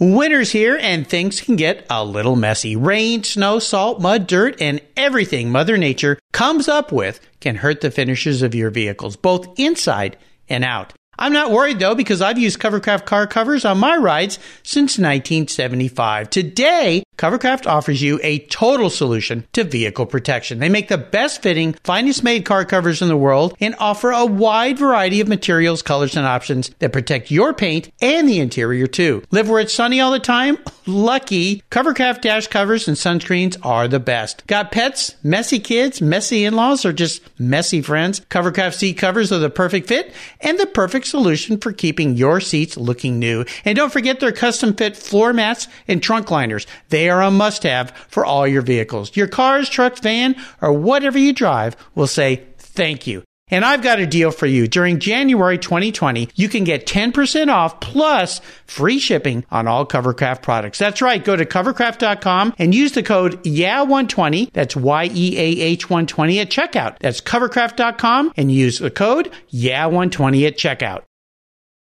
Winter's 0.00 0.52
here 0.52 0.78
and 0.80 1.06
things 1.06 1.40
can 1.40 1.56
get 1.56 1.84
a 1.90 2.04
little 2.04 2.36
messy. 2.36 2.76
Rain, 2.76 3.24
snow, 3.24 3.58
salt, 3.58 4.00
mud, 4.00 4.28
dirt, 4.28 4.60
and 4.60 4.80
everything 4.96 5.50
Mother 5.50 5.76
Nature 5.76 6.20
comes 6.32 6.68
up 6.68 6.92
with 6.92 7.20
can 7.40 7.56
hurt 7.56 7.80
the 7.80 7.90
finishes 7.90 8.40
of 8.40 8.54
your 8.54 8.70
vehicles, 8.70 9.16
both 9.16 9.58
inside 9.58 10.16
and 10.48 10.64
out. 10.64 10.92
I'm 11.18 11.32
not 11.32 11.50
worried 11.50 11.80
though 11.80 11.96
because 11.96 12.22
I've 12.22 12.38
used 12.38 12.60
Covercraft 12.60 13.06
car 13.06 13.26
covers 13.26 13.64
on 13.64 13.78
my 13.78 13.96
rides 13.96 14.38
since 14.62 14.98
1975. 14.98 16.30
Today, 16.30 17.02
Covercraft 17.18 17.66
offers 17.66 18.00
you 18.00 18.20
a 18.22 18.38
total 18.46 18.88
solution 18.88 19.44
to 19.52 19.64
vehicle 19.64 20.06
protection. 20.06 20.60
They 20.60 20.68
make 20.68 20.86
the 20.86 20.96
best 20.96 21.42
fitting, 21.42 21.72
finest 21.82 22.22
made 22.22 22.44
car 22.44 22.64
covers 22.64 23.02
in 23.02 23.08
the 23.08 23.16
world 23.16 23.56
and 23.60 23.74
offer 23.80 24.12
a 24.12 24.24
wide 24.24 24.78
variety 24.78 25.20
of 25.20 25.26
materials, 25.26 25.82
colors, 25.82 26.16
and 26.16 26.24
options 26.24 26.70
that 26.78 26.92
protect 26.92 27.32
your 27.32 27.52
paint 27.52 27.90
and 28.00 28.28
the 28.28 28.38
interior 28.38 28.86
too. 28.86 29.24
Live 29.32 29.48
where 29.48 29.60
it's 29.60 29.72
sunny 29.72 30.00
all 30.00 30.12
the 30.12 30.20
time? 30.20 30.58
Lucky. 30.86 31.64
Covercraft 31.72 32.20
dash 32.22 32.46
covers 32.46 32.86
and 32.86 32.96
sunscreens 32.96 33.56
are 33.64 33.88
the 33.88 33.98
best. 33.98 34.46
Got 34.46 34.70
pets, 34.70 35.16
messy 35.24 35.58
kids, 35.58 36.00
messy 36.00 36.44
in-laws, 36.44 36.86
or 36.86 36.92
just 36.92 37.20
messy 37.38 37.82
friends? 37.82 38.20
Covercraft 38.30 38.74
seat 38.74 38.94
covers 38.96 39.32
are 39.32 39.38
the 39.38 39.50
perfect 39.50 39.88
fit 39.88 40.14
and 40.40 40.58
the 40.58 40.66
perfect 40.66 41.08
solution 41.08 41.58
for 41.58 41.72
keeping 41.72 42.16
your 42.16 42.40
seats 42.40 42.76
looking 42.76 43.18
new. 43.18 43.44
And 43.64 43.76
don't 43.76 43.92
forget 43.92 44.20
their 44.20 44.32
custom 44.32 44.74
fit 44.74 44.96
floor 44.96 45.32
mats 45.32 45.66
and 45.88 46.00
trunk 46.00 46.30
liners. 46.30 46.66
They 46.90 47.07
are 47.08 47.22
a 47.22 47.30
must 47.30 47.62
have 47.62 47.90
for 48.08 48.24
all 48.24 48.46
your 48.46 48.62
vehicles. 48.62 49.16
Your 49.16 49.28
cars, 49.28 49.68
trucks, 49.68 50.00
van, 50.00 50.36
or 50.60 50.72
whatever 50.72 51.18
you 51.18 51.32
drive 51.32 51.76
will 51.94 52.06
say 52.06 52.44
thank 52.58 53.06
you. 53.06 53.22
And 53.50 53.64
I've 53.64 53.82
got 53.82 53.98
a 53.98 54.06
deal 54.06 54.30
for 54.30 54.46
you. 54.46 54.68
During 54.68 54.98
January 54.98 55.58
2020, 55.58 56.28
you 56.34 56.48
can 56.48 56.64
get 56.64 56.86
10% 56.86 57.48
off 57.48 57.80
plus 57.80 58.40
free 58.66 58.98
shipping 58.98 59.44
on 59.50 59.66
all 59.66 59.86
Covercraft 59.86 60.42
products. 60.42 60.78
That's 60.78 61.02
right. 61.02 61.22
Go 61.22 61.36
to 61.36 61.44
covercraft.com 61.44 62.54
and 62.58 62.74
use 62.74 62.92
the 62.92 63.02
code 63.02 63.42
YEAH120. 63.44 64.52
That's 64.52 64.76
Y-E-A-H 64.76 65.88
120 65.88 66.40
at 66.40 66.50
checkout. 66.50 66.98
That's 66.98 67.20
covercraft.com 67.20 68.32
and 68.36 68.52
use 68.52 68.78
the 68.78 68.90
code 68.90 69.32
YEAH120 69.52 70.46
at 70.46 70.58
checkout. 70.58 71.02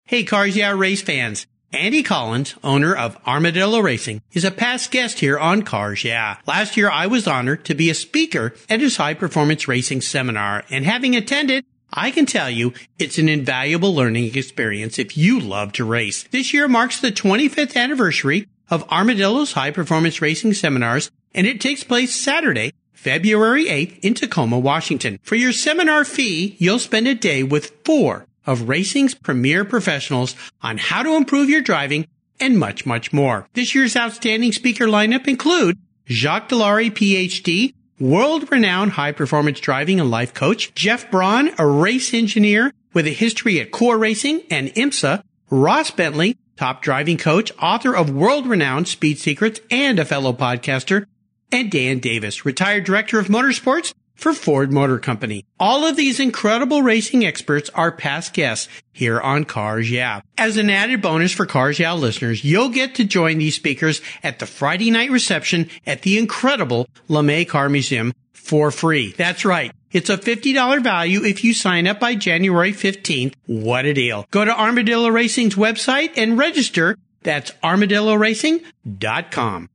Hey, 0.04 0.24
Cars 0.24 0.56
Yeah 0.56 0.70
race 0.70 1.02
fans. 1.02 1.46
Andy 1.72 2.02
Collins, 2.02 2.56
owner 2.64 2.96
of 2.96 3.16
Armadillo 3.24 3.78
Racing, 3.78 4.22
is 4.32 4.44
a 4.44 4.50
past 4.50 4.90
guest 4.90 5.20
here 5.20 5.38
on 5.38 5.62
Cars 5.62 6.02
Yeah. 6.02 6.38
Last 6.44 6.76
year, 6.76 6.90
I 6.90 7.06
was 7.06 7.28
honored 7.28 7.64
to 7.66 7.74
be 7.74 7.88
a 7.88 7.94
speaker 7.94 8.54
at 8.68 8.80
his 8.80 8.96
high 8.96 9.14
performance 9.14 9.68
racing 9.68 10.00
seminar, 10.00 10.64
and 10.68 10.84
having 10.84 11.14
attended, 11.14 11.64
I 11.92 12.10
can 12.10 12.26
tell 12.26 12.50
you 12.50 12.72
it's 12.98 13.18
an 13.18 13.28
invaluable 13.28 13.94
learning 13.94 14.36
experience 14.36 14.98
if 14.98 15.16
you 15.16 15.38
love 15.38 15.72
to 15.74 15.84
race. 15.84 16.24
This 16.32 16.52
year 16.52 16.66
marks 16.66 17.00
the 17.00 17.12
25th 17.12 17.76
anniversary 17.76 18.48
of 18.68 18.88
Armadillo's 18.90 19.52
high 19.52 19.70
performance 19.70 20.20
racing 20.20 20.54
seminars, 20.54 21.12
and 21.36 21.46
it 21.46 21.60
takes 21.60 21.84
place 21.84 22.16
Saturday, 22.16 22.72
February 22.92 23.66
8th 23.66 24.00
in 24.00 24.14
Tacoma, 24.14 24.58
Washington. 24.58 25.20
For 25.22 25.36
your 25.36 25.52
seminar 25.52 26.04
fee, 26.04 26.56
you'll 26.58 26.80
spend 26.80 27.06
a 27.06 27.14
day 27.14 27.44
with 27.44 27.72
four 27.84 28.26
of 28.50 28.68
racing's 28.68 29.14
premier 29.14 29.64
professionals 29.64 30.34
on 30.60 30.76
how 30.76 31.04
to 31.04 31.14
improve 31.14 31.48
your 31.48 31.62
driving 31.62 32.08
and 32.40 32.58
much, 32.58 32.84
much 32.84 33.12
more. 33.12 33.46
This 33.54 33.76
year's 33.76 33.96
outstanding 33.96 34.50
speaker 34.50 34.86
lineup 34.86 35.28
include 35.28 35.78
Jacques 36.08 36.48
Dallaire, 36.48 36.90
PhD, 36.90 37.74
world-renowned 38.00 38.92
high-performance 38.92 39.60
driving 39.60 40.00
and 40.00 40.10
life 40.10 40.34
coach, 40.34 40.74
Jeff 40.74 41.08
Braun, 41.12 41.50
a 41.58 41.66
race 41.66 42.12
engineer 42.12 42.72
with 42.92 43.06
a 43.06 43.10
history 43.10 43.60
at 43.60 43.70
Core 43.70 43.98
Racing 43.98 44.42
and 44.50 44.68
IMSA, 44.70 45.22
Ross 45.48 45.92
Bentley, 45.92 46.36
top 46.56 46.82
driving 46.82 47.18
coach, 47.18 47.52
author 47.62 47.94
of 47.94 48.10
world-renowned 48.10 48.88
Speed 48.88 49.20
Secrets 49.20 49.60
and 49.70 50.00
a 50.00 50.04
fellow 50.04 50.32
podcaster, 50.32 51.06
and 51.52 51.70
Dan 51.70 52.00
Davis, 52.00 52.44
retired 52.44 52.82
director 52.82 53.20
of 53.20 53.28
motorsports 53.28 53.94
for 54.20 54.32
Ford 54.34 54.70
Motor 54.70 54.98
Company. 54.98 55.46
All 55.58 55.86
of 55.86 55.96
these 55.96 56.20
incredible 56.20 56.82
racing 56.82 57.24
experts 57.24 57.70
are 57.74 57.90
past 57.90 58.34
guests 58.34 58.68
here 58.92 59.18
on 59.18 59.44
Cars 59.44 59.90
Yeah. 59.90 60.20
As 60.36 60.58
an 60.58 60.68
added 60.68 61.00
bonus 61.00 61.32
for 61.32 61.46
Cars 61.46 61.78
Yeah 61.78 61.94
listeners, 61.94 62.44
you'll 62.44 62.68
get 62.68 62.94
to 62.96 63.04
join 63.04 63.38
these 63.38 63.56
speakers 63.56 64.02
at 64.22 64.38
the 64.38 64.46
Friday 64.46 64.90
night 64.90 65.10
reception 65.10 65.70
at 65.86 66.02
the 66.02 66.18
incredible 66.18 66.86
LeMay 67.08 67.48
Car 67.48 67.70
Museum 67.70 68.12
for 68.32 68.70
free. 68.70 69.14
That's 69.16 69.44
right. 69.44 69.72
It's 69.90 70.10
a 70.10 70.18
$50 70.18 70.82
value 70.82 71.24
if 71.24 71.42
you 71.42 71.54
sign 71.54 71.86
up 71.86 71.98
by 71.98 72.14
January 72.14 72.72
15th. 72.72 73.34
What 73.46 73.86
a 73.86 73.94
deal. 73.94 74.26
Go 74.30 74.44
to 74.44 74.56
Armadillo 74.56 75.08
Racing's 75.08 75.56
website 75.56 76.12
and 76.16 76.38
register. 76.38 76.96
That's 77.22 77.50
armadilloracing.com. 77.64 79.68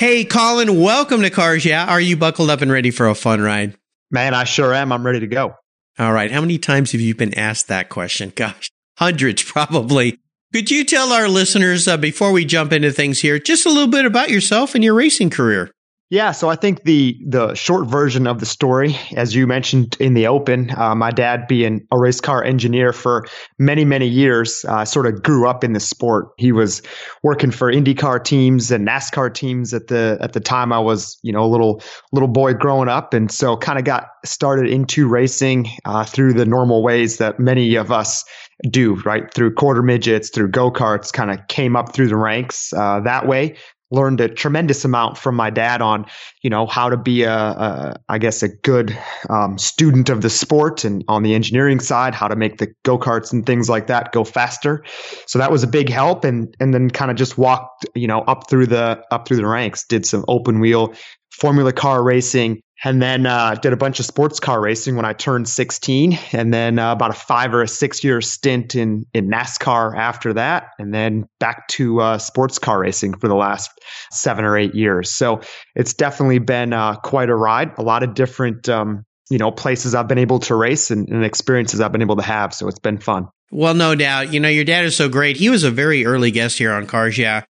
Hey, 0.00 0.24
Colin, 0.24 0.80
welcome 0.80 1.20
to 1.20 1.28
Cars 1.28 1.62
Yeah. 1.62 1.84
Are 1.84 2.00
you 2.00 2.16
buckled 2.16 2.48
up 2.48 2.62
and 2.62 2.72
ready 2.72 2.90
for 2.90 3.06
a 3.06 3.14
fun 3.14 3.42
ride? 3.42 3.76
Man, 4.10 4.32
I 4.32 4.44
sure 4.44 4.72
am. 4.72 4.92
I'm 4.92 5.04
ready 5.04 5.20
to 5.20 5.26
go. 5.26 5.56
All 5.98 6.10
right. 6.10 6.32
How 6.32 6.40
many 6.40 6.56
times 6.56 6.92
have 6.92 7.02
you 7.02 7.14
been 7.14 7.34
asked 7.34 7.68
that 7.68 7.90
question? 7.90 8.32
Gosh, 8.34 8.70
hundreds 8.96 9.42
probably. 9.42 10.18
Could 10.54 10.70
you 10.70 10.86
tell 10.86 11.12
our 11.12 11.28
listeners 11.28 11.86
uh, 11.86 11.98
before 11.98 12.32
we 12.32 12.46
jump 12.46 12.72
into 12.72 12.90
things 12.90 13.20
here 13.20 13.38
just 13.38 13.66
a 13.66 13.68
little 13.68 13.88
bit 13.88 14.06
about 14.06 14.30
yourself 14.30 14.74
and 14.74 14.82
your 14.82 14.94
racing 14.94 15.28
career? 15.28 15.70
Yeah, 16.12 16.32
so 16.32 16.48
I 16.48 16.56
think 16.56 16.82
the 16.82 17.16
the 17.24 17.54
short 17.54 17.86
version 17.86 18.26
of 18.26 18.40
the 18.40 18.46
story, 18.46 18.96
as 19.14 19.32
you 19.32 19.46
mentioned 19.46 19.96
in 20.00 20.14
the 20.14 20.26
open, 20.26 20.72
uh, 20.76 20.92
my 20.96 21.12
dad 21.12 21.46
being 21.46 21.86
a 21.92 21.98
race 21.98 22.20
car 22.20 22.42
engineer 22.42 22.92
for 22.92 23.26
many 23.60 23.84
many 23.84 24.08
years, 24.08 24.64
uh, 24.68 24.84
sort 24.84 25.06
of 25.06 25.22
grew 25.22 25.48
up 25.48 25.62
in 25.62 25.72
the 25.72 25.78
sport. 25.78 26.30
He 26.36 26.50
was 26.50 26.82
working 27.22 27.52
for 27.52 27.72
IndyCar 27.72 28.24
teams 28.24 28.72
and 28.72 28.88
NASCAR 28.88 29.32
teams 29.32 29.72
at 29.72 29.86
the 29.86 30.18
at 30.20 30.32
the 30.32 30.40
time 30.40 30.72
I 30.72 30.80
was 30.80 31.16
you 31.22 31.32
know 31.32 31.44
a 31.44 31.46
little 31.46 31.80
little 32.10 32.28
boy 32.28 32.54
growing 32.54 32.88
up, 32.88 33.14
and 33.14 33.30
so 33.30 33.56
kind 33.56 33.78
of 33.78 33.84
got 33.84 34.08
started 34.24 34.68
into 34.68 35.06
racing 35.06 35.68
uh, 35.84 36.04
through 36.04 36.32
the 36.32 36.44
normal 36.44 36.82
ways 36.82 37.18
that 37.18 37.38
many 37.38 37.76
of 37.76 37.92
us 37.92 38.24
do, 38.68 38.96
right? 39.04 39.32
Through 39.32 39.54
quarter 39.54 39.80
midgets, 39.80 40.30
through 40.30 40.48
go 40.48 40.72
karts, 40.72 41.12
kind 41.12 41.30
of 41.30 41.46
came 41.46 41.76
up 41.76 41.94
through 41.94 42.08
the 42.08 42.16
ranks 42.16 42.72
uh, 42.72 42.98
that 43.04 43.28
way 43.28 43.54
learned 43.90 44.20
a 44.20 44.28
tremendous 44.28 44.84
amount 44.84 45.18
from 45.18 45.34
my 45.34 45.50
dad 45.50 45.82
on, 45.82 46.06
you 46.42 46.50
know, 46.50 46.66
how 46.66 46.88
to 46.88 46.96
be 46.96 47.24
a, 47.24 47.32
a 47.32 47.96
I 48.08 48.18
guess, 48.18 48.42
a 48.42 48.48
good 48.48 48.96
um, 49.28 49.58
student 49.58 50.08
of 50.10 50.22
the 50.22 50.30
sport 50.30 50.84
and 50.84 51.04
on 51.08 51.22
the 51.22 51.34
engineering 51.34 51.80
side, 51.80 52.14
how 52.14 52.28
to 52.28 52.36
make 52.36 52.58
the 52.58 52.68
go 52.84 52.98
karts 52.98 53.32
and 53.32 53.44
things 53.44 53.68
like 53.68 53.88
that 53.88 54.12
go 54.12 54.24
faster. 54.24 54.84
So 55.26 55.38
that 55.38 55.50
was 55.50 55.62
a 55.62 55.68
big 55.68 55.88
help. 55.88 56.24
And, 56.24 56.54
and 56.60 56.72
then 56.72 56.90
kind 56.90 57.10
of 57.10 57.16
just 57.16 57.36
walked, 57.36 57.86
you 57.94 58.06
know, 58.06 58.20
up 58.20 58.48
through 58.48 58.66
the, 58.66 59.02
up 59.10 59.26
through 59.26 59.38
the 59.38 59.46
ranks, 59.46 59.84
did 59.86 60.06
some 60.06 60.24
open 60.28 60.60
wheel 60.60 60.94
formula 61.32 61.72
car 61.72 62.02
racing, 62.02 62.60
and 62.82 63.02
then 63.02 63.26
uh, 63.26 63.54
did 63.54 63.72
a 63.72 63.76
bunch 63.76 64.00
of 64.00 64.06
sports 64.06 64.40
car 64.40 64.60
racing 64.60 64.96
when 64.96 65.04
I 65.04 65.12
turned 65.12 65.48
16, 65.48 66.18
and 66.32 66.52
then 66.52 66.78
uh, 66.78 66.92
about 66.92 67.10
a 67.10 67.14
five 67.14 67.54
or 67.54 67.62
a 67.62 67.68
six 67.68 68.02
year 68.02 68.20
stint 68.20 68.74
in 68.74 69.06
in 69.12 69.28
NASCAR 69.28 69.96
after 69.96 70.32
that, 70.34 70.70
and 70.78 70.94
then 70.94 71.26
back 71.38 71.68
to 71.68 72.00
uh, 72.00 72.18
sports 72.18 72.58
car 72.58 72.80
racing 72.80 73.14
for 73.18 73.28
the 73.28 73.34
last 73.34 73.70
seven 74.10 74.44
or 74.44 74.56
eight 74.56 74.74
years. 74.74 75.10
So 75.10 75.40
it's 75.74 75.94
definitely 75.94 76.38
been 76.38 76.72
uh, 76.72 76.96
quite 76.96 77.30
a 77.30 77.36
ride. 77.36 77.72
A 77.78 77.82
lot 77.82 78.02
of 78.02 78.14
different 78.14 78.68
um, 78.68 79.04
you 79.30 79.38
know 79.38 79.50
places 79.50 79.94
I've 79.94 80.08
been 80.08 80.18
able 80.18 80.40
to 80.40 80.54
race 80.54 80.90
and, 80.90 81.08
and 81.08 81.24
experiences 81.24 81.80
I've 81.80 81.92
been 81.92 82.02
able 82.02 82.16
to 82.16 82.22
have. 82.22 82.52
So 82.52 82.68
it's 82.68 82.78
been 82.78 82.98
fun. 82.98 83.28
Well, 83.52 83.74
no 83.74 83.94
doubt. 83.94 84.32
You 84.32 84.40
know, 84.40 84.48
your 84.48 84.64
dad 84.64 84.84
is 84.84 84.96
so 84.96 85.08
great. 85.08 85.36
He 85.36 85.50
was 85.50 85.64
a 85.64 85.70
very 85.70 86.06
early 86.06 86.30
guest 86.30 86.58
here 86.58 86.72
on 86.72 86.86
Cars 86.86 87.18
Yeah. 87.18 87.42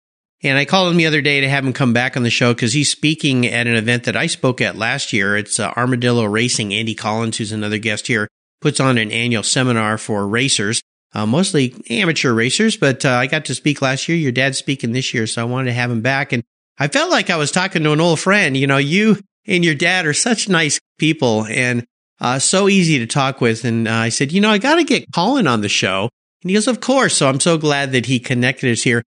And 0.42 0.56
I 0.56 0.64
called 0.64 0.92
him 0.92 0.98
the 0.98 1.06
other 1.06 1.20
day 1.20 1.40
to 1.40 1.48
have 1.48 1.64
him 1.64 1.72
come 1.72 1.92
back 1.92 2.16
on 2.16 2.22
the 2.22 2.30
show 2.30 2.54
because 2.54 2.72
he's 2.72 2.90
speaking 2.90 3.46
at 3.46 3.66
an 3.66 3.74
event 3.74 4.04
that 4.04 4.16
I 4.16 4.28
spoke 4.28 4.60
at 4.60 4.76
last 4.76 5.12
year. 5.12 5.36
It's 5.36 5.58
uh, 5.58 5.72
Armadillo 5.76 6.24
Racing. 6.24 6.72
Andy 6.72 6.94
Collins, 6.94 7.38
who's 7.38 7.50
another 7.50 7.78
guest 7.78 8.06
here, 8.06 8.28
puts 8.60 8.78
on 8.78 8.98
an 8.98 9.10
annual 9.10 9.42
seminar 9.42 9.98
for 9.98 10.28
racers, 10.28 10.80
uh, 11.12 11.26
mostly 11.26 11.74
amateur 11.90 12.32
racers. 12.32 12.76
But 12.76 13.04
uh, 13.04 13.10
I 13.10 13.26
got 13.26 13.46
to 13.46 13.54
speak 13.54 13.82
last 13.82 14.08
year. 14.08 14.16
Your 14.16 14.30
dad's 14.30 14.58
speaking 14.58 14.92
this 14.92 15.12
year, 15.12 15.26
so 15.26 15.42
I 15.42 15.44
wanted 15.44 15.70
to 15.70 15.74
have 15.74 15.90
him 15.90 16.02
back. 16.02 16.32
And 16.32 16.44
I 16.78 16.86
felt 16.86 17.10
like 17.10 17.30
I 17.30 17.36
was 17.36 17.50
talking 17.50 17.82
to 17.82 17.92
an 17.92 18.00
old 18.00 18.20
friend. 18.20 18.56
You 18.56 18.68
know, 18.68 18.76
you 18.76 19.18
and 19.44 19.64
your 19.64 19.74
dad 19.74 20.06
are 20.06 20.14
such 20.14 20.48
nice 20.48 20.78
people 20.98 21.46
and 21.46 21.84
uh, 22.20 22.38
so 22.38 22.68
easy 22.68 23.00
to 23.00 23.06
talk 23.08 23.40
with. 23.40 23.64
And 23.64 23.88
uh, 23.88 23.92
I 23.92 24.08
said, 24.10 24.30
you 24.30 24.40
know, 24.40 24.50
I 24.50 24.58
got 24.58 24.76
to 24.76 24.84
get 24.84 25.12
Colin 25.12 25.48
on 25.48 25.62
the 25.62 25.68
show. 25.68 26.10
And 26.42 26.50
he 26.50 26.54
goes, 26.54 26.68
of 26.68 26.80
course. 26.80 27.16
So 27.16 27.28
I'm 27.28 27.40
so 27.40 27.58
glad 27.58 27.90
that 27.90 28.06
he 28.06 28.20
connected 28.20 28.70
us 28.70 28.82
here 28.82 29.02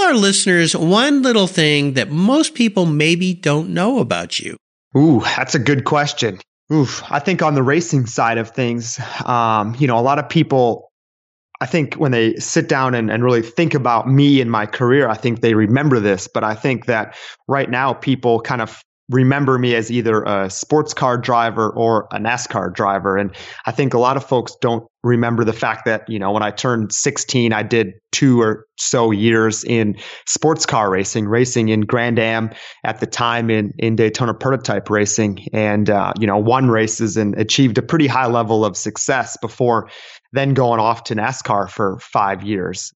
our 0.00 0.14
listeners 0.14 0.76
one 0.76 1.22
little 1.22 1.46
thing 1.46 1.94
that 1.94 2.10
most 2.10 2.54
people 2.54 2.86
maybe 2.86 3.34
don't 3.34 3.70
know 3.70 3.98
about 3.98 4.38
you. 4.38 4.56
Ooh, 4.96 5.20
that's 5.20 5.54
a 5.54 5.58
good 5.58 5.84
question. 5.84 6.40
Oof, 6.72 7.02
I 7.10 7.18
think 7.18 7.42
on 7.42 7.54
the 7.54 7.62
racing 7.62 8.06
side 8.06 8.38
of 8.38 8.50
things, 8.50 9.00
um, 9.24 9.74
you 9.78 9.86
know, 9.86 9.98
a 9.98 10.00
lot 10.00 10.18
of 10.18 10.28
people, 10.28 10.90
I 11.60 11.66
think 11.66 11.94
when 11.94 12.12
they 12.12 12.36
sit 12.36 12.68
down 12.68 12.94
and, 12.94 13.10
and 13.10 13.24
really 13.24 13.42
think 13.42 13.74
about 13.74 14.08
me 14.08 14.40
and 14.40 14.50
my 14.50 14.66
career, 14.66 15.08
I 15.08 15.16
think 15.16 15.40
they 15.40 15.54
remember 15.54 16.00
this. 16.00 16.28
But 16.32 16.44
I 16.44 16.54
think 16.54 16.86
that 16.86 17.16
right 17.48 17.68
now 17.68 17.92
people 17.92 18.40
kind 18.40 18.62
of 18.62 18.82
remember 19.10 19.58
me 19.58 19.74
as 19.74 19.90
either 19.90 20.22
a 20.22 20.48
sports 20.48 20.94
car 20.94 21.18
driver 21.18 21.70
or 21.70 22.06
a 22.12 22.18
NASCAR 22.18 22.72
driver. 22.72 23.16
And 23.16 23.34
I 23.66 23.72
think 23.72 23.92
a 23.92 23.98
lot 23.98 24.16
of 24.16 24.24
folks 24.24 24.54
don't 24.60 24.86
remember 25.02 25.44
the 25.44 25.52
fact 25.52 25.84
that, 25.86 26.08
you 26.08 26.18
know, 26.18 26.30
when 26.30 26.42
I 26.42 26.50
turned 26.50 26.92
16, 26.92 27.52
I 27.52 27.62
did 27.62 27.94
two 28.12 28.40
or 28.40 28.66
so 28.78 29.10
years 29.10 29.64
in 29.64 29.96
sports 30.26 30.64
car 30.64 30.90
racing, 30.90 31.26
racing 31.26 31.70
in 31.70 31.82
Grand 31.82 32.18
Am 32.18 32.50
at 32.84 33.00
the 33.00 33.06
time 33.06 33.50
in, 33.50 33.72
in 33.78 33.96
Daytona 33.96 34.32
prototype 34.32 34.88
racing 34.88 35.46
and, 35.52 35.90
uh, 35.90 36.12
you 36.18 36.26
know, 36.26 36.38
won 36.38 36.68
races 36.68 37.16
and 37.16 37.38
achieved 37.38 37.78
a 37.78 37.82
pretty 37.82 38.06
high 38.06 38.26
level 38.26 38.64
of 38.64 38.76
success 38.76 39.36
before 39.40 39.90
then 40.32 40.54
going 40.54 40.78
off 40.78 41.04
to 41.04 41.16
NASCAR 41.16 41.68
for 41.68 41.98
five 41.98 42.44
years 42.44 42.92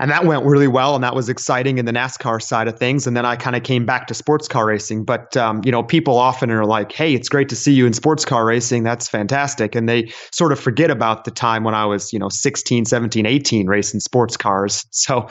and 0.00 0.10
that 0.10 0.24
went 0.24 0.44
really 0.44 0.68
well 0.68 0.94
and 0.94 1.02
that 1.02 1.14
was 1.14 1.28
exciting 1.28 1.78
in 1.78 1.84
the 1.84 1.92
NASCAR 1.92 2.40
side 2.40 2.68
of 2.68 2.78
things. 2.78 3.06
And 3.06 3.16
then 3.16 3.26
I 3.26 3.36
kind 3.36 3.56
of 3.56 3.64
came 3.64 3.84
back 3.84 4.06
to 4.06 4.14
sports 4.14 4.46
car 4.46 4.66
racing. 4.66 5.04
But 5.04 5.36
um, 5.36 5.60
you 5.64 5.72
know 5.72 5.82
people 5.82 6.16
often 6.16 6.50
are 6.50 6.64
like 6.64 6.92
hey 6.92 7.14
it's 7.14 7.28
great 7.28 7.48
to 7.48 7.56
see 7.56 7.72
you 7.72 7.86
in 7.86 7.92
sports 7.92 8.24
car 8.24 8.44
racing. 8.44 8.84
That's 8.84 9.08
fantastic. 9.08 9.74
And 9.74 9.88
they 9.88 10.12
sort 10.32 10.52
of 10.52 10.60
forget 10.60 10.90
about 10.90 11.24
the 11.24 11.30
time 11.30 11.64
when 11.64 11.74
I 11.74 11.84
was 11.84 12.12
you 12.12 12.18
know 12.18 12.28
16 12.28 12.84
17 12.84 13.26
18 13.26 13.66
racing 13.66 14.00
sports 14.00 14.36
cars. 14.36 14.84
So 14.98 15.28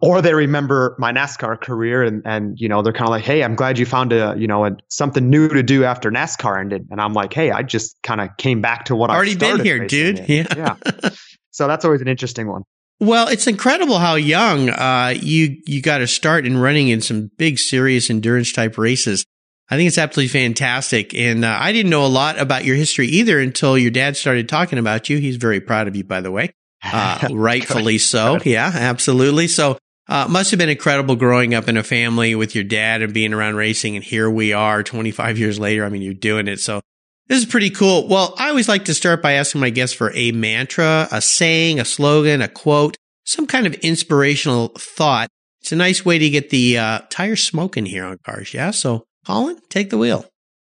or 0.00 0.22
they 0.22 0.32
remember 0.32 0.94
my 0.98 1.12
NASCAR 1.12 1.60
career 1.60 2.02
and 2.02 2.22
and 2.24 2.58
you 2.58 2.68
know 2.68 2.82
they're 2.82 2.92
kind 2.92 3.08
of 3.08 3.10
like 3.10 3.24
hey 3.24 3.42
I'm 3.42 3.56
glad 3.56 3.78
you 3.78 3.84
found 3.84 4.12
a 4.12 4.34
you 4.38 4.46
know 4.46 4.64
a, 4.64 4.70
something 4.88 5.28
new 5.28 5.48
to 5.48 5.62
do 5.62 5.84
after 5.84 6.10
NASCAR 6.10 6.58
ended. 6.58 6.86
And 6.90 7.00
I'm 7.00 7.12
like 7.12 7.32
hey 7.34 7.50
I 7.50 7.62
just 7.62 8.00
kind 8.02 8.20
of 8.20 8.30
came 8.38 8.60
back 8.60 8.84
to 8.86 8.96
what 8.96 9.10
I've 9.10 9.16
already 9.16 9.36
been 9.36 9.60
here 9.60 9.86
dude. 9.86 10.20
in. 10.20 10.46
yeah. 10.56 10.76
Yeah. 10.78 11.10
So 11.50 11.66
that's 11.66 11.84
always 11.84 12.00
an 12.00 12.08
interesting 12.08 12.48
one 12.48 12.62
well, 13.00 13.28
it's 13.28 13.46
incredible 13.46 13.98
how 13.98 14.16
young 14.16 14.70
uh, 14.70 15.14
you 15.20 15.56
you 15.66 15.80
got 15.80 15.98
to 15.98 16.06
start 16.06 16.46
in 16.46 16.56
running 16.56 16.88
in 16.88 17.00
some 17.00 17.30
big, 17.36 17.58
serious 17.58 18.10
endurance 18.10 18.52
type 18.52 18.76
races. 18.76 19.24
I 19.70 19.76
think 19.76 19.88
it's 19.88 19.98
absolutely 19.98 20.28
fantastic, 20.28 21.14
and 21.14 21.44
uh, 21.44 21.56
I 21.60 21.72
didn't 21.72 21.90
know 21.90 22.04
a 22.04 22.08
lot 22.08 22.38
about 22.38 22.64
your 22.64 22.74
history 22.74 23.06
either 23.08 23.38
until 23.38 23.76
your 23.76 23.90
dad 23.90 24.16
started 24.16 24.48
talking 24.48 24.78
about 24.78 25.10
you. 25.10 25.18
He's 25.18 25.36
very 25.36 25.60
proud 25.60 25.88
of 25.88 25.94
you, 25.94 26.04
by 26.04 26.22
the 26.22 26.30
way, 26.30 26.52
uh, 26.82 27.28
rightfully 27.30 27.98
so. 27.98 28.38
Yeah, 28.44 28.70
absolutely. 28.74 29.46
So, 29.46 29.78
uh, 30.08 30.26
must 30.28 30.50
have 30.50 30.58
been 30.58 30.70
incredible 30.70 31.16
growing 31.16 31.54
up 31.54 31.68
in 31.68 31.76
a 31.76 31.82
family 31.82 32.34
with 32.34 32.54
your 32.54 32.64
dad 32.64 33.02
and 33.02 33.12
being 33.12 33.34
around 33.34 33.56
racing, 33.56 33.94
and 33.94 34.04
here 34.04 34.28
we 34.28 34.54
are, 34.54 34.82
25 34.82 35.38
years 35.38 35.60
later. 35.60 35.84
I 35.84 35.90
mean, 35.90 36.02
you're 36.02 36.14
doing 36.14 36.48
it. 36.48 36.60
So, 36.60 36.80
this 37.28 37.38
is 37.38 37.46
pretty 37.46 37.70
cool. 37.70 38.08
Well, 38.08 38.34
I 38.38 38.48
always 38.48 38.68
like 38.68 38.86
to 38.86 38.94
start 38.94 39.22
by 39.22 39.32
asking 39.34 39.60
my 39.60 39.70
guests 39.70 39.94
for 39.94 40.10
a 40.14 40.32
mantra, 40.32 41.08
a 41.12 41.20
saying, 41.20 41.78
a 41.78 41.84
slogan, 41.84 42.42
a 42.42 42.48
quote, 42.48 42.96
some 43.24 43.46
kind 43.46 43.66
of 43.66 43.74
inspirational 43.74 44.68
thought. 44.78 45.28
It's 45.60 45.72
a 45.72 45.76
nice 45.76 46.04
way 46.04 46.18
to 46.18 46.30
get 46.30 46.50
the 46.50 46.78
uh, 46.78 47.00
tires 47.10 47.42
smoking 47.42 47.84
here 47.84 48.04
on 48.04 48.18
cars. 48.24 48.54
Yeah. 48.54 48.70
So, 48.70 49.04
Colin, 49.26 49.58
take 49.68 49.90
the 49.90 49.98
wheel. 49.98 50.24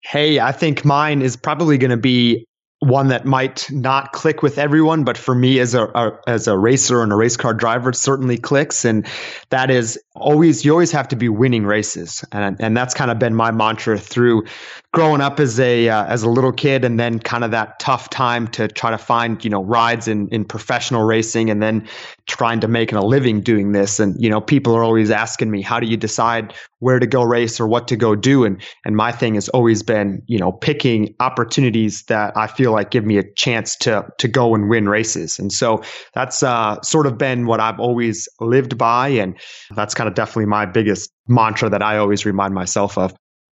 Hey, 0.01 0.39
I 0.39 0.51
think 0.51 0.85
mine 0.85 1.21
is 1.21 1.35
probably 1.35 1.77
going 1.77 1.91
to 1.91 1.97
be 1.97 2.45
one 2.79 3.07
that 3.07 3.25
might 3.25 3.69
not 3.71 4.11
click 4.11 4.43
with 4.43 4.57
everyone, 4.57 5.03
but 5.03 5.17
for 5.17 5.33
me 5.33 5.59
as 5.59 5.73
a, 5.73 5.85
a, 5.85 6.19
as 6.27 6.47
a 6.47 6.57
racer 6.57 7.01
and 7.01 7.11
a 7.11 7.15
race 7.15 7.37
car 7.37 7.53
driver, 7.53 7.89
it 7.89 7.95
certainly 7.95 8.37
clicks. 8.37 8.85
And 8.85 9.07
that 9.49 9.71
is 9.71 9.99
always 10.13 10.63
you 10.63 10.71
always 10.71 10.91
have 10.91 11.07
to 11.09 11.15
be 11.15 11.29
winning 11.29 11.65
races, 11.65 12.23
and 12.31 12.57
and 12.59 12.77
that's 12.77 12.93
kind 12.93 13.11
of 13.11 13.17
been 13.17 13.33
my 13.33 13.51
mantra 13.51 13.97
through 13.97 14.45
growing 14.95 15.19
up 15.19 15.41
as 15.41 15.59
a 15.59 15.89
uh, 15.89 16.05
as 16.05 16.23
a 16.23 16.29
little 16.29 16.53
kid, 16.53 16.85
and 16.85 16.97
then 16.97 17.19
kind 17.19 17.43
of 17.43 17.51
that 17.51 17.77
tough 17.79 18.09
time 18.09 18.47
to 18.47 18.67
try 18.69 18.89
to 18.89 18.97
find 18.97 19.43
you 19.43 19.49
know 19.49 19.61
rides 19.61 20.07
in 20.07 20.29
in 20.29 20.45
professional 20.45 21.03
racing, 21.03 21.49
and 21.49 21.61
then 21.61 21.85
trying 22.25 22.61
to 22.61 22.67
make 22.67 22.93
a 22.93 23.01
living 23.01 23.41
doing 23.41 23.73
this. 23.73 23.99
And 23.99 24.15
you 24.17 24.29
know, 24.29 24.39
people 24.39 24.73
are 24.73 24.83
always 24.83 25.11
asking 25.11 25.51
me, 25.51 25.61
how 25.61 25.81
do 25.81 25.85
you 25.85 25.97
decide 25.97 26.53
where 26.79 26.97
to 26.97 27.05
go 27.05 27.23
race 27.23 27.59
or 27.59 27.67
what 27.67 27.89
to 27.89 27.97
go 27.97 28.15
do? 28.15 28.45
And 28.45 28.61
and 28.85 28.95
my 28.95 29.11
thing 29.11 29.35
has 29.35 29.49
always 29.49 29.83
been 29.83 30.23
you 30.27 30.39
know 30.39 30.53
picking 30.53 31.13
opportunities 31.19 32.03
that 32.03 32.35
I 32.37 32.47
feel 32.47 32.71
like 32.71 32.89
give 32.89 33.05
me 33.05 33.17
a 33.17 33.23
chance 33.33 33.75
to 33.81 34.07
to 34.17 34.27
go 34.29 34.55
and 34.55 34.69
win 34.69 34.87
races. 34.87 35.37
And 35.37 35.51
so 35.51 35.83
that's 36.13 36.41
uh, 36.41 36.81
sort 36.81 37.05
of 37.05 37.17
been 37.17 37.45
what 37.45 37.59
I've 37.59 37.81
always 37.81 38.29
lived 38.39 38.77
by, 38.77 39.09
and 39.09 39.37
that's 39.75 39.93
kind 39.93 40.07
of 40.07 40.15
definitely 40.15 40.45
my 40.45 40.65
biggest 40.65 41.11
mantra 41.27 41.69
that 41.69 41.83
I 41.83 41.97
always 41.97 42.25
remind 42.25 42.53
myself 42.53 42.97
of. 42.97 43.13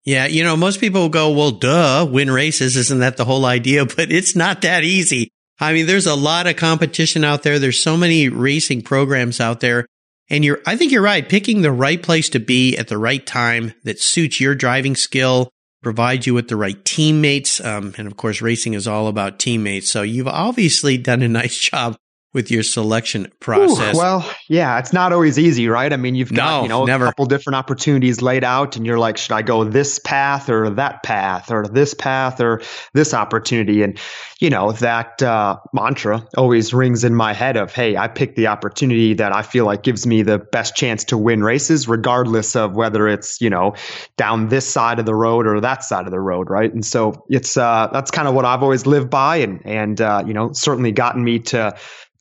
Yeah, 0.05 0.27
you 0.27 0.43
know, 0.43 0.55
most 0.55 0.79
people 0.79 1.09
go, 1.09 1.31
well, 1.31 1.51
duh, 1.51 2.07
win 2.09 2.29
races. 2.29 2.77
Isn't 2.77 3.00
that 3.00 3.17
the 3.17 3.25
whole 3.25 3.45
idea? 3.45 3.85
But 3.95 4.12
it's 4.12 4.35
not 4.35 4.62
that 4.62 4.83
easy. 4.83 5.31
I 5.59 5.74
mean, 5.74 5.88
there's 5.88 6.05
a 6.05 6.15
lot 6.15 6.47
of 6.47 6.57
competition 6.57 7.24
out 7.24 7.43
there. 7.43 7.59
There's 7.59 7.81
so 7.81 7.97
many 7.97 8.29
racing 8.29 8.83
programs 8.83 9.39
out 9.39 9.62
there. 9.62 9.85
And 10.29 10.43
you're, 10.43 10.59
I 10.65 10.75
think 10.75 10.91
you're 10.91 11.01
right. 11.01 11.27
Picking 11.27 11.62
the 11.62 11.71
right 11.71 12.01
place 12.01 12.29
to 12.29 12.39
be 12.39 12.77
at 12.77 12.88
the 12.88 12.97
right 12.97 13.25
time 13.25 13.74
that 13.83 14.00
suits 14.00 14.41
your 14.41 14.55
driving 14.55 14.95
skill, 14.95 15.50
provides 15.81 16.25
you 16.25 16.33
with 16.33 16.50
the 16.50 16.55
right 16.55 16.83
teammates. 16.83 17.63
Um, 17.63 17.93
and 17.97 18.07
of 18.07 18.17
course, 18.17 18.41
racing 18.41 18.74
is 18.74 18.88
all 18.88 19.07
about 19.07 19.39
teammates. 19.39 19.89
So 19.89 20.01
you've 20.01 20.27
obviously 20.27 20.97
done 20.97 21.21
a 21.21 21.27
nice 21.41 21.57
job 21.57 21.95
with 22.35 22.51
your 22.51 22.63
selection 22.63 23.31
process? 23.39 23.95
Ooh, 23.95 23.97
well, 23.97 24.29
yeah, 24.49 24.77
it's 24.77 24.91
not 24.91 25.13
always 25.13 25.39
easy, 25.39 25.69
right? 25.69 25.91
I 25.91 25.95
mean, 25.95 26.15
you've 26.15 26.33
got 26.33 26.57
no, 26.57 26.63
you 26.63 26.69
know 26.69 26.85
never. 26.85 27.05
a 27.05 27.07
couple 27.07 27.25
different 27.27 27.55
opportunities 27.55 28.21
laid 28.21 28.43
out, 28.43 28.75
and 28.75 28.85
you're 28.85 28.99
like, 28.99 29.17
should 29.17 29.31
I 29.31 29.41
go 29.41 29.63
this 29.63 29.99
path 29.99 30.49
or 30.49 30.69
that 30.71 31.01
path 31.01 31.49
or 31.49 31.65
this 31.65 31.93
path 31.93 32.41
or 32.41 32.61
this 32.93 33.13
opportunity? 33.13 33.81
And 33.83 33.97
you 34.41 34.49
know 34.49 34.73
that 34.73 35.23
uh, 35.23 35.57
mantra 35.71 36.27
always 36.37 36.73
rings 36.73 37.05
in 37.05 37.15
my 37.15 37.31
head 37.31 37.55
of, 37.55 37.73
hey, 37.73 37.95
I 37.95 38.09
pick 38.09 38.35
the 38.35 38.47
opportunity 38.47 39.13
that 39.13 39.33
I 39.33 39.41
feel 39.41 39.65
like 39.65 39.83
gives 39.83 40.05
me 40.05 40.21
the 40.21 40.37
best 40.37 40.75
chance 40.75 41.05
to 41.05 41.17
win 41.17 41.41
races, 41.41 41.87
regardless 41.87 42.53
of 42.53 42.75
whether 42.75 43.07
it's 43.07 43.39
you 43.39 43.49
know 43.49 43.75
down 44.17 44.49
this 44.49 44.67
side 44.67 44.99
of 44.99 45.05
the 45.05 45.15
road 45.15 45.47
or 45.47 45.61
that 45.61 45.85
side 45.85 46.05
of 46.05 46.11
the 46.11 46.19
road, 46.19 46.49
right? 46.49 46.71
And 46.71 46.85
so 46.85 47.25
it's 47.29 47.55
uh, 47.55 47.87
that's 47.93 48.11
kind 48.11 48.27
of 48.27 48.35
what 48.35 48.43
I've 48.43 48.61
always 48.61 48.85
lived 48.85 49.09
by, 49.09 49.37
and 49.37 49.65
and 49.65 50.01
uh, 50.01 50.21
you 50.27 50.33
know 50.33 50.51
certainly 50.51 50.91
gotten 50.91 51.23
me 51.23 51.39
to 51.39 51.73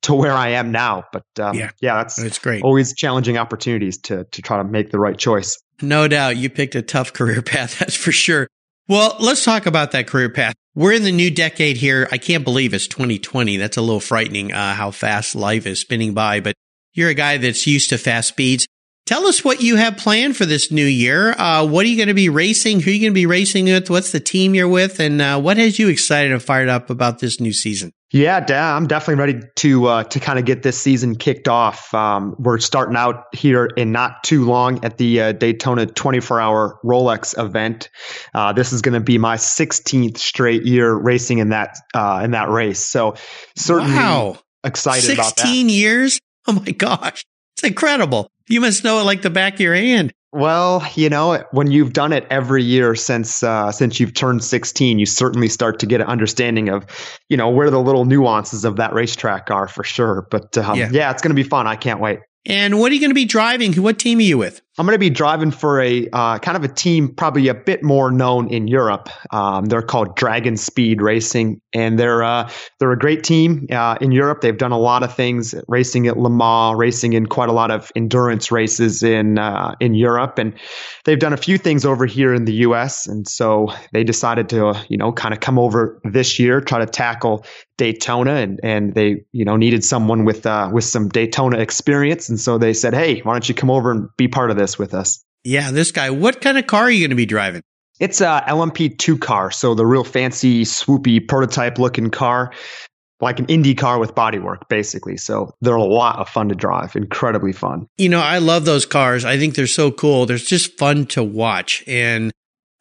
to 0.04 0.14
where 0.14 0.32
I 0.32 0.50
am 0.50 0.72
now. 0.72 1.04
But 1.12 1.24
um, 1.38 1.56
yeah, 1.56 1.70
yeah, 1.80 1.96
that's 1.96 2.18
it's 2.18 2.38
great. 2.38 2.62
Always 2.62 2.94
challenging 2.94 3.36
opportunities 3.36 3.98
to 4.02 4.24
to 4.24 4.42
try 4.42 4.58
to 4.58 4.64
make 4.64 4.90
the 4.90 4.98
right 4.98 5.18
choice. 5.18 5.58
No 5.82 6.08
doubt, 6.08 6.36
you 6.36 6.50
picked 6.50 6.74
a 6.74 6.82
tough 6.82 7.12
career 7.12 7.42
path. 7.54 7.78
That's 7.78 7.96
for 7.96 8.12
sure. 8.12 8.48
Well, 8.86 9.16
let's 9.18 9.44
talk 9.44 9.66
about 9.66 9.92
that 9.92 10.06
career 10.06 10.28
path. 10.28 10.54
We're 10.74 10.92
in 10.92 11.04
the 11.04 11.12
new 11.12 11.30
decade 11.30 11.76
here. 11.78 12.06
I 12.12 12.18
can't 12.18 12.44
believe 12.44 12.74
it's 12.74 12.86
2020. 12.86 13.56
That's 13.56 13.76
a 13.76 13.80
little 13.80 14.00
frightening 14.00 14.52
uh, 14.52 14.74
how 14.74 14.90
fast 14.90 15.34
life 15.34 15.66
is 15.66 15.78
spinning 15.78 16.12
by. 16.12 16.40
But 16.40 16.54
you're 16.92 17.08
a 17.08 17.14
guy 17.14 17.38
that's 17.38 17.66
used 17.66 17.90
to 17.90 17.98
fast 17.98 18.28
speeds. 18.28 18.66
tell 19.06 19.26
us 19.26 19.42
what 19.42 19.62
you 19.62 19.76
have 19.76 19.96
planned 19.96 20.36
for 20.36 20.44
this 20.44 20.70
new 20.70 20.84
year. 20.84 21.32
Uh, 21.32 21.66
what 21.66 21.86
are 21.86 21.88
you 21.88 21.96
going 21.96 22.08
to 22.08 22.14
be 22.14 22.28
racing? 22.28 22.80
Who 22.80 22.90
are 22.90 22.94
you 22.94 23.00
going 23.00 23.12
to 23.12 23.14
be 23.14 23.26
racing 23.26 23.64
with? 23.66 23.88
What's 23.88 24.12
the 24.12 24.20
team 24.20 24.54
you're 24.54 24.68
with? 24.68 25.00
And 25.00 25.20
uh, 25.22 25.40
what 25.40 25.56
has 25.56 25.78
you 25.78 25.88
excited 25.88 26.32
and 26.32 26.42
fired 26.42 26.68
up 26.68 26.90
about 26.90 27.20
this 27.20 27.40
new 27.40 27.52
season? 27.52 27.92
Yeah, 28.14 28.76
I'm 28.76 28.86
definitely 28.86 29.20
ready 29.20 29.40
to 29.56 29.86
uh, 29.86 30.04
to 30.04 30.20
kind 30.20 30.38
of 30.38 30.44
get 30.44 30.62
this 30.62 30.80
season 30.80 31.16
kicked 31.16 31.48
off. 31.48 31.92
Um, 31.92 32.36
we're 32.38 32.60
starting 32.60 32.94
out 32.94 33.24
here 33.32 33.66
in 33.66 33.90
not 33.90 34.22
too 34.22 34.44
long 34.44 34.84
at 34.84 34.98
the 34.98 35.20
uh, 35.20 35.32
Daytona 35.32 35.86
24 35.86 36.40
Hour 36.40 36.78
Rolex 36.84 37.36
event. 37.36 37.88
Uh, 38.32 38.52
this 38.52 38.72
is 38.72 38.82
going 38.82 38.92
to 38.92 39.00
be 39.00 39.18
my 39.18 39.34
16th 39.34 40.18
straight 40.18 40.64
year 40.64 40.94
racing 40.94 41.38
in 41.38 41.48
that 41.48 41.76
uh, 41.92 42.20
in 42.22 42.30
that 42.30 42.50
race. 42.50 42.78
So 42.78 43.16
certainly 43.56 43.96
wow. 43.96 44.38
excited 44.62 45.02
16 45.02 45.14
about 45.16 45.34
that. 45.34 45.40
16 45.40 45.68
years? 45.68 46.20
Oh 46.46 46.52
my 46.52 46.70
gosh, 46.70 47.24
it's 47.56 47.64
incredible. 47.64 48.30
You 48.46 48.60
must 48.60 48.84
know 48.84 49.00
it 49.00 49.04
like 49.04 49.22
the 49.22 49.30
back 49.30 49.54
of 49.54 49.60
your 49.60 49.74
hand. 49.74 50.12
Well, 50.34 50.84
you 50.96 51.08
know, 51.08 51.44
when 51.52 51.70
you've 51.70 51.92
done 51.92 52.12
it 52.12 52.26
every 52.28 52.64
year 52.64 52.96
since 52.96 53.44
uh, 53.44 53.70
since 53.70 54.00
you've 54.00 54.14
turned 54.14 54.42
16, 54.42 54.98
you 54.98 55.06
certainly 55.06 55.48
start 55.48 55.78
to 55.78 55.86
get 55.86 56.00
an 56.00 56.08
understanding 56.08 56.68
of, 56.68 56.84
you 57.28 57.36
know, 57.36 57.48
where 57.48 57.70
the 57.70 57.80
little 57.80 58.04
nuances 58.04 58.64
of 58.64 58.74
that 58.76 58.92
racetrack 58.92 59.48
are 59.52 59.68
for 59.68 59.84
sure. 59.84 60.26
But 60.32 60.58
um, 60.58 60.76
yeah. 60.76 60.88
yeah, 60.90 61.10
it's 61.12 61.22
going 61.22 61.30
to 61.30 61.40
be 61.40 61.48
fun. 61.48 61.68
I 61.68 61.76
can't 61.76 62.00
wait. 62.00 62.18
And 62.46 62.80
what 62.80 62.90
are 62.90 62.96
you 62.96 63.00
going 63.00 63.12
to 63.12 63.14
be 63.14 63.26
driving? 63.26 63.74
What 63.74 64.00
team 64.00 64.18
are 64.18 64.22
you 64.22 64.36
with? 64.36 64.60
I'm 64.76 64.86
going 64.86 64.94
to 64.94 64.98
be 64.98 65.10
driving 65.10 65.52
for 65.52 65.80
a 65.80 66.08
uh, 66.12 66.38
kind 66.38 66.56
of 66.56 66.64
a 66.64 66.68
team 66.68 67.14
probably 67.14 67.46
a 67.46 67.54
bit 67.54 67.84
more 67.84 68.10
known 68.10 68.48
in 68.48 68.66
Europe. 68.66 69.08
Um, 69.32 69.66
they're 69.66 69.82
called 69.82 70.16
DragonSpeed 70.16 71.00
Racing, 71.00 71.60
and 71.72 71.96
they're 71.96 72.24
uh, 72.24 72.50
they're 72.80 72.90
a 72.90 72.98
great 72.98 73.22
team 73.22 73.68
uh, 73.70 73.96
in 74.00 74.10
Europe. 74.10 74.40
They've 74.40 74.58
done 74.58 74.72
a 74.72 74.78
lot 74.78 75.04
of 75.04 75.14
things, 75.14 75.54
racing 75.68 76.08
at 76.08 76.18
Le 76.18 76.28
Mans, 76.28 76.76
racing 76.76 77.12
in 77.12 77.26
quite 77.26 77.48
a 77.48 77.52
lot 77.52 77.70
of 77.70 77.92
endurance 77.94 78.50
races 78.50 79.04
in 79.04 79.38
uh, 79.38 79.76
in 79.78 79.94
Europe, 79.94 80.38
and 80.38 80.52
they've 81.04 81.20
done 81.20 81.32
a 81.32 81.36
few 81.38 81.56
things 81.56 81.84
over 81.84 82.04
here 82.04 82.34
in 82.34 82.44
the 82.44 82.54
U.S. 82.54 83.06
And 83.06 83.28
so 83.28 83.68
they 83.92 84.02
decided 84.02 84.48
to 84.48 84.74
you 84.88 84.96
know 84.96 85.12
kind 85.12 85.32
of 85.32 85.38
come 85.38 85.56
over 85.56 86.00
this 86.02 86.40
year, 86.40 86.60
try 86.60 86.80
to 86.80 86.86
tackle 86.86 87.46
Daytona, 87.78 88.34
and 88.34 88.60
and 88.62 88.94
they 88.94 89.24
you 89.32 89.44
know 89.44 89.56
needed 89.56 89.82
someone 89.82 90.24
with 90.24 90.44
uh, 90.46 90.70
with 90.72 90.84
some 90.84 91.08
Daytona 91.08 91.58
experience, 91.58 92.28
and 92.28 92.38
so 92.38 92.58
they 92.58 92.74
said, 92.74 92.94
hey, 92.94 93.20
why 93.20 93.32
don't 93.32 93.48
you 93.48 93.54
come 93.54 93.70
over 93.70 93.90
and 93.90 94.08
be 94.16 94.28
part 94.28 94.50
of 94.50 94.56
this? 94.56 94.74
with 94.78 94.94
us. 94.94 95.24
Yeah, 95.44 95.70
this 95.70 95.92
guy. 95.92 96.10
What 96.10 96.40
kind 96.40 96.58
of 96.58 96.66
car 96.66 96.84
are 96.84 96.90
you 96.90 97.00
going 97.00 97.10
to 97.10 97.16
be 97.16 97.26
driving? 97.26 97.62
It's 98.00 98.20
a 98.20 98.42
LMP2 98.48 99.20
car, 99.20 99.50
so 99.50 99.74
the 99.74 99.86
real 99.86 100.04
fancy, 100.04 100.64
swoopy, 100.64 101.26
prototype 101.26 101.78
looking 101.78 102.10
car, 102.10 102.52
like 103.20 103.38
an 103.38 103.46
Indy 103.46 103.74
car 103.74 103.98
with 103.98 104.14
bodywork, 104.14 104.68
basically. 104.68 105.16
So 105.16 105.52
they're 105.60 105.76
a 105.76 105.84
lot 105.84 106.18
of 106.18 106.28
fun 106.28 106.48
to 106.48 106.54
drive, 106.54 106.96
incredibly 106.96 107.52
fun. 107.52 107.86
You 107.96 108.08
know, 108.08 108.20
I 108.20 108.38
love 108.38 108.64
those 108.64 108.84
cars. 108.84 109.24
I 109.24 109.38
think 109.38 109.54
they're 109.54 109.66
so 109.68 109.92
cool. 109.92 110.26
They're 110.26 110.38
just 110.38 110.76
fun 110.76 111.06
to 111.06 111.22
watch, 111.22 111.84
and 111.86 112.32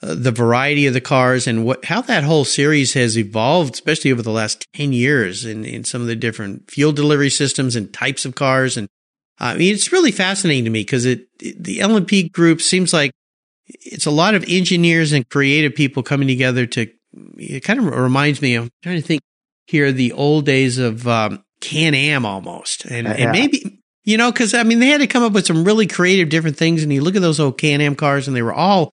uh, 0.03 0.15
the 0.15 0.31
variety 0.31 0.85
of 0.85 0.93
the 0.93 1.01
cars 1.01 1.47
and 1.47 1.65
what 1.65 1.85
how 1.85 2.01
that 2.01 2.23
whole 2.23 2.45
series 2.45 2.93
has 2.93 3.17
evolved, 3.17 3.73
especially 3.73 4.11
over 4.11 4.21
the 4.21 4.31
last 4.31 4.67
ten 4.73 4.93
years, 4.93 5.45
in 5.45 5.63
in 5.65 5.83
some 5.83 6.01
of 6.01 6.07
the 6.07 6.15
different 6.15 6.69
fuel 6.69 6.91
delivery 6.91 7.29
systems 7.29 7.75
and 7.75 7.93
types 7.93 8.25
of 8.25 8.35
cars 8.35 8.77
and 8.77 8.87
I 9.39 9.57
mean, 9.57 9.73
it's 9.73 9.91
really 9.91 10.11
fascinating 10.11 10.65
to 10.65 10.69
me 10.69 10.81
because 10.81 11.05
it, 11.05 11.27
it, 11.41 11.61
the 11.61 11.79
LMP 11.79 12.31
group 12.31 12.61
seems 12.61 12.93
like 12.93 13.11
it's 13.67 14.05
a 14.05 14.11
lot 14.11 14.35
of 14.35 14.45
engineers 14.47 15.11
and 15.11 15.27
creative 15.29 15.75
people 15.75 16.03
coming 16.03 16.27
together 16.27 16.65
to. 16.67 16.87
It 17.37 17.61
kind 17.61 17.79
of 17.79 17.85
reminds 17.85 18.41
me. 18.41 18.55
I'm 18.55 18.69
trying 18.81 19.01
to 19.01 19.07
think 19.07 19.21
here 19.67 19.91
the 19.91 20.13
old 20.13 20.45
days 20.45 20.77
of 20.77 21.07
um, 21.07 21.43
Can 21.61 21.93
Am 21.93 22.25
almost, 22.25 22.85
and, 22.85 23.07
yeah. 23.07 23.13
and 23.13 23.31
maybe 23.31 23.81
you 24.03 24.17
know 24.17 24.31
because 24.31 24.53
I 24.53 24.63
mean 24.63 24.79
they 24.79 24.87
had 24.87 25.01
to 25.01 25.07
come 25.07 25.23
up 25.23 25.33
with 25.33 25.45
some 25.45 25.63
really 25.63 25.87
creative 25.87 26.29
different 26.29 26.57
things. 26.57 26.81
And 26.81 26.91
you 26.91 27.01
look 27.01 27.15
at 27.15 27.21
those 27.21 27.39
old 27.39 27.57
Can 27.57 27.81
Am 27.81 27.95
cars, 27.95 28.27
and 28.27 28.35
they 28.35 28.41
were 28.41 28.53
all 28.53 28.91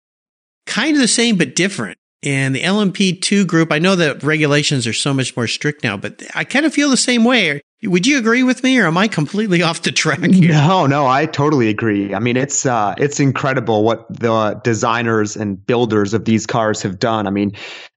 kind 0.66 0.96
of 0.96 1.00
the 1.00 1.08
same 1.08 1.36
but 1.36 1.56
different. 1.56 1.98
And 2.22 2.54
the 2.54 2.60
LMP2 2.60 3.46
group, 3.46 3.72
I 3.72 3.78
know 3.78 3.96
that 3.96 4.22
regulations 4.22 4.86
are 4.86 4.92
so 4.92 5.14
much 5.14 5.34
more 5.36 5.46
strict 5.46 5.82
now, 5.82 5.96
but 5.96 6.22
I 6.34 6.44
kind 6.44 6.66
of 6.66 6.74
feel 6.74 6.90
the 6.90 6.96
same 6.98 7.24
way. 7.24 7.62
Would 7.82 8.06
you 8.06 8.18
agree 8.18 8.42
with 8.42 8.62
me 8.62 8.78
or 8.78 8.86
am 8.86 8.98
I 8.98 9.08
completely 9.08 9.62
off 9.62 9.82
the 9.82 9.90
track 9.90 10.20
here? 10.20 10.52
No, 10.52 10.86
no, 10.86 11.06
I 11.06 11.24
totally 11.24 11.70
agree. 11.70 12.14
I 12.14 12.18
mean, 12.18 12.36
it's 12.36 12.66
uh 12.66 12.94
it's 12.98 13.20
incredible 13.20 13.84
what 13.84 14.06
the 14.10 14.60
designers 14.62 15.34
and 15.34 15.64
builders 15.64 16.12
of 16.12 16.26
these 16.26 16.46
cars 16.46 16.82
have 16.82 16.98
done. 16.98 17.26
I 17.26 17.30
mean, 17.30 17.52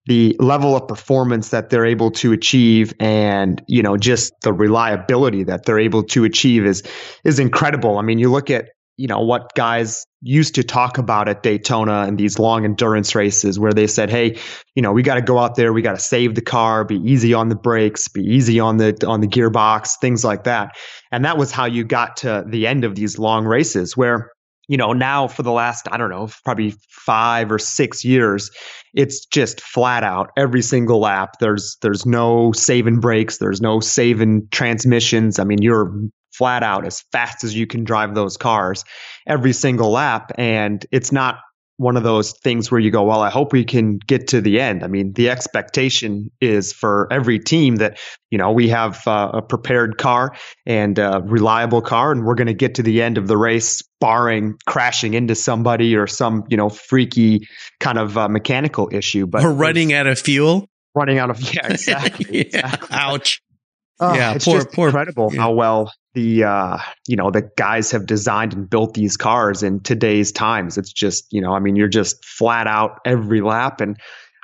the 0.05 0.37
level 0.39 0.75
of 0.77 0.87
performance 0.87 1.49
that 1.49 1.69
they're 1.69 1.85
able 1.85 2.11
to 2.11 2.31
achieve 2.31 2.93
and, 2.99 3.61
you 3.67 3.83
know, 3.83 3.97
just 3.97 4.33
the 4.41 4.53
reliability 4.53 5.43
that 5.43 5.65
they're 5.65 5.79
able 5.79 6.03
to 6.03 6.23
achieve 6.23 6.65
is 6.65 6.83
is 7.25 7.39
incredible. 7.39 7.97
I 7.97 8.03
mean, 8.03 8.19
you 8.19 8.31
look 8.31 8.49
at 8.49 8.69
you 8.97 9.07
know, 9.07 9.21
what 9.21 9.53
guys 9.55 10.05
used 10.21 10.55
to 10.55 10.63
talk 10.63 10.97
about 10.97 11.27
at 11.27 11.41
Daytona 11.41 12.01
and 12.01 12.17
these 12.17 12.37
long 12.37 12.63
endurance 12.63 13.15
races 13.15 13.59
where 13.59 13.73
they 13.73 13.87
said, 13.87 14.09
Hey, 14.09 14.37
you 14.75 14.81
know, 14.81 14.91
we 14.91 15.01
got 15.01 15.15
to 15.15 15.21
go 15.21 15.39
out 15.39 15.55
there. 15.55 15.73
We 15.73 15.81
got 15.81 15.93
to 15.93 15.99
save 15.99 16.35
the 16.35 16.41
car, 16.41 16.83
be 16.85 16.97
easy 16.97 17.33
on 17.33 17.49
the 17.49 17.55
brakes, 17.55 18.07
be 18.07 18.21
easy 18.21 18.59
on 18.59 18.77
the, 18.77 18.95
on 19.07 19.21
the 19.21 19.27
gearbox, 19.27 19.99
things 19.99 20.23
like 20.23 20.43
that. 20.43 20.77
And 21.11 21.25
that 21.25 21.37
was 21.37 21.51
how 21.51 21.65
you 21.65 21.83
got 21.83 22.17
to 22.17 22.43
the 22.47 22.67
end 22.67 22.83
of 22.83 22.95
these 22.95 23.17
long 23.17 23.45
races 23.45 23.97
where, 23.97 24.31
you 24.67 24.77
know, 24.77 24.93
now 24.93 25.27
for 25.27 25.43
the 25.43 25.51
last, 25.51 25.87
I 25.91 25.97
don't 25.97 26.09
know, 26.09 26.29
probably 26.45 26.75
five 26.89 27.51
or 27.51 27.59
six 27.59 28.05
years, 28.05 28.51
it's 28.93 29.25
just 29.25 29.59
flat 29.59 30.03
out 30.03 30.29
every 30.37 30.61
single 30.61 30.99
lap. 30.99 31.37
There's, 31.39 31.77
there's 31.81 32.05
no 32.05 32.51
saving 32.53 32.99
brakes. 32.99 33.39
There's 33.39 33.59
no 33.59 33.79
saving 33.79 34.47
transmissions. 34.51 35.39
I 35.39 35.43
mean, 35.43 35.61
you're 35.61 35.93
flat 36.33 36.63
out 36.63 36.85
as 36.85 37.01
fast 37.11 37.43
as 37.43 37.55
you 37.55 37.67
can 37.67 37.83
drive 37.83 38.15
those 38.15 38.37
cars 38.37 38.83
every 39.27 39.53
single 39.53 39.91
lap. 39.91 40.31
And 40.37 40.85
it's 40.91 41.11
not 41.11 41.39
one 41.77 41.97
of 41.97 42.03
those 42.03 42.31
things 42.31 42.71
where 42.71 42.79
you 42.79 42.91
go, 42.91 43.03
well, 43.03 43.21
I 43.21 43.29
hope 43.29 43.51
we 43.51 43.65
can 43.65 43.97
get 43.97 44.27
to 44.29 44.41
the 44.41 44.59
end. 44.59 44.83
I 44.83 44.87
mean, 44.87 45.13
the 45.13 45.29
expectation 45.29 46.29
is 46.39 46.71
for 46.71 47.07
every 47.11 47.39
team 47.39 47.77
that, 47.77 47.99
you 48.29 48.37
know, 48.37 48.51
we 48.51 48.69
have 48.69 49.05
uh, 49.07 49.31
a 49.33 49.41
prepared 49.41 49.97
car 49.97 50.35
and 50.65 50.99
a 50.99 51.21
reliable 51.25 51.81
car 51.81 52.11
and 52.11 52.25
we're 52.25 52.35
going 52.35 52.47
to 52.47 52.53
get 52.53 52.75
to 52.75 52.83
the 52.83 53.01
end 53.01 53.17
of 53.17 53.27
the 53.27 53.37
race, 53.37 53.81
barring 53.99 54.55
crashing 54.67 55.15
into 55.15 55.33
somebody 55.33 55.95
or 55.95 56.05
some, 56.05 56.43
you 56.47 56.57
know, 56.57 56.69
freaky 56.69 57.47
kind 57.79 57.97
of 57.97 58.17
uh, 58.17 58.29
mechanical 58.29 58.89
issue. 58.91 59.25
But 59.25 59.43
we're 59.43 59.53
running 59.53 59.93
out 59.93 60.05
of 60.05 60.19
fuel. 60.19 60.69
Running 60.95 61.17
out 61.17 61.31
of, 61.31 61.41
yeah, 61.53 61.67
exactly. 61.71 62.27
yeah. 62.29 62.41
exactly. 62.41 62.87
Ouch. 62.91 63.41
Oh, 63.99 64.13
yeah, 64.13 64.33
it's 64.33 64.45
poor, 64.45 64.57
just 64.57 64.71
poor, 64.73 64.87
incredible 64.89 65.31
yeah. 65.33 65.41
how 65.41 65.51
well 65.53 65.91
the 66.13 66.43
uh, 66.43 66.77
you 67.07 67.15
know 67.15 67.31
the 67.31 67.49
guys 67.57 67.91
have 67.91 68.05
designed 68.05 68.53
and 68.53 68.69
built 68.69 68.93
these 68.93 69.17
cars 69.17 69.63
in 69.63 69.79
today's 69.81 70.31
times. 70.31 70.77
It's 70.77 70.91
just 70.91 71.31
you 71.31 71.41
know 71.41 71.53
I 71.53 71.59
mean 71.59 71.75
you're 71.75 71.87
just 71.87 72.23
flat 72.23 72.67
out 72.67 72.99
every 73.05 73.41
lap, 73.41 73.81
and 73.81 73.97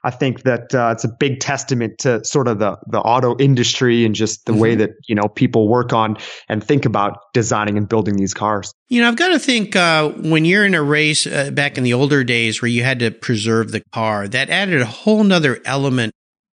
I 0.03 0.11
think 0.11 0.43
that 0.43 0.73
uh, 0.73 0.91
it's 0.93 1.03
a 1.03 1.09
big 1.09 1.39
testament 1.39 1.99
to 1.99 2.23
sort 2.23 2.47
of 2.47 2.59
the 2.59 2.77
the 2.87 2.99
auto 2.99 3.37
industry 3.37 4.05
and 4.05 4.15
just 4.15 4.45
the 4.45 4.51
mm-hmm. 4.51 4.61
way 4.61 4.75
that 4.75 4.91
you 5.07 5.15
know 5.15 5.27
people 5.27 5.67
work 5.67 5.93
on 5.93 6.17
and 6.47 6.63
think 6.63 6.85
about 6.85 7.17
designing 7.33 7.77
and 7.77 7.87
building 7.87 8.15
these 8.15 8.33
cars. 8.33 8.73
You 8.87 9.01
know, 9.01 9.09
I've 9.09 9.17
got 9.17 9.29
to 9.29 9.39
think 9.39 9.75
uh, 9.75 10.09
when 10.09 10.45
you're 10.45 10.65
in 10.65 10.73
a 10.73 10.81
race 10.81 11.27
uh, 11.27 11.51
back 11.51 11.77
in 11.77 11.83
the 11.83 11.93
older 11.93 12.23
days 12.23 12.61
where 12.61 12.69
you 12.69 12.83
had 12.83 12.99
to 12.99 13.11
preserve 13.11 13.71
the 13.71 13.81
car, 13.91 14.27
that 14.27 14.49
added 14.49 14.81
a 14.81 14.85
whole 14.85 15.23
nother 15.23 15.61
element 15.65 16.13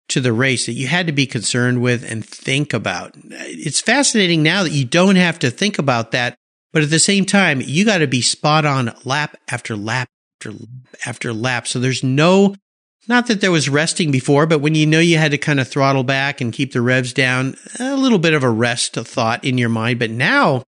to 0.09 0.21
the 0.21 0.33
race 0.33 0.65
that 0.65 0.73
you 0.73 0.87
had 0.87 1.07
to 1.07 1.13
be 1.13 1.25
concerned 1.25 1.81
with 1.81 2.09
and 2.09 2.25
think 2.25 2.73
about. 2.73 3.15
It's 3.15 3.81
fascinating 3.81 4.43
now 4.43 4.63
that 4.63 4.71
you 4.71 4.85
don't 4.85 5.15
have 5.15 5.39
to 5.39 5.49
think 5.49 5.79
about 5.79 6.11
that, 6.11 6.35
but 6.71 6.83
at 6.83 6.89
the 6.89 6.99
same 6.99 7.25
time, 7.25 7.61
you 7.61 7.85
got 7.85 7.99
to 7.99 8.07
be 8.07 8.21
spot 8.21 8.65
on 8.65 8.93
lap 9.05 9.37
after 9.49 9.75
lap 9.75 10.09
after 10.45 10.57
after 11.05 11.33
lap. 11.33 11.67
So 11.67 11.79
there's 11.79 12.03
no 12.03 12.55
not 13.07 13.27
that 13.27 13.41
there 13.41 13.51
was 13.51 13.67
resting 13.67 14.11
before, 14.11 14.45
but 14.45 14.59
when 14.59 14.75
you 14.75 14.85
know 14.85 14.99
you 14.99 15.17
had 15.17 15.31
to 15.31 15.37
kind 15.37 15.59
of 15.59 15.67
throttle 15.67 16.03
back 16.03 16.39
and 16.39 16.53
keep 16.53 16.71
the 16.71 16.81
revs 16.81 17.11
down, 17.11 17.57
a 17.79 17.97
little 17.97 18.19
bit 18.19 18.33
of 18.33 18.43
a 18.43 18.49
rest 18.49 18.95
of 18.95 19.07
thought 19.07 19.43
in 19.43 19.57
your 19.57 19.69
mind. 19.69 19.99
But 19.99 20.09
now, 20.09 20.63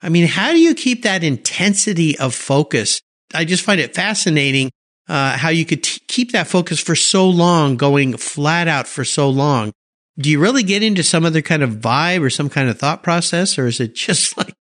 I 0.00 0.08
mean, 0.08 0.28
how 0.28 0.52
do 0.52 0.60
you 0.60 0.74
keep 0.74 1.02
that 1.02 1.24
intensity 1.24 2.16
of 2.18 2.32
focus? 2.32 3.00
I 3.34 3.44
just 3.44 3.64
find 3.64 3.80
it 3.80 3.94
fascinating 3.94 4.70
uh, 5.10 5.36
how 5.36 5.48
you 5.48 5.66
could 5.66 5.82
t- 5.82 6.00
keep 6.06 6.30
that 6.30 6.46
focus 6.46 6.78
for 6.78 6.94
so 6.94 7.28
long, 7.28 7.76
going 7.76 8.16
flat 8.16 8.68
out 8.68 8.86
for 8.86 9.04
so 9.04 9.28
long. 9.28 9.72
Do 10.16 10.30
you 10.30 10.38
really 10.38 10.62
get 10.62 10.84
into 10.84 11.02
some 11.02 11.24
other 11.24 11.42
kind 11.42 11.64
of 11.64 11.70
vibe 11.70 12.22
or 12.22 12.30
some 12.30 12.48
kind 12.48 12.68
of 12.68 12.78
thought 12.78 13.02
process, 13.02 13.58
or 13.58 13.66
is 13.66 13.80
it 13.80 13.96
just 13.96 14.36
like 14.38 14.54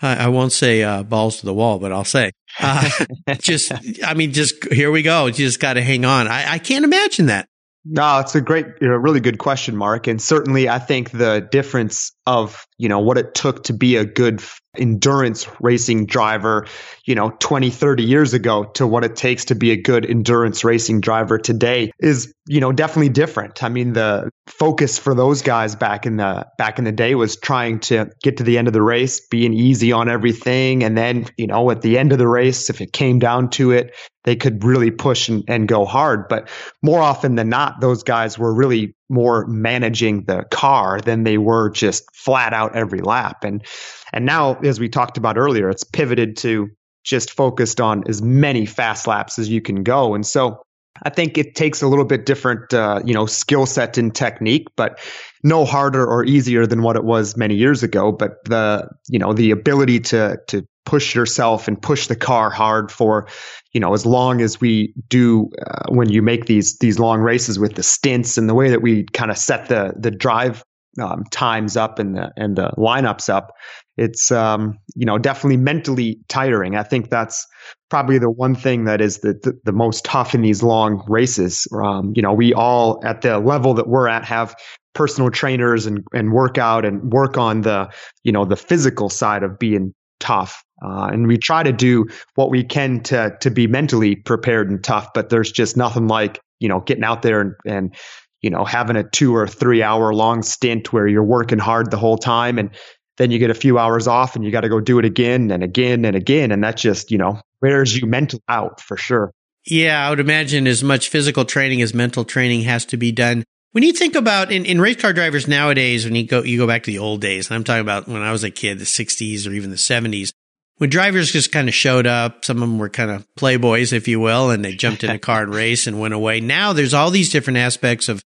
I, 0.00 0.24
I 0.24 0.28
won't 0.28 0.50
say 0.50 0.82
uh, 0.82 1.04
balls 1.04 1.38
to 1.38 1.46
the 1.46 1.54
wall, 1.54 1.78
but 1.78 1.92
I'll 1.92 2.04
say 2.04 2.32
uh, 2.58 2.90
just 3.38 3.72
I 4.04 4.14
mean, 4.14 4.32
just 4.32 4.64
here 4.72 4.90
we 4.90 5.02
go. 5.02 5.26
You 5.26 5.32
just 5.32 5.60
got 5.60 5.74
to 5.74 5.82
hang 5.82 6.04
on. 6.04 6.26
I, 6.26 6.54
I 6.54 6.58
can't 6.58 6.84
imagine 6.84 7.26
that. 7.26 7.46
No, 7.84 8.18
it's 8.18 8.34
a 8.34 8.40
great, 8.40 8.66
you 8.80 8.88
know, 8.88 8.94
really 8.94 9.20
good 9.20 9.38
question, 9.38 9.76
Mark. 9.76 10.08
And 10.08 10.20
certainly 10.20 10.68
I 10.68 10.78
think 10.78 11.10
the 11.10 11.46
difference 11.52 12.12
of, 12.26 12.66
you 12.78 12.88
know, 12.88 12.98
what 12.98 13.18
it 13.18 13.34
took 13.34 13.64
to 13.64 13.74
be 13.74 13.96
a 13.96 14.06
good 14.06 14.42
endurance 14.76 15.46
racing 15.60 16.06
driver, 16.06 16.66
you 17.04 17.14
know, 17.14 17.30
20, 17.38 17.70
30 17.70 18.02
years 18.02 18.34
ago 18.34 18.64
to 18.74 18.86
what 18.86 19.04
it 19.04 19.16
takes 19.16 19.46
to 19.46 19.54
be 19.54 19.70
a 19.70 19.76
good 19.76 20.08
endurance 20.08 20.64
racing 20.64 21.00
driver 21.00 21.38
today 21.38 21.90
is, 21.98 22.32
you 22.46 22.60
know, 22.60 22.72
definitely 22.72 23.08
different. 23.08 23.62
I 23.62 23.68
mean, 23.68 23.92
the 23.92 24.30
focus 24.46 24.98
for 24.98 25.14
those 25.14 25.42
guys 25.42 25.74
back 25.74 26.06
in 26.06 26.16
the 26.16 26.46
back 26.58 26.78
in 26.78 26.84
the 26.84 26.92
day 26.92 27.14
was 27.14 27.36
trying 27.36 27.80
to 27.80 28.10
get 28.22 28.36
to 28.38 28.44
the 28.44 28.58
end 28.58 28.68
of 28.68 28.74
the 28.74 28.82
race, 28.82 29.20
being 29.28 29.52
easy 29.54 29.92
on 29.92 30.08
everything 30.08 30.84
and 30.84 30.96
then, 30.96 31.26
you 31.36 31.46
know, 31.46 31.70
at 31.70 31.82
the 31.82 31.98
end 31.98 32.12
of 32.12 32.18
the 32.18 32.28
race 32.28 32.70
if 32.70 32.80
it 32.80 32.92
came 32.92 33.18
down 33.18 33.50
to 33.50 33.70
it, 33.70 33.94
they 34.24 34.36
could 34.36 34.64
really 34.64 34.90
push 34.90 35.28
and, 35.28 35.44
and 35.48 35.68
go 35.68 35.84
hard. 35.84 36.28
But 36.28 36.48
more 36.82 37.00
often 37.00 37.34
than 37.34 37.48
not, 37.48 37.80
those 37.80 38.02
guys 38.02 38.38
were 38.38 38.54
really 38.54 38.94
more 39.08 39.46
managing 39.46 40.24
the 40.24 40.44
car 40.50 41.00
than 41.00 41.24
they 41.24 41.38
were 41.38 41.70
just 41.70 42.04
flat 42.14 42.52
out 42.52 42.74
every 42.74 43.00
lap. 43.00 43.44
And 43.44 43.64
and 44.12 44.24
now, 44.24 44.54
as 44.60 44.80
we 44.80 44.88
talked 44.88 45.16
about 45.16 45.36
earlier, 45.36 45.68
it's 45.68 45.84
pivoted 45.84 46.36
to 46.38 46.68
just 47.04 47.30
focused 47.30 47.80
on 47.80 48.02
as 48.08 48.22
many 48.22 48.64
fast 48.64 49.06
laps 49.06 49.38
as 49.38 49.48
you 49.48 49.60
can 49.60 49.82
go. 49.82 50.14
And 50.14 50.26
so 50.26 50.62
I 51.02 51.10
think 51.10 51.36
it 51.36 51.54
takes 51.54 51.82
a 51.82 51.88
little 51.88 52.04
bit 52.04 52.24
different, 52.24 52.72
uh, 52.72 53.02
you 53.04 53.12
know, 53.12 53.26
skill 53.26 53.66
set 53.66 53.98
and 53.98 54.14
technique, 54.14 54.68
but 54.76 54.98
no 55.42 55.64
harder 55.64 56.06
or 56.06 56.24
easier 56.24 56.66
than 56.66 56.82
what 56.82 56.96
it 56.96 57.04
was 57.04 57.36
many 57.36 57.54
years 57.54 57.82
ago. 57.82 58.12
But 58.12 58.44
the, 58.44 58.88
you 59.08 59.18
know, 59.18 59.32
the 59.32 59.50
ability 59.50 60.00
to 60.00 60.38
to 60.48 60.66
push 60.84 61.14
yourself 61.14 61.66
and 61.68 61.80
push 61.80 62.06
the 62.06 62.16
car 62.16 62.50
hard 62.50 62.92
for, 62.92 63.26
you 63.72 63.80
know, 63.80 63.94
as 63.94 64.04
long 64.04 64.40
as 64.40 64.60
we 64.60 64.92
do 65.08 65.50
uh, 65.66 65.86
when 65.88 66.10
you 66.10 66.22
make 66.22 66.46
these 66.46 66.78
these 66.78 66.98
long 66.98 67.20
races 67.20 67.58
with 67.58 67.74
the 67.74 67.82
stints 67.82 68.36
and 68.36 68.48
the 68.48 68.54
way 68.54 68.70
that 68.70 68.82
we 68.82 69.04
kind 69.12 69.30
of 69.30 69.38
set 69.38 69.68
the 69.68 69.94
the 69.98 70.10
drive 70.10 70.62
um, 71.00 71.24
times 71.30 71.76
up 71.76 71.98
and 71.98 72.16
the 72.16 72.30
and 72.36 72.56
the 72.56 72.70
lineups 72.76 73.28
up, 73.28 73.52
it's 73.96 74.30
um, 74.30 74.78
you 74.94 75.06
know 75.06 75.18
definitely 75.18 75.56
mentally 75.56 76.18
tiring. 76.28 76.76
I 76.76 76.82
think 76.82 77.10
that's 77.10 77.46
probably 77.90 78.18
the 78.18 78.30
one 78.30 78.54
thing 78.54 78.84
that 78.84 79.00
is 79.00 79.18
the 79.20 79.34
the, 79.42 79.58
the 79.64 79.72
most 79.72 80.04
tough 80.04 80.34
in 80.34 80.42
these 80.42 80.62
long 80.62 81.04
races. 81.08 81.66
Um, 81.72 82.12
you 82.14 82.22
know, 82.22 82.32
we 82.32 82.52
all 82.52 83.00
at 83.04 83.22
the 83.22 83.38
level 83.38 83.74
that 83.74 83.88
we're 83.88 84.08
at 84.08 84.24
have 84.24 84.54
personal 84.94 85.30
trainers 85.30 85.86
and 85.86 86.04
and 86.12 86.32
work 86.32 86.58
out 86.58 86.84
and 86.84 87.12
work 87.12 87.36
on 87.38 87.62
the 87.62 87.88
you 88.22 88.32
know 88.32 88.44
the 88.44 88.56
physical 88.56 89.08
side 89.08 89.42
of 89.42 89.58
being 89.58 89.94
tough. 90.20 90.63
Uh, 90.84 91.06
and 91.06 91.26
we 91.26 91.38
try 91.38 91.62
to 91.62 91.72
do 91.72 92.06
what 92.34 92.50
we 92.50 92.62
can 92.62 93.00
to 93.00 93.34
to 93.40 93.50
be 93.50 93.66
mentally 93.66 94.16
prepared 94.16 94.68
and 94.70 94.84
tough, 94.84 95.08
but 95.14 95.30
there's 95.30 95.50
just 95.50 95.76
nothing 95.76 96.08
like 96.08 96.38
you 96.60 96.68
know 96.68 96.80
getting 96.80 97.04
out 97.04 97.22
there 97.22 97.40
and, 97.40 97.54
and 97.64 97.96
you 98.44 98.50
know, 98.50 98.62
having 98.66 98.94
a 98.94 99.02
two 99.02 99.34
or 99.34 99.48
three 99.48 99.82
hour 99.82 100.12
long 100.12 100.42
stint 100.42 100.92
where 100.92 101.06
you're 101.06 101.24
working 101.24 101.58
hard 101.58 101.90
the 101.90 101.96
whole 101.96 102.18
time 102.18 102.58
and 102.58 102.68
then 103.16 103.30
you 103.30 103.38
get 103.38 103.48
a 103.48 103.54
few 103.54 103.78
hours 103.78 104.06
off 104.06 104.36
and 104.36 104.44
you 104.44 104.50
got 104.50 104.60
to 104.60 104.68
go 104.68 104.80
do 104.80 104.98
it 104.98 105.06
again 105.06 105.50
and 105.50 105.64
again 105.64 106.04
and 106.04 106.14
again. 106.14 106.52
And 106.52 106.62
that 106.62 106.76
just, 106.76 107.10
you 107.10 107.16
know, 107.16 107.40
wears 107.62 107.96
you 107.96 108.06
mental 108.06 108.40
out 108.46 108.82
for 108.82 108.98
sure. 108.98 109.32
Yeah, 109.64 110.06
I 110.06 110.10
would 110.10 110.20
imagine 110.20 110.66
as 110.66 110.84
much 110.84 111.08
physical 111.08 111.46
training 111.46 111.80
as 111.80 111.94
mental 111.94 112.22
training 112.22 112.62
has 112.62 112.84
to 112.86 112.98
be 112.98 113.12
done. 113.12 113.44
When 113.72 113.82
you 113.82 113.94
think 113.94 114.14
about 114.14 114.52
in, 114.52 114.66
in 114.66 114.78
race 114.78 114.96
car 114.96 115.14
drivers 115.14 115.48
nowadays, 115.48 116.04
when 116.04 116.14
you 116.14 116.26
go 116.26 116.42
you 116.42 116.58
go 116.58 116.66
back 116.66 116.82
to 116.82 116.90
the 116.90 116.98
old 116.98 117.22
days, 117.22 117.48
and 117.48 117.56
I'm 117.56 117.64
talking 117.64 117.80
about 117.80 118.06
when 118.06 118.20
I 118.20 118.30
was 118.30 118.44
a 118.44 118.50
kid, 118.50 118.78
the 118.78 118.84
60s 118.84 119.48
or 119.48 119.52
even 119.52 119.70
the 119.70 119.76
70s, 119.76 120.32
when 120.78 120.90
drivers 120.90 121.30
just 121.30 121.52
kind 121.52 121.68
of 121.68 121.74
showed 121.74 122.06
up, 122.06 122.44
some 122.44 122.56
of 122.56 122.68
them 122.68 122.78
were 122.78 122.88
kind 122.88 123.10
of 123.10 123.26
playboys, 123.38 123.92
if 123.92 124.08
you 124.08 124.18
will, 124.18 124.50
and 124.50 124.64
they 124.64 124.74
jumped 124.74 125.04
in 125.04 125.10
a 125.10 125.18
car 125.18 125.44
and 125.44 125.54
race 125.54 125.86
and 125.86 126.00
went 126.00 126.14
away. 126.14 126.40
Now 126.40 126.72
there's 126.72 126.94
all 126.94 127.10
these 127.10 127.30
different 127.30 127.58
aspects 127.58 128.08
of 128.08 128.22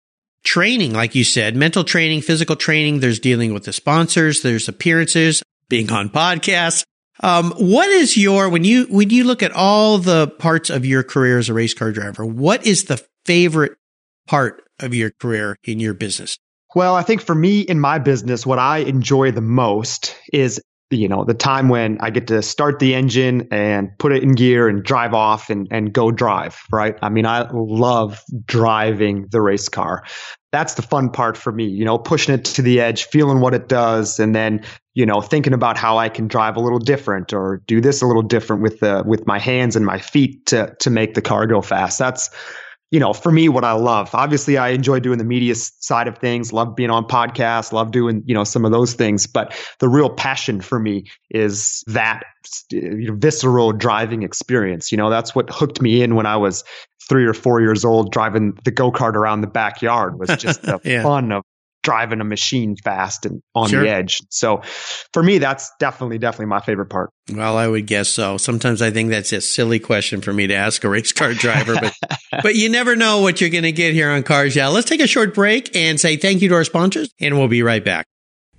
training, 0.44 0.94
like 0.94 1.16
you 1.16 1.24
said, 1.24 1.56
mental 1.56 1.84
training, 1.84 2.22
physical 2.22 2.56
training. 2.56 3.00
There's 3.00 3.20
dealing 3.20 3.54
with 3.54 3.64
the 3.64 3.74
sponsors. 3.74 4.42
There's 4.42 4.70
appearances, 4.70 5.42
being 5.70 5.92
on 5.92 6.10
podcasts. 6.10 6.84
Um, 7.22 7.54
what 7.58 7.90
is 7.90 8.18
your, 8.18 8.50
when 8.50 8.64
you, 8.64 8.86
when 8.90 9.10
you 9.10 9.24
look 9.24 9.42
at 9.42 9.54
all 9.54 9.98
the 9.98 10.28
parts 10.28 10.70
of 10.70 10.86
your 10.86 11.02
career 11.02 11.40
as 11.40 11.50
a 11.50 11.54
race 11.54 11.74
car 11.74 11.92
driver, 11.92 12.26
what 12.26 12.66
is 12.66 12.84
the 12.84 13.04
favorite 13.26 13.78
part 14.28 14.62
of 14.80 14.94
your 14.94 15.12
career 15.12 15.58
in 15.64 15.80
your 15.80 15.94
business? 15.94 16.38
Well, 16.76 16.94
I 16.94 17.04
think 17.04 17.22
for 17.22 17.34
me 17.34 17.62
in 17.62 17.80
my 17.80 18.00
business, 18.00 18.46
what 18.46 18.60
I 18.60 18.80
enjoy 18.80 19.32
the 19.32 19.42
most 19.42 20.16
is 20.32 20.62
you 20.92 21.08
know 21.08 21.24
the 21.24 21.34
time 21.34 21.70
when 21.70 21.98
i 22.02 22.10
get 22.10 22.28
to 22.28 22.42
start 22.42 22.80
the 22.80 22.94
engine 22.94 23.48
and 23.52 23.90
put 23.98 24.12
it 24.12 24.22
in 24.22 24.34
gear 24.34 24.68
and 24.68 24.84
drive 24.84 25.14
off 25.14 25.50
and, 25.50 25.68
and 25.72 25.94
go 25.94 26.12
drive 26.12 26.62
right? 26.72 26.96
I 27.02 27.10
mean 27.10 27.26
i 27.26 27.50
love 27.52 28.24
driving 28.46 29.28
the 29.32 29.42
race 29.42 29.70
car. 29.70 30.04
That's 30.52 30.76
the 30.76 30.82
fun 30.82 31.10
part 31.10 31.38
for 31.38 31.52
me 31.52 31.66
you 31.66 31.84
know 31.84 31.98
pushing 31.98 32.34
it 32.36 32.46
to 32.46 32.62
the 32.62 32.80
edge 32.80 33.06
feeling 33.06 33.40
what 33.40 33.54
it 33.54 33.68
does 33.68 34.20
and 34.20 34.36
then 34.36 34.64
you 34.94 35.06
know 35.06 35.20
thinking 35.22 35.54
about 35.54 35.76
how 35.76 35.98
i 35.98 36.08
can 36.08 36.28
drive 36.28 36.56
a 36.56 36.62
little 36.62 36.80
different 36.80 37.34
or 37.34 37.62
do 37.68 37.82
this 37.82 38.02
a 38.02 38.08
little 38.08 38.22
different 38.22 38.62
with 38.62 38.80
the 38.80 39.04
with 39.06 39.28
my 39.28 39.40
hands 39.40 39.76
and 39.76 39.86
my 39.86 39.98
feet 39.98 40.46
to 40.46 40.74
to 40.80 40.90
make 40.90 41.14
the 41.14 41.22
car 41.22 41.46
go 41.48 41.62
fast. 41.62 42.00
That's 42.00 42.30
you 42.96 43.02
know, 43.02 43.12
for 43.12 43.30
me, 43.30 43.50
what 43.50 43.66
I 43.66 43.74
love. 43.74 44.12
Obviously, 44.14 44.58
I 44.58 44.70
enjoy 44.70 45.02
doing 45.02 45.18
the 45.18 45.26
media 45.26 45.54
side 45.54 46.08
of 46.08 46.18
things, 46.18 46.54
love 46.54 46.78
being 46.78 46.90
on 46.90 47.04
podcasts, 47.04 47.74
love 47.74 47.92
doing, 47.92 48.24
you 48.26 48.34
know, 48.34 48.46
some 48.46 48.64
of 48.64 48.72
those 48.72 48.94
things. 48.94 49.28
But 49.28 49.54
the 49.80 49.90
real 49.90 50.10
passion 50.10 50.62
for 50.62 50.80
me 50.80 51.12
is 51.30 51.84
that 51.88 52.24
you 52.72 53.10
know, 53.10 53.16
visceral 53.18 53.74
driving 53.74 54.24
experience. 54.24 54.94
You 54.94 54.98
know, 54.98 55.10
that's 55.10 55.36
what 55.36 55.50
hooked 55.50 55.82
me 55.82 56.04
in 56.04 56.16
when 56.16 56.26
I 56.26 56.38
was 56.38 56.64
three 57.10 57.26
or 57.26 57.34
four 57.34 57.60
years 57.60 57.84
old, 57.84 58.14
driving 58.14 58.58
the 58.64 58.72
go 58.72 58.94
kart 58.94 59.16
around 59.16 59.42
the 59.42 59.48
backyard 59.48 60.18
was 60.18 60.30
just 60.38 60.62
the 60.62 60.80
yeah. 60.86 61.04
fun 61.04 61.34
of 61.34 61.44
driving 61.86 62.20
a 62.20 62.24
machine 62.26 62.76
fast 62.76 63.26
and 63.26 63.42
on 63.54 63.70
sure. 63.70 63.84
the 63.84 63.90
edge. 63.90 64.18
So 64.30 64.64
for 65.14 65.24
me, 65.24 65.38
that's 65.38 65.72
definitely, 65.80 66.18
definitely 66.18 66.48
my 66.48 66.60
favorite 66.60 66.90
part. 66.90 67.12
Well, 67.32 67.58
I 67.58 67.68
would 67.68 67.86
guess 67.86 68.10
so. 68.10 68.38
Sometimes 68.38 68.82
I 68.82 68.92
think 68.92 69.12
that's 69.12 69.32
a 69.32 69.40
silly 69.40 69.80
question 69.80 70.20
for 70.22 70.34
me 70.34 70.48
to 70.48 70.56
ask 70.56 70.84
a 70.84 70.90
race 70.90 71.14
car 71.14 71.34
driver, 71.34 71.76
but, 71.80 71.94
but 72.44 72.56
you 72.56 72.70
never 72.70 72.96
know 72.96 73.22
what 73.22 73.40
you're 73.40 73.52
going 73.52 73.64
to 73.64 73.72
get 73.72 73.94
here 73.94 74.10
on 74.10 74.24
Cars 74.24 74.56
Yeah. 74.56 74.68
Let's 74.68 74.90
take 74.90 75.00
a 75.00 75.08
short 75.08 75.36
break 75.36 75.76
and 75.76 76.00
say 76.00 76.18
thank 76.18 76.42
you 76.42 76.50
to 76.50 76.56
our 76.56 76.64
sponsors 76.64 77.14
and 77.22 77.38
we'll 77.38 77.48
be 77.48 77.62
right 77.62 77.86
back. 77.86 78.08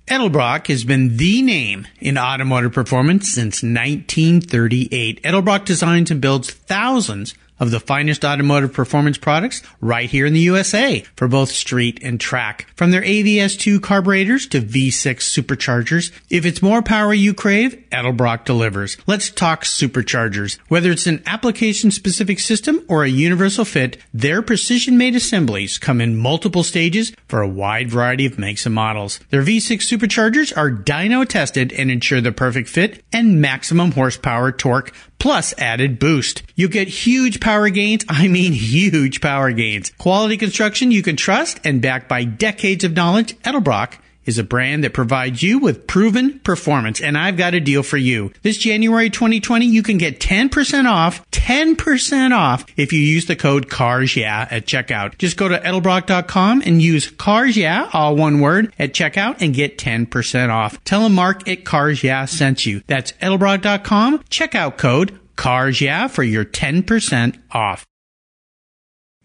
Edelbrock 0.07 0.67
has 0.67 0.85
been 0.85 1.17
the 1.17 1.41
name 1.41 1.85
in 1.99 2.17
automotive 2.17 2.71
performance 2.71 3.29
since 3.29 3.61
1938. 3.61 5.21
Edelbrock 5.21 5.65
designs 5.65 6.09
and 6.09 6.21
builds 6.21 6.49
thousands 6.49 7.35
of 7.59 7.71
the 7.71 7.79
finest 7.79 8.23
automotive 8.23 8.73
performance 8.73 9.17
products 9.17 9.61
right 9.81 10.09
here 10.09 10.25
in 10.25 10.33
the 10.33 10.39
USA 10.41 11.01
for 11.15 11.27
both 11.27 11.49
street 11.49 11.99
and 12.03 12.19
track. 12.19 12.67
From 12.75 12.91
their 12.91 13.01
AVS2 13.01 13.81
carburetors 13.81 14.47
to 14.47 14.61
V6 14.61 15.17
superchargers, 15.17 16.11
if 16.29 16.45
it's 16.45 16.61
more 16.61 16.81
power 16.81 17.13
you 17.13 17.33
crave, 17.33 17.83
Edelbrock 17.91 18.45
delivers. 18.45 18.97
Let's 19.07 19.31
talk 19.31 19.63
superchargers. 19.63 20.59
Whether 20.67 20.91
it's 20.91 21.07
an 21.07 21.23
application 21.25 21.91
specific 21.91 22.39
system 22.39 22.83
or 22.87 23.03
a 23.03 23.09
universal 23.09 23.65
fit, 23.65 23.97
their 24.13 24.41
precision 24.41 24.97
made 24.97 25.15
assemblies 25.15 25.77
come 25.77 26.01
in 26.01 26.15
multiple 26.15 26.63
stages 26.63 27.13
for 27.27 27.41
a 27.41 27.47
wide 27.47 27.89
variety 27.89 28.25
of 28.25 28.37
makes 28.37 28.65
and 28.65 28.75
models. 28.75 29.19
Their 29.29 29.43
V6 29.43 29.77
superchargers 29.77 30.55
are 30.55 30.71
dyno 30.71 31.27
tested 31.27 31.73
and 31.73 31.89
ensure 31.89 32.21
the 32.21 32.31
perfect 32.31 32.69
fit 32.69 33.03
and 33.11 33.41
maximum 33.41 33.91
horsepower 33.93 34.51
torque 34.51 34.93
plus 35.19 35.53
added 35.57 35.99
boost. 35.99 36.43
You 36.55 36.67
get 36.67 36.87
huge 36.87 37.39
power 37.47 37.69
gains. 37.69 38.03
I 38.09 38.27
mean, 38.27 38.51
huge 38.51 39.21
power 39.21 39.53
gains. 39.53 39.93
Quality 39.97 40.35
construction 40.35 40.91
you 40.91 41.01
can 41.01 41.15
trust 41.15 41.61
and 41.63 41.81
backed 41.81 42.09
by 42.09 42.25
decades 42.25 42.83
of 42.83 42.91
knowledge. 42.93 43.39
Edelbrock 43.39 43.93
is 44.25 44.37
a 44.37 44.43
brand 44.43 44.83
that 44.83 44.93
provides 44.93 45.41
you 45.41 45.57
with 45.57 45.87
proven 45.87 46.39
performance. 46.39 46.99
And 46.99 47.17
I've 47.17 47.37
got 47.37 47.53
a 47.53 47.61
deal 47.61 47.83
for 47.83 47.95
you. 47.95 48.33
This 48.41 48.57
January 48.57 49.09
2020, 49.09 49.65
you 49.65 49.81
can 49.81 49.97
get 49.97 50.19
10% 50.19 50.91
off, 50.91 51.25
10% 51.31 52.37
off 52.37 52.65
if 52.75 52.91
you 52.91 52.99
use 52.99 53.27
the 53.27 53.37
code 53.37 53.69
CARS 53.69 54.17
Yeah 54.17 54.45
at 54.51 54.65
checkout. 54.65 55.17
Just 55.17 55.37
go 55.37 55.47
to 55.47 55.57
edelbrock.com 55.57 56.63
and 56.65 56.81
use 56.81 57.09
CARS 57.11 57.55
Yeah, 57.55 57.89
all 57.93 58.17
one 58.17 58.41
word, 58.41 58.73
at 58.77 58.91
checkout 58.91 59.37
and 59.39 59.53
get 59.53 59.77
10% 59.77 60.49
off. 60.49 60.83
Tell 60.83 61.03
them 61.03 61.15
Mark 61.15 61.47
at 61.47 61.63
CARS 61.63 62.03
Yeah 62.03 62.25
sent 62.25 62.65
you. 62.65 62.83
That's 62.87 63.13
edelbrock.com, 63.13 64.19
checkout 64.23 64.77
code 64.77 65.17
CARS 65.37 65.79
Yeah 65.79 66.07
for 66.09 66.23
your 66.23 66.43
10% 66.43 67.41
off. 67.51 67.85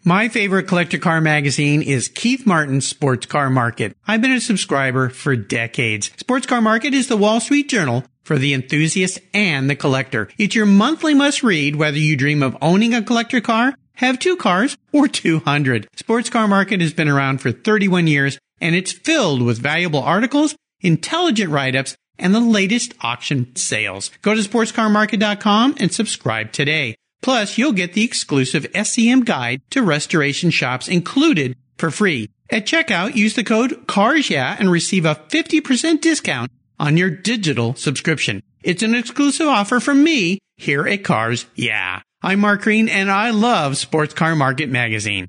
My 0.05 0.29
favorite 0.29 0.67
collector 0.67 0.99
car 0.99 1.21
magazine 1.21 1.81
is 1.81 2.09
Keith 2.09 2.45
Martin's 2.45 2.89
Sports 2.89 3.27
Car 3.27 3.51
Market. 3.51 3.97
I've 4.07 4.21
been 4.21 4.33
a 4.33 4.41
subscriber 4.41 5.09
for 5.09 5.37
decades. 5.37 6.11
Sports 6.17 6.47
Car 6.47 6.61
Market 6.61 6.93
is 6.93 7.07
the 7.07 7.17
Wall 7.17 7.41
Street 7.41 7.69
Journal 7.69 8.05
for 8.25 8.37
the 8.37 8.53
enthusiast 8.53 9.21
and 9.33 9.71
the 9.71 9.77
collector. 9.77 10.29
It's 10.39 10.57
your 10.57 10.67
monthly 10.67 11.15
must 11.15 11.43
read 11.43 11.77
whether 11.77 11.99
you 11.99 12.17
dream 12.17 12.43
of 12.43 12.57
owning 12.61 12.95
a 12.95 13.03
collector 13.03 13.41
car, 13.41 13.75
have 13.95 14.19
two 14.19 14.37
cars, 14.37 14.77
or 14.93 15.07
200. 15.07 15.87
Sports 15.95 16.31
Car 16.31 16.49
Market 16.49 16.81
has 16.81 16.93
been 16.93 17.09
around 17.09 17.41
for 17.41 17.53
31 17.53 18.09
years 18.09 18.39
and 18.61 18.75
it's 18.75 18.93
filled 18.93 19.43
with 19.43 19.59
valuable 19.59 20.03
articles, 20.03 20.57
intelligent 20.81 21.51
write-ups, 21.51 21.97
and 22.23 22.35
the 22.35 22.41
latest 22.41 22.95
auction 23.03 23.55
sales. 23.57 24.11
Go 24.23 24.35
to 24.35 24.41
sportscarmarket.com 24.41 25.75
and 25.79 25.93
subscribe 25.93 26.53
today. 26.53 26.95
Plus, 27.21 27.59
you'll 27.59 27.73
get 27.73 27.93
the 27.93 28.05
exclusive 28.05 28.65
SCM 28.73 29.25
guide 29.25 29.61
to 29.71 29.83
restoration 29.83 30.51
shops 30.51 30.89
included 30.89 31.57
for 31.77 31.91
free. 31.91 32.31
At 32.51 32.67
checkout, 32.67 33.15
use 33.15 33.35
the 33.35 33.45
code 33.45 33.87
CARS 33.87 34.31
Yeah 34.31 34.57
and 34.59 34.71
receive 34.71 35.05
a 35.05 35.15
50% 35.29 36.01
discount 36.01 36.51
on 36.79 36.97
your 36.97 37.11
digital 37.11 37.75
subscription. 37.75 38.43
It's 38.63 38.83
an 38.83 38.95
exclusive 38.95 39.47
offer 39.47 39.81
from 39.81 40.03
me 40.03 40.39
here 40.57 40.87
at 40.87 41.05
Cars 41.05 41.47
Yeah. 41.55 42.01
I'm 42.23 42.41
Mark 42.41 42.63
Green 42.63 42.89
and 42.89 43.11
I 43.11 43.31
love 43.31 43.77
Sports 43.77 44.15
Car 44.15 44.37
Market 44.37 44.69
Magazine. 44.69 45.29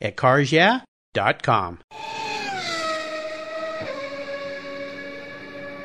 at 0.00 0.16
carsyeah.com. 0.16 1.78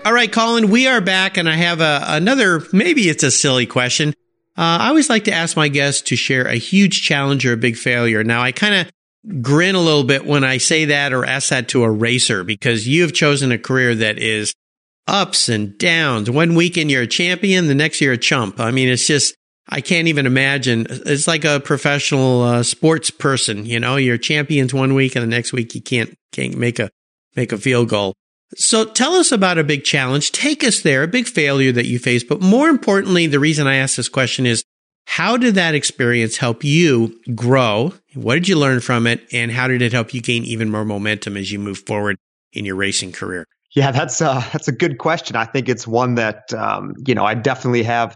All 0.05 0.13
right, 0.13 0.31
Colin, 0.31 0.69
we 0.69 0.87
are 0.87 1.01
back, 1.01 1.37
and 1.37 1.49
I 1.49 1.55
have 1.55 1.81
a, 1.81 2.03
another, 2.07 2.61
maybe 2.71 3.09
it's 3.09 3.23
a 3.23 3.31
silly 3.31 3.65
question. 3.65 4.09
Uh, 4.57 4.77
I 4.81 4.89
always 4.89 5.09
like 5.09 5.23
to 5.23 5.33
ask 5.33 5.57
my 5.57 5.67
guests 5.67 6.03
to 6.03 6.15
share 6.15 6.47
a 6.47 6.55
huge 6.55 7.01
challenge 7.01 7.45
or 7.45 7.53
a 7.53 7.57
big 7.57 7.75
failure. 7.75 8.23
Now, 8.23 8.41
I 8.41 8.51
kind 8.51 8.75
of 8.75 9.41
grin 9.41 9.73
a 9.73 9.81
little 9.81 10.03
bit 10.03 10.23
when 10.23 10.43
I 10.43 10.59
say 10.59 10.85
that 10.85 11.11
or 11.11 11.25
ask 11.25 11.49
that 11.49 11.69
to 11.69 11.83
a 11.83 11.91
racer 11.91 12.43
because 12.43 12.87
you 12.87 13.01
have 13.01 13.13
chosen 13.13 13.51
a 13.51 13.57
career 13.57 13.95
that 13.95 14.19
is 14.19 14.53
ups 15.07 15.49
and 15.49 15.75
downs. 15.77 16.29
One 16.29 16.53
weekend 16.53 16.91
you're 16.91 17.01
a 17.01 17.07
champion, 17.07 17.65
the 17.65 17.75
next 17.75 17.99
year 17.99 18.11
a 18.11 18.17
chump. 18.17 18.59
I 18.59 18.69
mean, 18.69 18.87
it's 18.87 19.07
just, 19.07 19.35
I 19.67 19.81
can't 19.81 20.07
even 20.07 20.25
imagine. 20.25 20.85
It's 20.89 21.27
like 21.27 21.43
a 21.43 21.59
professional 21.59 22.43
uh, 22.43 22.63
sports 22.63 23.09
person. 23.09 23.65
You 23.65 23.79
know, 23.79 23.95
you're 23.95 24.17
champions 24.17 24.73
one 24.73 24.93
week 24.93 25.15
and 25.15 25.23
the 25.23 25.27
next 25.27 25.53
week 25.53 25.73
you 25.73 25.81
can't 25.81 26.15
can't 26.31 26.57
make 26.57 26.79
a 26.79 26.89
make 27.35 27.51
a 27.51 27.57
field 27.57 27.89
goal. 27.89 28.13
So 28.55 28.85
tell 28.85 29.13
us 29.15 29.31
about 29.31 29.57
a 29.57 29.63
big 29.63 29.83
challenge. 29.83 30.31
Take 30.31 30.63
us 30.63 30.81
there, 30.81 31.03
a 31.03 31.07
big 31.07 31.27
failure 31.27 31.71
that 31.71 31.87
you 31.87 31.97
faced. 31.97 32.27
But 32.27 32.41
more 32.41 32.69
importantly, 32.69 33.27
the 33.27 33.39
reason 33.39 33.65
I 33.67 33.77
ask 33.77 33.95
this 33.95 34.07
question 34.07 34.45
is 34.45 34.63
how 35.07 35.37
did 35.37 35.55
that 35.55 35.75
experience 35.75 36.37
help 36.37 36.63
you 36.63 37.19
grow? 37.33 37.93
What 38.13 38.35
did 38.35 38.47
you 38.47 38.57
learn 38.57 38.79
from 38.81 39.07
it? 39.07 39.21
And 39.31 39.51
how 39.51 39.67
did 39.67 39.81
it 39.81 39.93
help 39.93 40.13
you 40.13 40.21
gain 40.21 40.43
even 40.45 40.69
more 40.69 40.85
momentum 40.85 41.37
as 41.37 41.51
you 41.51 41.59
move 41.59 41.79
forward 41.79 42.17
in 42.53 42.65
your 42.65 42.75
racing 42.75 43.11
career? 43.11 43.45
Yeah, 43.75 43.91
that's 43.91 44.21
a, 44.21 44.43
that's 44.53 44.67
a 44.67 44.71
good 44.71 44.99
question. 44.99 45.35
I 45.35 45.45
think 45.45 45.67
it's 45.67 45.85
one 45.85 46.15
that, 46.15 46.53
um, 46.53 46.93
you 47.05 47.13
know, 47.13 47.25
I 47.25 47.33
definitely 47.33 47.83
have 47.83 48.15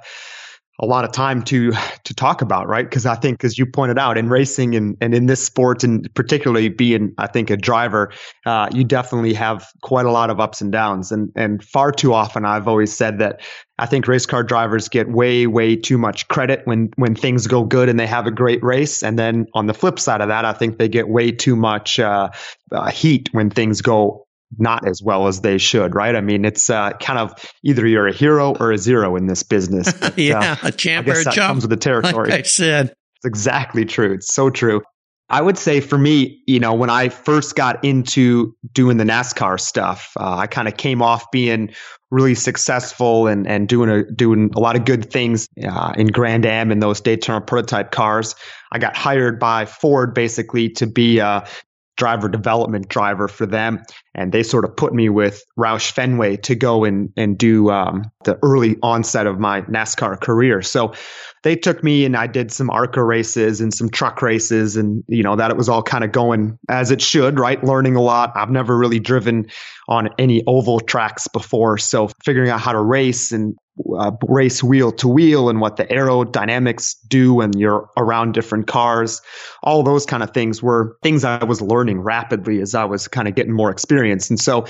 a 0.80 0.86
lot 0.86 1.04
of 1.04 1.12
time 1.12 1.44
to 1.44 1.72
to 2.06 2.14
talk 2.14 2.42
about, 2.42 2.68
right? 2.68 2.86
Because 2.86 3.06
I 3.06 3.16
think, 3.16 3.44
as 3.44 3.58
you 3.58 3.66
pointed 3.66 4.00
out, 4.00 4.18
in 4.18 4.30
racing 4.30 4.76
and, 4.76 4.96
and 5.02 5.14
in 5.14 5.26
this 5.26 5.44
sport, 5.44 5.84
and 5.84 6.12
particularly 6.16 6.70
being, 6.70 7.14
I 7.18 7.28
think, 7.28 7.50
a 7.50 7.58
driver, 7.58 8.12
uh, 8.46 8.70
you 8.74 8.84
definitely 8.84 9.34
have 9.34 9.68
quite 9.82 10.06
a 10.06 10.12
lot 10.12 10.30
of 10.30 10.40
ups 10.40 10.62
and 10.62 10.72
downs. 10.72 11.12
And 11.12 11.32
and 11.36 11.64
far 11.64 11.92
too 11.92 12.14
often, 12.14 12.46
I've 12.46 12.68
always 12.68 12.96
said 12.96 13.20
that 13.20 13.42
I 13.78 13.86
think 13.86 14.08
race 14.08 14.26
car 14.26 14.44
drivers 14.44 14.88
get 14.88 15.10
way 15.10 15.48
way 15.48 15.76
too 15.76 15.98
much 15.98 16.28
credit 16.30 16.62
when 16.66 16.92
when 16.96 17.14
things 17.14 17.46
go 17.46 17.66
good 17.66 17.90
and 17.90 18.00
they 18.00 18.08
have 18.08 18.26
a 18.26 18.32
great 18.32 18.64
race, 18.64 19.04
and 19.04 19.20
then 19.20 19.48
on 19.54 19.68
the 19.68 19.74
flip 19.74 20.00
side 20.00 20.22
of 20.22 20.30
that, 20.30 20.46
I 20.46 20.54
think 20.54 20.78
they 20.78 20.88
get 20.88 21.10
way 21.10 21.32
too 21.32 21.58
much 21.58 22.00
uh, 22.00 22.30
uh, 22.72 22.90
heat 22.90 23.30
when 23.34 23.50
things 23.50 23.82
go 23.82 24.26
not 24.58 24.88
as 24.88 25.02
well 25.04 25.28
as 25.28 25.42
they 25.42 25.58
should, 25.58 25.96
right? 25.96 26.16
I 26.16 26.22
mean, 26.22 26.46
it's 26.46 26.70
uh, 26.70 26.92
kind 26.94 27.20
of 27.20 27.34
either 27.64 27.86
you're 27.86 28.08
a 28.08 28.14
hero 28.14 28.56
or 28.60 28.72
a 28.72 28.78
zero 28.78 29.16
in 29.16 29.28
this 29.28 29.44
business. 29.44 29.92
But, 29.94 30.18
yeah, 30.18 30.58
uh, 30.64 30.68
a 30.68 30.72
champ 30.72 31.08
or 31.08 31.12
a 31.12 31.24
that 31.24 31.34
chump. 31.34 31.48
comes 31.48 31.64
with 31.64 31.70
the 31.70 31.78
territory. 31.78 32.30
Like 32.30 32.40
I 32.40 32.44
said, 32.44 32.88
it's 32.88 33.26
exactly 33.26 33.86
true. 33.86 34.14
It's 34.14 34.34
so 34.34 34.50
true. 34.50 34.82
I 35.32 35.42
would 35.42 35.60
say 35.60 35.80
for 35.80 35.98
me, 35.98 36.42
you 36.48 36.60
know, 36.60 36.74
when 36.74 36.90
I 36.90 37.10
first 37.10 37.56
got 37.56 37.84
into 37.86 38.56
doing 38.74 38.98
the 38.98 39.04
NASCAR 39.04 39.60
stuff, 39.60 40.12
uh, 40.20 40.38
I 40.38 40.48
kind 40.48 40.68
of 40.68 40.76
came 40.76 41.04
off 41.04 41.30
being 41.32 41.72
really 42.10 42.34
successful 42.34 43.28
and 43.28 43.46
and 43.46 43.68
doing 43.68 43.90
a 43.90 44.04
doing 44.04 44.50
a 44.56 44.60
lot 44.60 44.76
of 44.76 44.86
good 44.86 45.12
things 45.12 45.48
uh, 45.64 45.94
in 45.96 46.08
Grand 46.08 46.48
Am 46.48 46.72
and 46.72 46.82
those 46.82 47.02
Daytona 47.02 47.42
prototype 47.42 47.92
cars. 47.92 48.34
I 48.72 48.80
got 48.80 48.98
hired 48.98 49.40
by 49.40 49.66
Ford 49.66 50.16
basically 50.16 50.70
to 50.70 50.88
be 50.88 51.20
a 51.20 51.48
driver 52.00 52.30
development 52.30 52.88
driver 52.88 53.28
for 53.28 53.46
them. 53.46 53.84
And 54.16 54.32
they 54.32 54.42
sort 54.42 54.66
of 54.66 54.76
put 54.76 54.94
me 54.94 55.10
with 55.10 55.44
Roush 55.58 55.92
Fenway 55.92 56.38
to 56.38 56.56
go 56.56 56.84
and, 56.84 57.14
and 57.16 57.38
do 57.38 57.70
um, 57.70 58.04
the 58.24 58.40
early 58.42 58.78
onset 58.82 59.28
of 59.28 59.40
my 59.40 59.62
NASCAR 59.64 60.20
career. 60.20 60.64
So 60.64 60.94
they 61.44 61.56
took 61.56 61.84
me 61.84 62.06
and 62.06 62.18
I 62.18 62.26
did 62.28 62.52
some 62.52 62.70
ARCA 62.70 63.04
races 63.04 63.62
and 63.62 63.74
some 63.74 63.90
truck 63.90 64.22
races. 64.22 64.76
And, 64.76 65.04
you 65.08 65.22
know, 65.22 65.36
that 65.36 65.52
it 65.52 65.58
was 65.58 65.70
all 65.70 65.84
kind 65.84 66.04
of 66.04 66.12
going 66.12 66.58
as 66.70 66.90
it 66.90 67.02
should, 67.02 67.38
right? 67.38 67.64
Learning 67.64 67.96
a 67.96 68.02
lot. 68.02 68.32
I've 68.36 68.50
never 68.50 68.78
really 68.78 69.00
driven 69.00 69.46
on 69.88 70.10
any 70.18 70.44
oval 70.48 70.80
tracks 70.80 71.28
before. 71.28 71.78
So 71.78 72.10
figuring 72.24 72.50
out 72.50 72.62
how 72.62 72.72
to 72.72 72.82
race 72.82 73.32
and 73.32 73.56
uh, 73.98 74.12
race 74.28 74.64
wheel 74.64 74.92
to 74.92 75.08
wheel 75.08 75.50
and 75.50 75.62
what 75.62 75.78
the 75.78 75.86
aerodynamics 75.86 76.96
do 77.08 77.36
when 77.36 77.54
you're 77.58 77.90
around 77.98 78.34
different 78.34 78.68
cars. 78.68 79.22
All 79.64 79.84
those 79.84 80.06
kind 80.06 80.24
of 80.24 80.32
things 80.32 80.62
were 80.62 80.98
things 81.02 81.24
I 81.24 81.44
was 81.44 81.62
learning 81.62 82.02
rapidly 82.02 82.62
as 82.62 82.76
I 82.76 82.86
was 82.86 83.08
kind 83.08 83.28
of 83.28 83.36
getting 83.36 83.54
more 83.54 83.72
experience. 83.72 84.30
And 84.30 84.40
so 84.40 84.66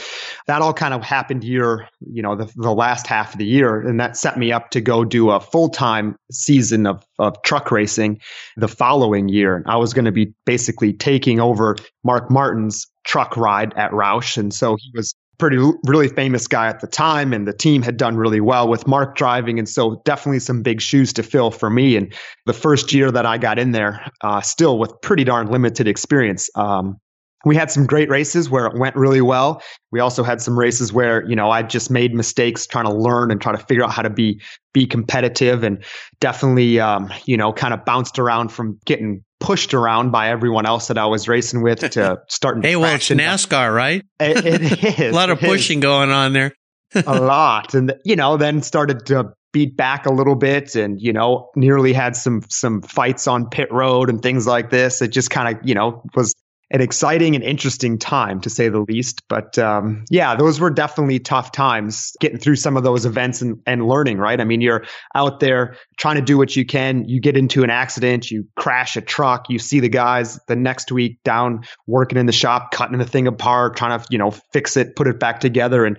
that 0.48 0.62
all 0.62 0.74
kind 0.74 0.94
of 0.94 1.04
happened 1.04 1.44
here, 1.44 1.88
you 2.00 2.22
know, 2.22 2.36
the, 2.36 2.52
the 2.56 2.74
last 2.74 3.08
half 3.08 3.34
of 3.34 3.40
the 3.40 3.46
year. 3.46 3.80
And 3.80 4.00
that 4.00 4.18
set 4.18 4.38
me 4.38 4.52
up 4.52 4.72
to 4.72 4.82
go 4.82 5.04
do 5.04 5.32
a 5.32 5.40
full 5.40 5.70
time 5.70 6.16
season 6.32 6.86
of, 6.86 7.06
of 7.18 7.42
truck 7.42 7.72
racing 7.72 8.22
the 8.58 8.68
following 8.68 9.30
year. 9.30 9.56
And 9.56 9.66
I 9.68 9.78
was 9.78 9.94
going 9.94 10.06
to 10.06 10.12
be 10.12 10.34
basically 10.46 10.94
taking 10.94 11.40
over 11.40 11.78
Mark 12.04 12.30
Martin's 12.30 12.88
truck 13.04 13.38
ride 13.38 13.74
at 13.76 13.92
Roush. 13.92 14.38
And 14.38 14.54
so 14.54 14.76
he 14.80 14.92
was 14.94 15.16
pretty 15.40 15.58
really 15.86 16.10
famous 16.10 16.48
guy 16.48 16.68
at 16.68 16.82
the 16.82 16.88
time 16.88 17.34
and 17.34 17.48
the 17.48 17.54
team 17.54 17.82
had 17.82 17.98
done 17.98 18.18
really 18.18 18.42
well 18.42 18.68
with 18.68 18.86
Mark 18.86 19.16
driving 19.16 19.58
and 19.58 19.68
so 19.68 20.02
definitely 20.06 20.40
some 20.40 20.62
big 20.62 20.82
shoes 20.82 21.14
to 21.14 21.24
fill 21.24 21.50
for 21.50 21.70
me 21.70 21.96
and 21.96 22.14
the 22.46 22.54
first 22.54 22.94
year 22.94 23.10
that 23.10 23.26
I 23.26 23.38
got 23.38 23.58
in 23.58 23.72
there 23.72 24.06
uh, 24.22 24.42
still 24.42 24.78
with 24.78 24.94
pretty 25.02 25.24
darn 25.24 25.50
limited 25.50 25.88
experience 25.88 26.50
um, 26.56 26.98
we 27.46 27.56
had 27.56 27.72
some 27.72 27.86
great 27.86 28.10
races 28.10 28.50
where 28.50 28.66
it 28.66 28.78
went 28.78 28.96
really 28.96 29.22
well. 29.22 29.62
We 29.92 30.02
also 30.02 30.24
had 30.24 30.42
some 30.42 30.60
races 30.60 30.92
where, 30.92 31.26
you 31.28 31.36
know, 31.36 31.50
I 31.50 31.64
just 31.64 31.90
made 31.90 32.14
mistakes 32.14 32.68
trying 32.68 32.86
to 32.86 32.94
learn 32.94 33.32
and 33.32 33.40
try 33.40 33.54
to 33.54 33.58
figure 33.58 33.84
out 33.84 33.92
how 33.92 34.02
to 34.02 34.10
be 34.10 34.42
be 34.74 34.86
competitive 34.86 35.64
and 35.64 35.84
definitely 36.20 36.80
um, 36.80 37.12
you 37.26 37.38
know, 37.38 37.54
kind 37.54 37.74
of 37.74 37.86
bounced 37.86 38.20
around 38.20 38.50
from 38.52 38.78
getting 38.86 39.24
pushed 39.40 39.74
around 39.74 40.12
by 40.12 40.30
everyone 40.30 40.66
else 40.66 40.88
that 40.88 40.98
I 40.98 41.06
was 41.06 41.28
racing 41.28 41.62
with 41.62 41.80
to 41.92 42.22
starting 42.28 42.62
hey, 42.62 42.76
well, 42.76 42.96
it's 42.96 43.10
NASCAR, 43.10 43.74
right? 43.74 44.04
It, 44.20 44.46
it 44.46 45.00
is. 45.00 45.12
a 45.12 45.16
lot 45.16 45.30
of 45.30 45.40
pushing 45.40 45.80
is. 45.80 45.84
going 45.84 46.12
on 46.12 46.34
there. 46.34 46.54
a 47.06 47.20
lot. 47.20 47.74
And, 47.74 47.94
you 48.04 48.16
know, 48.16 48.38
then 48.38 48.62
started 48.62 49.06
to 49.08 49.34
beat 49.52 49.78
back 49.78 50.06
a 50.06 50.12
little 50.12 50.36
bit 50.36 50.76
and, 50.76 51.00
you 51.02 51.14
know, 51.14 51.50
nearly 51.56 51.94
had 51.94 52.16
some, 52.16 52.42
some 52.50 52.82
fights 52.82 53.28
on 53.28 53.50
pit 53.50 53.72
road 53.72 54.10
and 54.10 54.22
things 54.22 54.48
like 54.48 54.70
this. 54.70 55.02
It 55.02 55.10
just 55.10 55.30
kind 55.30 55.56
of, 55.56 55.68
you 55.68 55.76
know, 55.76 56.04
was 56.16 56.34
an 56.72 56.82
exciting 56.82 57.36
and 57.36 57.44
interesting 57.44 57.98
time 57.98 58.40
to 58.42 58.50
say 58.50 58.70
the 58.70 58.82
least. 58.82 59.24
But 59.28 59.58
um, 59.58 60.06
yeah, 60.10 60.36
those 60.36 60.60
were 60.60 60.70
definitely 60.70 61.20
tough 61.20 61.52
times 61.52 62.16
getting 62.20 62.38
through 62.38 62.58
some 62.58 62.78
of 62.78 62.84
those 62.84 63.06
events 63.06 63.42
and, 63.42 63.60
and 63.66 63.88
learning, 63.88 64.18
right? 64.18 64.40
I 64.40 64.44
mean, 64.44 64.62
you're 64.62 64.86
out 65.16 65.40
there 65.40 65.76
trying 65.98 66.18
to 66.18 66.22
do 66.22 66.38
what 66.38 66.56
you 66.56 66.66
can. 66.66 67.08
You 67.08 67.20
get 67.20 67.36
into 67.36 67.64
an 67.64 67.72
accident, 67.72 68.30
you 68.30 68.48
crash 68.56 68.96
a 68.96 69.02
truck, 69.02 69.50
you 69.50 69.58
see 69.58 69.80
the 69.80 69.90
guys 69.90 70.40
the 70.48 70.56
next 70.56 70.92
week 70.92 71.18
down 71.24 71.64
working 71.88 72.18
in 72.18 72.28
the 72.28 72.32
shop, 72.32 72.72
cutting 72.72 73.00
the 73.00 73.06
thing 73.06 73.26
apart, 73.26 73.76
trying 73.76 74.00
to, 74.00 74.06
you 74.12 74.18
know, 74.18 74.32
fix 74.54 74.78
it, 74.78 74.96
put 74.96 75.08
it 75.08 75.20
back 75.20 75.40
together. 75.40 75.86
And 75.86 75.98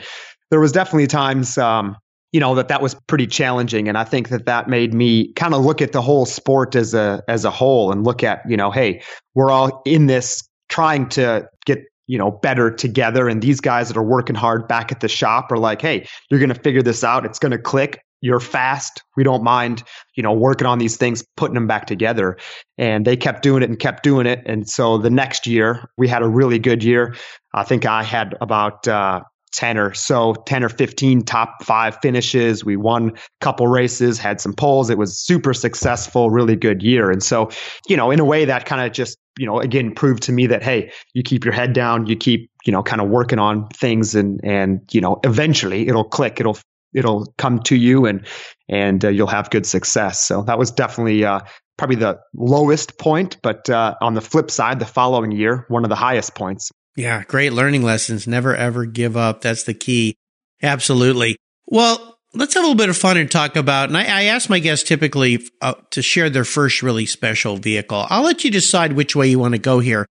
there 0.50 0.60
was 0.60 0.72
definitely 0.72 1.08
times, 1.08 1.58
um, 1.58 1.96
you 2.32 2.38
know 2.38 2.54
that 2.54 2.68
that 2.68 2.80
was 2.80 2.94
pretty 3.08 3.26
challenging 3.26 3.88
and 3.88 3.98
i 3.98 4.04
think 4.04 4.28
that 4.28 4.46
that 4.46 4.68
made 4.68 4.94
me 4.94 5.32
kind 5.32 5.52
of 5.52 5.64
look 5.64 5.82
at 5.82 5.90
the 5.90 6.00
whole 6.00 6.24
sport 6.24 6.76
as 6.76 6.94
a 6.94 7.22
as 7.26 7.44
a 7.44 7.50
whole 7.50 7.90
and 7.90 8.04
look 8.04 8.22
at 8.22 8.40
you 8.48 8.56
know 8.56 8.70
hey 8.70 9.02
we're 9.34 9.50
all 9.50 9.82
in 9.84 10.06
this 10.06 10.48
trying 10.70 11.08
to 11.10 11.48
get 11.66 11.80
you 12.06 12.18
know 12.18 12.30
better 12.30 12.70
together. 12.70 13.28
And 13.28 13.42
these 13.42 13.60
guys 13.60 13.88
that 13.88 13.96
are 13.96 14.02
working 14.02 14.36
hard 14.36 14.66
back 14.66 14.90
at 14.90 15.00
the 15.00 15.08
shop 15.08 15.52
are 15.52 15.58
like 15.58 15.82
hey 15.82 16.08
you're 16.30 16.40
going 16.40 16.54
to 16.54 16.60
figure 16.60 16.82
this 16.82 17.04
out. 17.04 17.26
It's 17.26 17.38
going 17.38 17.52
to 17.52 17.58
click. 17.58 18.00
You're 18.22 18.40
fast. 18.40 19.02
We 19.16 19.24
don't 19.24 19.44
mind 19.44 19.82
you 20.14 20.22
know 20.22 20.32
working 20.32 20.66
on 20.66 20.78
these 20.78 20.96
things 20.96 21.24
putting 21.36 21.54
them 21.54 21.66
back 21.66 21.86
together. 21.86 22.38
And 22.78 23.04
they 23.04 23.16
kept 23.16 23.42
doing 23.42 23.62
it 23.62 23.68
and 23.68 23.78
kept 23.78 24.02
doing 24.02 24.26
it. 24.26 24.40
And 24.46 24.68
so 24.68 24.96
the 24.96 25.10
next 25.10 25.46
year 25.46 25.90
we 25.98 26.08
had 26.08 26.22
a 26.22 26.28
really 26.28 26.58
good 26.58 26.82
year. 26.82 27.14
I 27.52 27.64
think 27.64 27.84
i 27.84 28.02
had 28.02 28.36
about 28.40 28.86
uh, 28.86 29.22
10 29.52 29.78
or 29.78 29.94
so, 29.94 30.34
10 30.46 30.64
or 30.64 30.68
15 30.68 31.22
top 31.22 31.64
five 31.64 31.98
finishes. 32.00 32.64
We 32.64 32.76
won 32.76 33.10
a 33.10 33.18
couple 33.40 33.66
races, 33.66 34.18
had 34.18 34.40
some 34.40 34.52
poles. 34.52 34.90
It 34.90 34.98
was 34.98 35.18
super 35.18 35.52
successful, 35.54 36.30
really 36.30 36.56
good 36.56 36.82
year. 36.82 37.10
And 37.10 37.22
so, 37.22 37.50
you 37.88 37.96
know, 37.96 38.10
in 38.10 38.20
a 38.20 38.24
way 38.24 38.44
that 38.44 38.66
kind 38.66 38.84
of 38.84 38.92
just, 38.92 39.18
you 39.38 39.46
know, 39.46 39.60
again, 39.60 39.94
proved 39.94 40.22
to 40.24 40.32
me 40.32 40.46
that, 40.46 40.62
hey, 40.62 40.92
you 41.14 41.22
keep 41.22 41.44
your 41.44 41.54
head 41.54 41.72
down, 41.72 42.06
you 42.06 42.16
keep, 42.16 42.50
you 42.64 42.72
know, 42.72 42.82
kind 42.82 43.00
of 43.00 43.08
working 43.08 43.38
on 43.38 43.68
things 43.68 44.14
and, 44.14 44.40
and, 44.44 44.80
you 44.92 45.00
know, 45.00 45.20
eventually 45.24 45.88
it'll 45.88 46.04
click. 46.04 46.40
It'll, 46.40 46.58
it'll 46.94 47.32
come 47.38 47.60
to 47.60 47.76
you 47.76 48.06
and, 48.06 48.26
and 48.68 49.04
uh, 49.04 49.08
you'll 49.08 49.26
have 49.28 49.50
good 49.50 49.66
success. 49.66 50.22
So 50.22 50.42
that 50.42 50.58
was 50.58 50.70
definitely, 50.70 51.24
uh, 51.24 51.40
probably 51.80 51.96
the 51.96 52.20
lowest 52.34 52.98
point, 52.98 53.38
but 53.42 53.70
uh, 53.70 53.94
on 54.02 54.12
the 54.12 54.20
flip 54.20 54.50
side, 54.50 54.78
the 54.78 54.84
following 54.84 55.32
year, 55.32 55.64
one 55.68 55.82
of 55.82 55.88
the 55.88 55.96
highest 55.96 56.34
points. 56.34 56.70
Yeah, 56.96 57.22
great 57.24 57.52
learning 57.52 57.82
lessons. 57.82 58.26
Never 58.26 58.54
ever 58.54 58.84
give 58.84 59.16
up. 59.16 59.42
That's 59.42 59.64
the 59.64 59.74
key. 59.74 60.16
Absolutely. 60.62 61.36
Well, 61.66 62.18
let's 62.34 62.54
have 62.54 62.62
a 62.62 62.66
little 62.66 62.76
bit 62.76 62.88
of 62.88 62.96
fun 62.96 63.16
and 63.16 63.30
talk 63.30 63.56
about. 63.56 63.88
And 63.88 63.96
I, 63.96 64.02
I 64.02 64.22
ask 64.24 64.50
my 64.50 64.58
guests 64.58 64.86
typically 64.86 65.40
uh, 65.60 65.74
to 65.90 66.02
share 66.02 66.30
their 66.30 66.44
first 66.44 66.82
really 66.82 67.06
special 67.06 67.56
vehicle. 67.56 68.06
I'll 68.10 68.24
let 68.24 68.44
you 68.44 68.50
decide 68.50 68.92
which 68.92 69.16
way 69.16 69.28
you 69.28 69.38
want 69.38 69.54
to 69.54 69.58
go 69.58 69.78
here. 69.78 70.06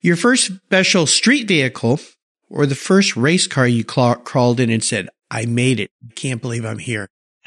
Your 0.00 0.16
first 0.16 0.46
special 0.46 1.06
street 1.06 1.46
vehicle 1.46 2.00
or 2.48 2.66
the 2.66 2.74
first 2.74 3.16
race 3.16 3.46
car 3.46 3.66
you 3.66 3.84
crawled 3.84 4.60
in 4.60 4.70
and 4.70 4.82
said, 4.82 5.08
I 5.30 5.46
made 5.46 5.78
it. 5.80 5.90
Can't 6.14 6.40
believe 6.40 6.64
I'm 6.64 6.78
here. 6.78 7.08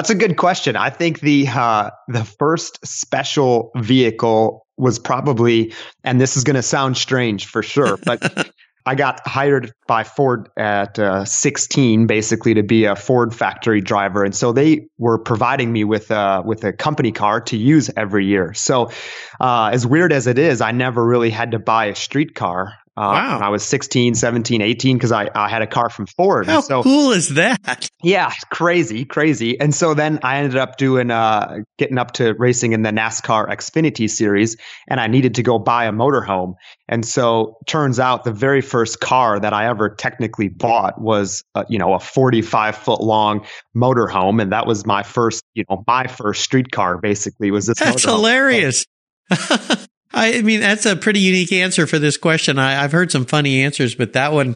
That's 0.00 0.08
a 0.08 0.14
good 0.14 0.38
question. 0.38 0.76
I 0.76 0.88
think 0.88 1.20
the 1.20 1.46
uh, 1.46 1.90
the 2.08 2.24
first 2.24 2.78
special 2.86 3.70
vehicle 3.76 4.66
was 4.78 4.98
probably, 4.98 5.74
and 6.02 6.18
this 6.18 6.38
is 6.38 6.44
going 6.44 6.56
to 6.56 6.62
sound 6.62 6.96
strange 6.96 7.44
for 7.44 7.62
sure, 7.62 7.98
but 7.98 8.50
I 8.86 8.94
got 8.94 9.20
hired 9.28 9.74
by 9.86 10.04
Ford 10.04 10.48
at 10.56 10.98
uh, 10.98 11.26
16, 11.26 12.06
basically 12.06 12.54
to 12.54 12.62
be 12.62 12.86
a 12.86 12.96
Ford 12.96 13.34
factory 13.34 13.82
driver, 13.82 14.24
and 14.24 14.34
so 14.34 14.52
they 14.52 14.88
were 14.96 15.18
providing 15.18 15.70
me 15.70 15.84
with 15.84 16.10
a 16.10 16.40
with 16.46 16.64
a 16.64 16.72
company 16.72 17.12
car 17.12 17.42
to 17.42 17.58
use 17.58 17.90
every 17.94 18.24
year. 18.24 18.54
So, 18.54 18.90
uh, 19.38 19.68
as 19.70 19.86
weird 19.86 20.14
as 20.14 20.26
it 20.26 20.38
is, 20.38 20.62
I 20.62 20.72
never 20.72 21.04
really 21.04 21.28
had 21.28 21.50
to 21.50 21.58
buy 21.58 21.84
a 21.88 21.94
street 21.94 22.34
car. 22.34 22.72
Uh, 23.00 23.12
wow. 23.14 23.38
I 23.38 23.48
was 23.48 23.64
16, 23.64 24.14
17, 24.14 24.60
18, 24.60 24.98
because 24.98 25.10
I, 25.10 25.30
I 25.34 25.48
had 25.48 25.62
a 25.62 25.66
car 25.66 25.88
from 25.88 26.06
Ford. 26.06 26.46
How 26.46 26.60
so, 26.60 26.82
cool 26.82 27.12
is 27.12 27.30
that? 27.30 27.88
Yeah, 28.02 28.32
crazy, 28.50 29.04
crazy. 29.04 29.60
And 29.60 29.74
so 29.74 29.92
then 29.92 30.20
I 30.22 30.38
ended 30.38 30.56
up 30.56 30.78
doing, 30.78 31.10
uh, 31.10 31.58
getting 31.76 31.98
up 31.98 32.12
to 32.12 32.32
racing 32.32 32.72
in 32.72 32.82
the 32.82 32.88
NASCAR 32.90 33.48
Xfinity 33.50 34.08
series, 34.08 34.56
and 34.88 34.98
I 34.98 35.06
needed 35.06 35.34
to 35.34 35.42
go 35.42 35.58
buy 35.58 35.84
a 35.84 35.92
motorhome. 35.92 36.54
And 36.88 37.04
so 37.04 37.58
turns 37.66 38.00
out 38.00 38.24
the 38.24 38.32
very 38.32 38.62
first 38.62 39.00
car 39.00 39.38
that 39.38 39.52
I 39.52 39.68
ever 39.68 39.90
technically 39.90 40.48
bought 40.48 40.98
was, 40.98 41.44
uh, 41.54 41.64
you 41.68 41.78
know, 41.78 41.92
a 41.92 42.00
45 42.00 42.76
foot 42.76 43.02
long 43.02 43.46
motorhome. 43.76 44.40
And 44.40 44.52
that 44.52 44.66
was 44.66 44.86
my 44.86 45.02
first, 45.02 45.42
you 45.52 45.64
know, 45.68 45.84
my 45.86 46.06
first 46.06 46.42
street 46.42 46.70
car 46.70 46.96
basically 46.96 47.50
was 47.50 47.66
this. 47.66 47.78
That's 47.78 48.04
motorhome. 48.04 48.16
hilarious. 48.16 48.86
I 50.12 50.42
mean, 50.42 50.60
that's 50.60 50.86
a 50.86 50.96
pretty 50.96 51.20
unique 51.20 51.52
answer 51.52 51.86
for 51.86 51.98
this 51.98 52.16
question. 52.16 52.58
I, 52.58 52.72
have 52.72 52.92
heard 52.92 53.12
some 53.12 53.24
funny 53.24 53.62
answers, 53.62 53.94
but 53.94 54.12
that 54.14 54.32
one 54.32 54.54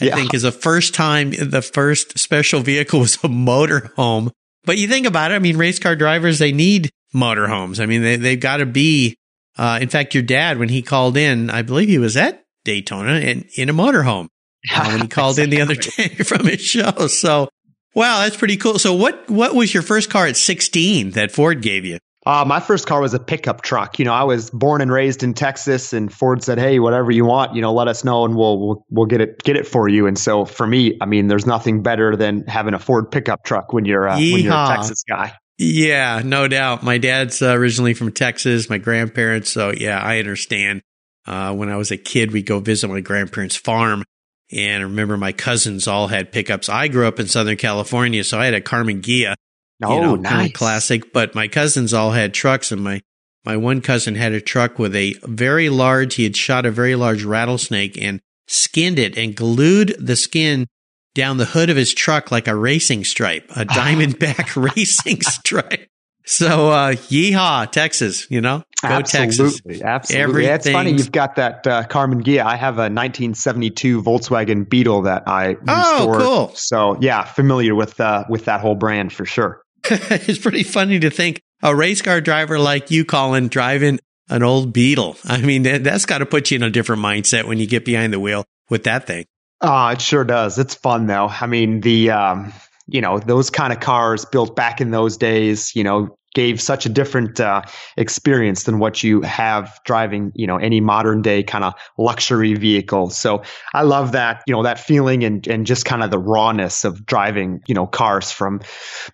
I 0.00 0.06
yeah. 0.06 0.14
think 0.16 0.34
is 0.34 0.42
the 0.42 0.52
first 0.52 0.94
time 0.94 1.30
the 1.30 1.62
first 1.62 2.18
special 2.18 2.60
vehicle 2.60 3.00
was 3.00 3.14
a 3.16 3.28
motorhome. 3.28 4.30
But 4.64 4.78
you 4.78 4.88
think 4.88 5.06
about 5.06 5.30
it, 5.30 5.34
I 5.34 5.38
mean, 5.38 5.56
race 5.56 5.78
car 5.78 5.96
drivers, 5.96 6.38
they 6.38 6.52
need 6.52 6.90
motorhomes. 7.14 7.80
I 7.80 7.86
mean, 7.86 8.02
they, 8.02 8.16
they've 8.16 8.40
got 8.40 8.58
to 8.58 8.66
be, 8.66 9.16
uh, 9.56 9.78
in 9.80 9.88
fact, 9.88 10.12
your 10.12 10.24
dad, 10.24 10.58
when 10.58 10.68
he 10.68 10.82
called 10.82 11.16
in, 11.16 11.50
I 11.50 11.62
believe 11.62 11.88
he 11.88 11.98
was 11.98 12.16
at 12.16 12.44
Daytona 12.64 13.14
in, 13.20 13.48
in 13.56 13.68
a 13.68 13.74
motorhome 13.74 14.26
uh, 14.74 14.86
when 14.86 15.02
he 15.02 15.08
called 15.08 15.38
in 15.38 15.50
the 15.50 15.62
other 15.62 15.76
day 15.76 16.08
from 16.24 16.46
his 16.46 16.60
show. 16.60 17.06
So, 17.06 17.48
wow, 17.94 18.20
that's 18.20 18.36
pretty 18.36 18.56
cool. 18.56 18.78
So 18.80 18.92
what, 18.92 19.30
what 19.30 19.54
was 19.54 19.72
your 19.72 19.84
first 19.84 20.10
car 20.10 20.26
at 20.26 20.36
16 20.36 21.12
that 21.12 21.30
Ford 21.30 21.62
gave 21.62 21.84
you? 21.84 21.98
Uh, 22.26 22.44
my 22.44 22.58
first 22.58 22.88
car 22.88 23.00
was 23.00 23.14
a 23.14 23.20
pickup 23.20 23.62
truck. 23.62 24.00
You 24.00 24.04
know, 24.04 24.12
I 24.12 24.24
was 24.24 24.50
born 24.50 24.80
and 24.80 24.90
raised 24.90 25.22
in 25.22 25.32
Texas, 25.32 25.92
and 25.92 26.12
Ford 26.12 26.42
said, 26.42 26.58
"Hey, 26.58 26.80
whatever 26.80 27.12
you 27.12 27.24
want, 27.24 27.54
you 27.54 27.62
know, 27.62 27.72
let 27.72 27.86
us 27.86 28.02
know, 28.02 28.24
and 28.24 28.34
we'll 28.34 28.58
we'll, 28.58 28.86
we'll 28.90 29.06
get 29.06 29.20
it 29.20 29.38
get 29.44 29.56
it 29.56 29.64
for 29.64 29.88
you." 29.88 30.08
And 30.08 30.18
so, 30.18 30.44
for 30.44 30.66
me, 30.66 30.98
I 31.00 31.06
mean, 31.06 31.28
there's 31.28 31.46
nothing 31.46 31.84
better 31.84 32.16
than 32.16 32.44
having 32.48 32.74
a 32.74 32.80
Ford 32.80 33.12
pickup 33.12 33.44
truck 33.44 33.72
when 33.72 33.84
you're 33.84 34.08
uh, 34.08 34.16
when 34.16 34.40
you're 34.40 34.52
a 34.52 34.66
Texas 34.66 35.04
guy. 35.08 35.34
Yeah, 35.58 36.20
no 36.24 36.48
doubt. 36.48 36.82
My 36.82 36.98
dad's 36.98 37.40
uh, 37.40 37.52
originally 37.52 37.94
from 37.94 38.10
Texas. 38.10 38.68
My 38.68 38.78
grandparents, 38.78 39.52
so 39.52 39.70
yeah, 39.70 40.00
I 40.00 40.18
understand. 40.18 40.82
Uh, 41.26 41.54
when 41.54 41.68
I 41.68 41.76
was 41.76 41.92
a 41.92 41.96
kid, 41.96 42.32
we'd 42.32 42.46
go 42.46 42.58
visit 42.58 42.88
my 42.88 43.00
grandparents' 43.00 43.56
farm, 43.56 44.02
and 44.50 44.82
I 44.82 44.86
remember 44.86 45.16
my 45.16 45.32
cousins 45.32 45.86
all 45.86 46.08
had 46.08 46.32
pickups. 46.32 46.68
I 46.68 46.88
grew 46.88 47.06
up 47.06 47.20
in 47.20 47.28
Southern 47.28 47.56
California, 47.56 48.24
so 48.24 48.40
I 48.40 48.46
had 48.46 48.54
a 48.54 48.60
Karmann 48.60 49.00
Ghia 49.00 49.34
Oh, 49.82 49.94
you 49.94 50.00
know, 50.00 50.16
nice. 50.16 50.32
Kind 50.32 50.46
of 50.46 50.52
classic. 50.54 51.12
But 51.12 51.34
my 51.34 51.48
cousins 51.48 51.92
all 51.92 52.12
had 52.12 52.32
trucks, 52.34 52.72
and 52.72 52.82
my 52.82 53.02
my 53.44 53.56
one 53.56 53.80
cousin 53.80 54.14
had 54.14 54.32
a 54.32 54.40
truck 54.40 54.78
with 54.78 54.94
a 54.94 55.14
very 55.24 55.68
large. 55.68 56.14
He 56.14 56.24
had 56.24 56.36
shot 56.36 56.66
a 56.66 56.70
very 56.70 56.96
large 56.96 57.24
rattlesnake 57.24 58.00
and 58.00 58.20
skinned 58.48 58.98
it 58.98 59.16
and 59.16 59.34
glued 59.34 59.94
the 59.98 60.16
skin 60.16 60.66
down 61.14 61.38
the 61.38 61.46
hood 61.46 61.70
of 61.70 61.76
his 61.76 61.94
truck 61.94 62.30
like 62.30 62.48
a 62.48 62.54
racing 62.54 63.04
stripe, 63.04 63.44
a 63.50 63.64
diamondback 63.64 64.56
racing 64.76 65.22
stripe. 65.22 65.88
So, 66.28 66.70
uh, 66.70 66.92
yeehaw, 66.92 67.70
Texas, 67.70 68.28
you 68.32 68.40
know, 68.40 68.64
go 68.82 68.88
absolutely, 68.88 69.36
Texas. 69.36 69.82
Absolutely. 69.82 70.44
Yeah, 70.44 70.54
it's 70.56 70.68
funny. 70.68 70.90
You've 70.90 71.12
got 71.12 71.36
that, 71.36 71.64
uh, 71.68 71.84
Karmann 71.84 72.24
Ghia. 72.24 72.40
I 72.40 72.56
have 72.56 72.74
a 72.78 72.90
1972 72.90 74.02
Volkswagen 74.02 74.68
Beetle 74.68 75.02
that 75.02 75.22
I 75.28 75.50
restored. 75.50 75.68
Oh, 75.68 76.18
cool. 76.18 76.56
So 76.56 76.98
yeah, 77.00 77.22
familiar 77.22 77.76
with, 77.76 78.00
uh, 78.00 78.24
with 78.28 78.46
that 78.46 78.60
whole 78.60 78.74
brand 78.74 79.12
for 79.12 79.24
sure. 79.24 79.62
it's 80.28 80.38
pretty 80.38 80.62
funny 80.62 80.98
to 81.00 81.10
think 81.10 81.40
a 81.62 81.74
race 81.74 82.02
car 82.02 82.20
driver 82.20 82.58
like 82.58 82.90
you, 82.90 83.04
Colin, 83.04 83.48
driving 83.48 84.00
an 84.28 84.42
old 84.42 84.72
Beetle. 84.72 85.16
I 85.24 85.40
mean, 85.40 85.62
that's 85.62 86.06
got 86.06 86.18
to 86.18 86.26
put 86.26 86.50
you 86.50 86.56
in 86.56 86.62
a 86.62 86.70
different 86.70 87.02
mindset 87.02 87.44
when 87.44 87.58
you 87.58 87.66
get 87.66 87.84
behind 87.84 88.12
the 88.12 88.20
wheel 88.20 88.44
with 88.68 88.84
that 88.84 89.06
thing. 89.06 89.26
Oh, 89.60 89.88
it 89.88 90.00
sure 90.00 90.24
does. 90.24 90.58
It's 90.58 90.74
fun 90.74 91.06
though. 91.06 91.28
I 91.28 91.46
mean, 91.46 91.80
the, 91.80 92.10
um, 92.10 92.52
you 92.86 93.00
know, 93.00 93.18
those 93.18 93.50
kind 93.50 93.72
of 93.72 93.80
cars 93.80 94.24
built 94.24 94.54
back 94.54 94.80
in 94.80 94.90
those 94.90 95.16
days, 95.16 95.74
you 95.74 95.84
know, 95.84 96.16
gave 96.36 96.60
such 96.60 96.84
a 96.84 96.90
different 96.90 97.40
uh, 97.40 97.62
experience 97.96 98.64
than 98.64 98.78
what 98.78 99.02
you 99.02 99.22
have 99.22 99.80
driving, 99.86 100.32
you 100.34 100.46
know, 100.46 100.58
any 100.58 100.82
modern 100.82 101.22
day 101.22 101.42
kind 101.42 101.64
of 101.64 101.72
luxury 101.96 102.52
vehicle. 102.52 103.08
So 103.08 103.42
I 103.72 103.82
love 103.82 104.12
that, 104.12 104.42
you 104.46 104.54
know, 104.54 104.62
that 104.62 104.78
feeling 104.78 105.24
and 105.24 105.48
and 105.48 105.66
just 105.66 105.86
kind 105.86 106.02
of 106.02 106.10
the 106.10 106.18
rawness 106.18 106.84
of 106.84 107.06
driving, 107.06 107.62
you 107.66 107.74
know, 107.74 107.86
cars 107.86 108.30
from 108.30 108.60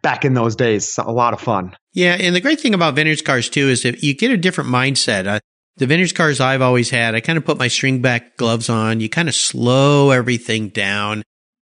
back 0.02 0.24
in 0.24 0.34
those 0.34 0.56
days. 0.56 0.98
A 0.98 1.12
lot 1.12 1.32
of 1.32 1.40
fun. 1.40 1.76
Yeah, 1.92 2.16
and 2.18 2.34
the 2.34 2.40
great 2.40 2.60
thing 2.60 2.74
about 2.74 2.96
vintage 2.96 3.22
cars 3.22 3.48
too 3.48 3.68
is 3.68 3.84
that 3.84 4.02
you 4.02 4.14
get 4.14 4.32
a 4.32 4.36
different 4.36 4.70
mindset. 4.70 5.28
Uh, 5.28 5.38
the 5.76 5.86
vintage 5.86 6.14
cars 6.14 6.40
I've 6.40 6.60
always 6.60 6.90
had, 6.90 7.14
I 7.14 7.20
kind 7.20 7.38
of 7.38 7.44
put 7.44 7.58
my 7.58 7.68
string 7.68 8.02
back 8.02 8.36
gloves 8.36 8.68
on. 8.68 8.98
You 8.98 9.08
kind 9.08 9.28
of 9.28 9.34
slow 9.36 10.10
everything 10.10 10.70
down 10.70 11.22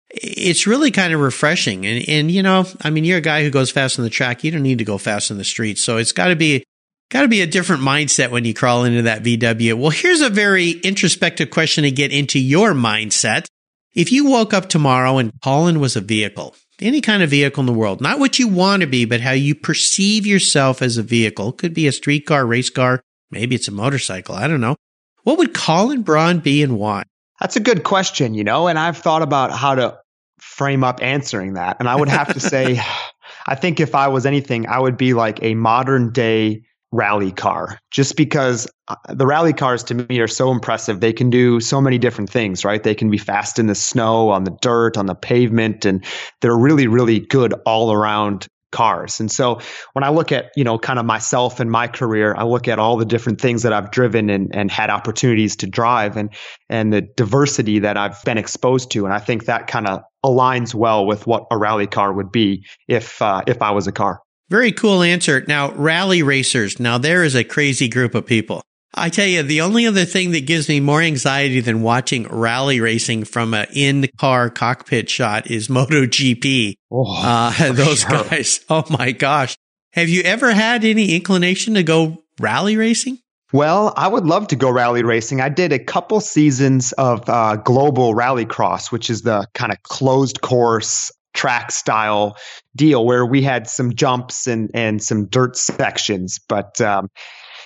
it's 0.09 0.65
really 0.65 0.91
kind 0.91 1.13
of 1.13 1.19
refreshing. 1.19 1.85
And, 1.85 2.07
and, 2.07 2.31
you 2.31 2.41
know, 2.41 2.65
I 2.81 2.89
mean, 2.89 3.03
you're 3.03 3.19
a 3.19 3.21
guy 3.21 3.43
who 3.43 3.49
goes 3.49 3.71
fast 3.71 3.99
on 3.99 4.03
the 4.03 4.09
track. 4.09 4.43
You 4.43 4.51
don't 4.51 4.63
need 4.63 4.79
to 4.79 4.85
go 4.85 4.97
fast 4.97 5.31
on 5.31 5.37
the 5.37 5.43
streets. 5.43 5.83
So 5.83 5.97
it's 5.97 6.11
got 6.11 6.27
to 6.27 6.35
be, 6.35 6.63
got 7.09 7.21
to 7.21 7.27
be 7.27 7.41
a 7.41 7.47
different 7.47 7.83
mindset 7.83 8.31
when 8.31 8.45
you 8.45 8.53
crawl 8.53 8.85
into 8.85 9.03
that 9.03 9.23
VW. 9.23 9.75
Well, 9.75 9.91
here's 9.91 10.21
a 10.21 10.29
very 10.29 10.71
introspective 10.71 11.51
question 11.51 11.83
to 11.83 11.91
get 11.91 12.11
into 12.11 12.39
your 12.39 12.73
mindset. 12.73 13.45
If 13.93 14.11
you 14.11 14.25
woke 14.25 14.53
up 14.53 14.69
tomorrow 14.69 15.17
and 15.17 15.31
Colin 15.41 15.79
was 15.79 15.95
a 15.95 16.01
vehicle, 16.01 16.55
any 16.79 17.01
kind 17.01 17.21
of 17.21 17.29
vehicle 17.29 17.61
in 17.61 17.67
the 17.67 17.73
world, 17.73 18.01
not 18.01 18.19
what 18.19 18.39
you 18.39 18.47
want 18.47 18.81
to 18.81 18.87
be, 18.87 19.05
but 19.05 19.21
how 19.21 19.31
you 19.31 19.55
perceive 19.55 20.25
yourself 20.25 20.81
as 20.81 20.97
a 20.97 21.03
vehicle, 21.03 21.51
could 21.51 21.73
be 21.73 21.87
a 21.87 21.91
streetcar, 21.91 22.45
race 22.45 22.69
car, 22.69 23.01
maybe 23.31 23.55
it's 23.55 23.67
a 23.67 23.71
motorcycle. 23.71 24.35
I 24.35 24.47
don't 24.47 24.61
know. 24.61 24.75
What 25.23 25.37
would 25.37 25.53
Colin 25.53 26.01
Braun 26.03 26.39
be 26.39 26.63
and 26.63 26.77
why? 26.77 27.03
That's 27.39 27.56
a 27.56 27.62
good 27.62 27.84
question, 27.84 28.34
you 28.34 28.43
know, 28.43 28.67
and 28.67 28.78
I've 28.78 28.97
thought 28.97 29.21
about 29.21 29.52
how 29.52 29.75
to 29.75 29.97
frame 30.39 30.84
up 30.84 31.02
answering 31.02 31.54
that. 31.54 31.78
And 31.80 31.88
I 31.88 31.95
would 31.95 32.10
have 32.10 32.34
to 32.34 32.39
say, 32.39 32.82
I 33.47 33.56
think 33.56 33.80
if 33.80 33.95
I 33.95 34.08
was 34.08 34.25
anything, 34.25 34.67
I 34.67 34.80
would 34.80 34.97
be 34.97 35.13
like 35.13 35.41
a 35.41 35.56
modern 35.56 36.12
day 36.12 36.63
rally 36.91 37.32
car, 37.32 37.80
just 37.91 38.15
because 38.17 38.67
uh, 38.88 38.95
the 39.10 39.25
rally 39.25 39.54
cars 39.54 39.84
to 39.84 39.93
me 39.93 40.19
are 40.19 40.28
so 40.28 40.52
impressive. 40.52 40.99
They 40.99 41.13
can 41.13 41.30
do 41.30 41.60
so 41.60 41.80
many 41.80 41.97
different 41.97 42.30
things, 42.30 42.65
right? 42.65 42.82
They 42.82 42.95
can 42.95 43.10
be 43.10 43.17
fast 43.17 43.60
in 43.60 43.67
the 43.67 43.75
snow, 43.75 44.30
on 44.30 44.43
the 44.43 44.58
dirt, 44.62 44.97
on 44.97 45.06
the 45.06 45.15
pavement, 45.15 45.86
and 45.86 46.04
they're 46.41 46.58
really, 46.58 46.88
really 46.88 47.19
good 47.19 47.54
all 47.65 47.91
around 47.91 48.47
cars. 48.71 49.19
And 49.19 49.32
so 49.32 49.60
when 49.93 50.03
I 50.03 50.10
look 50.10 50.32
at, 50.32 50.51
you 50.55 50.63
know, 50.63 50.77
kind 50.77 50.99
of 50.99 51.05
myself 51.05 51.60
and 51.60 51.71
my 51.71 51.88
career, 51.88 52.36
I 52.38 52.43
look 52.43 52.67
at 52.67 52.79
all 52.79 52.97
the 52.97 53.05
different 53.05 53.41
things 53.41 53.63
that 53.63 53.73
I've 53.73 53.91
driven 53.91 54.29
and, 54.29 54.55
and 54.55 54.69
had 54.69 54.89
opportunities 54.89 55.55
to 55.58 55.67
drive 55.67 56.17
and, 56.17 56.29
and 56.69 56.93
the 56.93 57.01
diversity 57.01 57.79
that 57.79 57.97
I've 57.97 58.23
been 58.23 58.38
exposed 58.38 58.91
to. 58.91 59.05
And 59.05 59.13
I 59.13 59.19
think 59.19 59.45
that 59.45 59.67
kind 59.67 59.88
of 59.88 60.01
aligns 60.23 60.73
well 60.73 61.05
with 61.05 61.25
what 61.25 61.45
a 61.51 61.58
rally 61.58 61.88
car 61.88 62.13
would 62.13 62.32
be 62.32 62.65
if, 62.88 63.21
uh, 63.21 63.41
if 63.47 63.62
I 63.62 63.71
was 63.71 63.88
a 63.88 63.91
car. 63.91 64.21
Very 64.49 64.71
cool 64.71 65.03
answer. 65.03 65.43
Now, 65.47 65.71
rally 65.73 66.23
racers. 66.23 66.79
Now, 66.79 66.97
there 66.97 67.23
is 67.23 67.36
a 67.36 67.43
crazy 67.43 67.88
group 67.88 68.15
of 68.15 68.25
people. 68.25 68.63
I 68.93 69.10
tell 69.10 69.28
you, 69.28 69.43
the 69.43 69.62
only 69.62 69.86
other 69.86 70.06
thing 70.06 70.32
that 70.32 70.47
gives 70.47 70.67
me 70.67 70.80
more 70.80 71.02
anxiety 71.02 71.62
than 71.62 71.82
watching 71.82 72.28
rally 72.28 72.80
racing 72.80 73.23
from 73.23 73.54
an 73.54 73.67
in-car 73.73 74.49
cockpit 74.49 75.10
shot 75.10 75.49
is 75.49 75.67
MotoGP. 75.69 76.75
Oh, 76.91 77.06
uh, 77.17 77.71
those 77.73 78.02
sure. 78.02 78.23
guys. 78.23 78.60
Oh 78.69 78.84
my 78.89 79.12
gosh. 79.12 79.56
Have 79.93 80.10
you 80.10 80.21
ever 80.21 80.52
had 80.52 80.86
any 80.86 81.15
inclination 81.15 81.75
to 81.75 81.84
go 81.84 82.23
rally 82.39 82.78
racing? 82.78 83.19
Well, 83.52 83.93
I 83.97 84.08
would 84.08 84.25
love 84.25 84.47
to 84.49 84.56
go 84.56 84.69
rally 84.69 85.04
racing. 85.04 85.41
I 85.41 85.49
did 85.49 85.73
a 85.73 85.80
couple 85.80 86.19
seasons 86.21 86.91
of 86.93 87.28
uh, 87.28 87.56
global 87.56 88.13
rallycross, 88.13 88.91
which 88.91 89.10
is 89.10 89.23
the 89.23 89.47
kind 89.56 89.71
of 89.71 89.82
closed 89.82 90.41
course 90.41 91.12
track 91.34 91.71
style 91.71 92.38
deal 92.75 93.06
where 93.06 93.25
we 93.25 93.41
had 93.41 93.67
some 93.67 93.95
jumps 93.95 94.45
and, 94.45 94.69
and 94.73 95.02
some 95.02 95.25
dirt 95.25 95.56
sections, 95.58 96.39
but 96.47 96.80
um, 96.82 97.10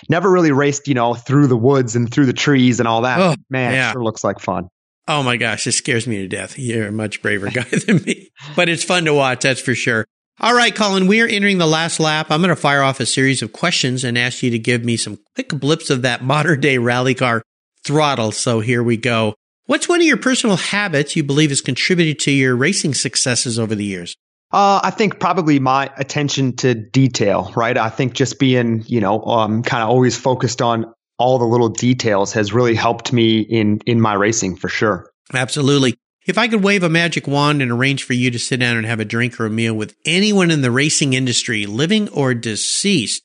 never 0.08 0.30
really 0.30 0.52
raced, 0.52 0.88
you 0.88 0.94
know, 0.94 1.14
through 1.14 1.46
the 1.46 1.56
woods 1.56 1.96
and 1.96 2.12
through 2.12 2.26
the 2.26 2.32
trees 2.32 2.78
and 2.80 2.88
all 2.88 3.02
that. 3.02 3.18
Oh, 3.20 3.34
Man, 3.50 3.72
yeah. 3.72 3.90
it 3.90 3.92
sure 3.92 4.04
looks 4.04 4.24
like 4.24 4.40
fun. 4.40 4.68
Oh 5.06 5.22
my 5.22 5.36
gosh, 5.36 5.66
it 5.66 5.72
scares 5.72 6.06
me 6.06 6.18
to 6.18 6.28
death. 6.28 6.58
You're 6.58 6.88
a 6.88 6.92
much 6.92 7.20
braver 7.20 7.50
guy 7.50 7.62
than 7.86 8.02
me, 8.04 8.30
but 8.56 8.68
it's 8.68 8.84
fun 8.84 9.04
to 9.04 9.14
watch. 9.14 9.42
That's 9.42 9.60
for 9.60 9.74
sure. 9.74 10.06
All 10.40 10.54
right, 10.54 10.74
Colin, 10.74 11.06
we 11.06 11.20
are 11.20 11.26
entering 11.26 11.58
the 11.58 11.66
last 11.66 12.00
lap. 12.00 12.26
I'm 12.30 12.40
going 12.40 12.48
to 12.48 12.56
fire 12.56 12.82
off 12.82 12.98
a 13.00 13.06
series 13.06 13.40
of 13.42 13.52
questions 13.52 14.02
and 14.02 14.18
ask 14.18 14.42
you 14.42 14.50
to 14.50 14.58
give 14.58 14.84
me 14.84 14.96
some 14.96 15.18
quick 15.34 15.50
blips 15.50 15.90
of 15.90 16.02
that 16.02 16.24
modern 16.24 16.60
day 16.60 16.78
rally 16.78 17.14
car 17.14 17.42
throttle. 17.84 18.32
So 18.32 18.60
here 18.60 18.82
we 18.82 18.96
go. 18.96 19.34
What's 19.66 19.88
one 19.88 20.00
of 20.00 20.06
your 20.06 20.16
personal 20.16 20.56
habits 20.56 21.16
you 21.16 21.22
believe 21.22 21.50
has 21.50 21.60
contributed 21.60 22.18
to 22.20 22.30
your 22.30 22.56
racing 22.56 22.94
successes 22.94 23.58
over 23.58 23.74
the 23.74 23.84
years? 23.84 24.14
Uh, 24.54 24.80
I 24.84 24.90
think 24.90 25.18
probably 25.18 25.58
my 25.58 25.90
attention 25.96 26.54
to 26.58 26.74
detail, 26.74 27.52
right? 27.56 27.76
I 27.76 27.88
think 27.90 28.12
just 28.14 28.38
being, 28.38 28.84
you 28.86 29.00
know, 29.00 29.20
um, 29.24 29.64
kind 29.64 29.82
of 29.82 29.88
always 29.88 30.16
focused 30.16 30.62
on 30.62 30.94
all 31.18 31.38
the 31.38 31.44
little 31.44 31.70
details 31.70 32.32
has 32.34 32.52
really 32.52 32.76
helped 32.76 33.12
me 33.12 33.40
in 33.40 33.80
in 33.84 34.00
my 34.00 34.14
racing 34.14 34.54
for 34.54 34.68
sure. 34.68 35.10
Absolutely. 35.34 35.94
If 36.26 36.38
I 36.38 36.46
could 36.46 36.62
wave 36.62 36.84
a 36.84 36.88
magic 36.88 37.26
wand 37.26 37.62
and 37.62 37.72
arrange 37.72 38.04
for 38.04 38.12
you 38.12 38.30
to 38.30 38.38
sit 38.38 38.60
down 38.60 38.76
and 38.76 38.86
have 38.86 39.00
a 39.00 39.04
drink 39.04 39.40
or 39.40 39.46
a 39.46 39.50
meal 39.50 39.74
with 39.74 39.96
anyone 40.06 40.52
in 40.52 40.62
the 40.62 40.70
racing 40.70 41.14
industry, 41.14 41.66
living 41.66 42.08
or 42.10 42.32
deceased, 42.32 43.22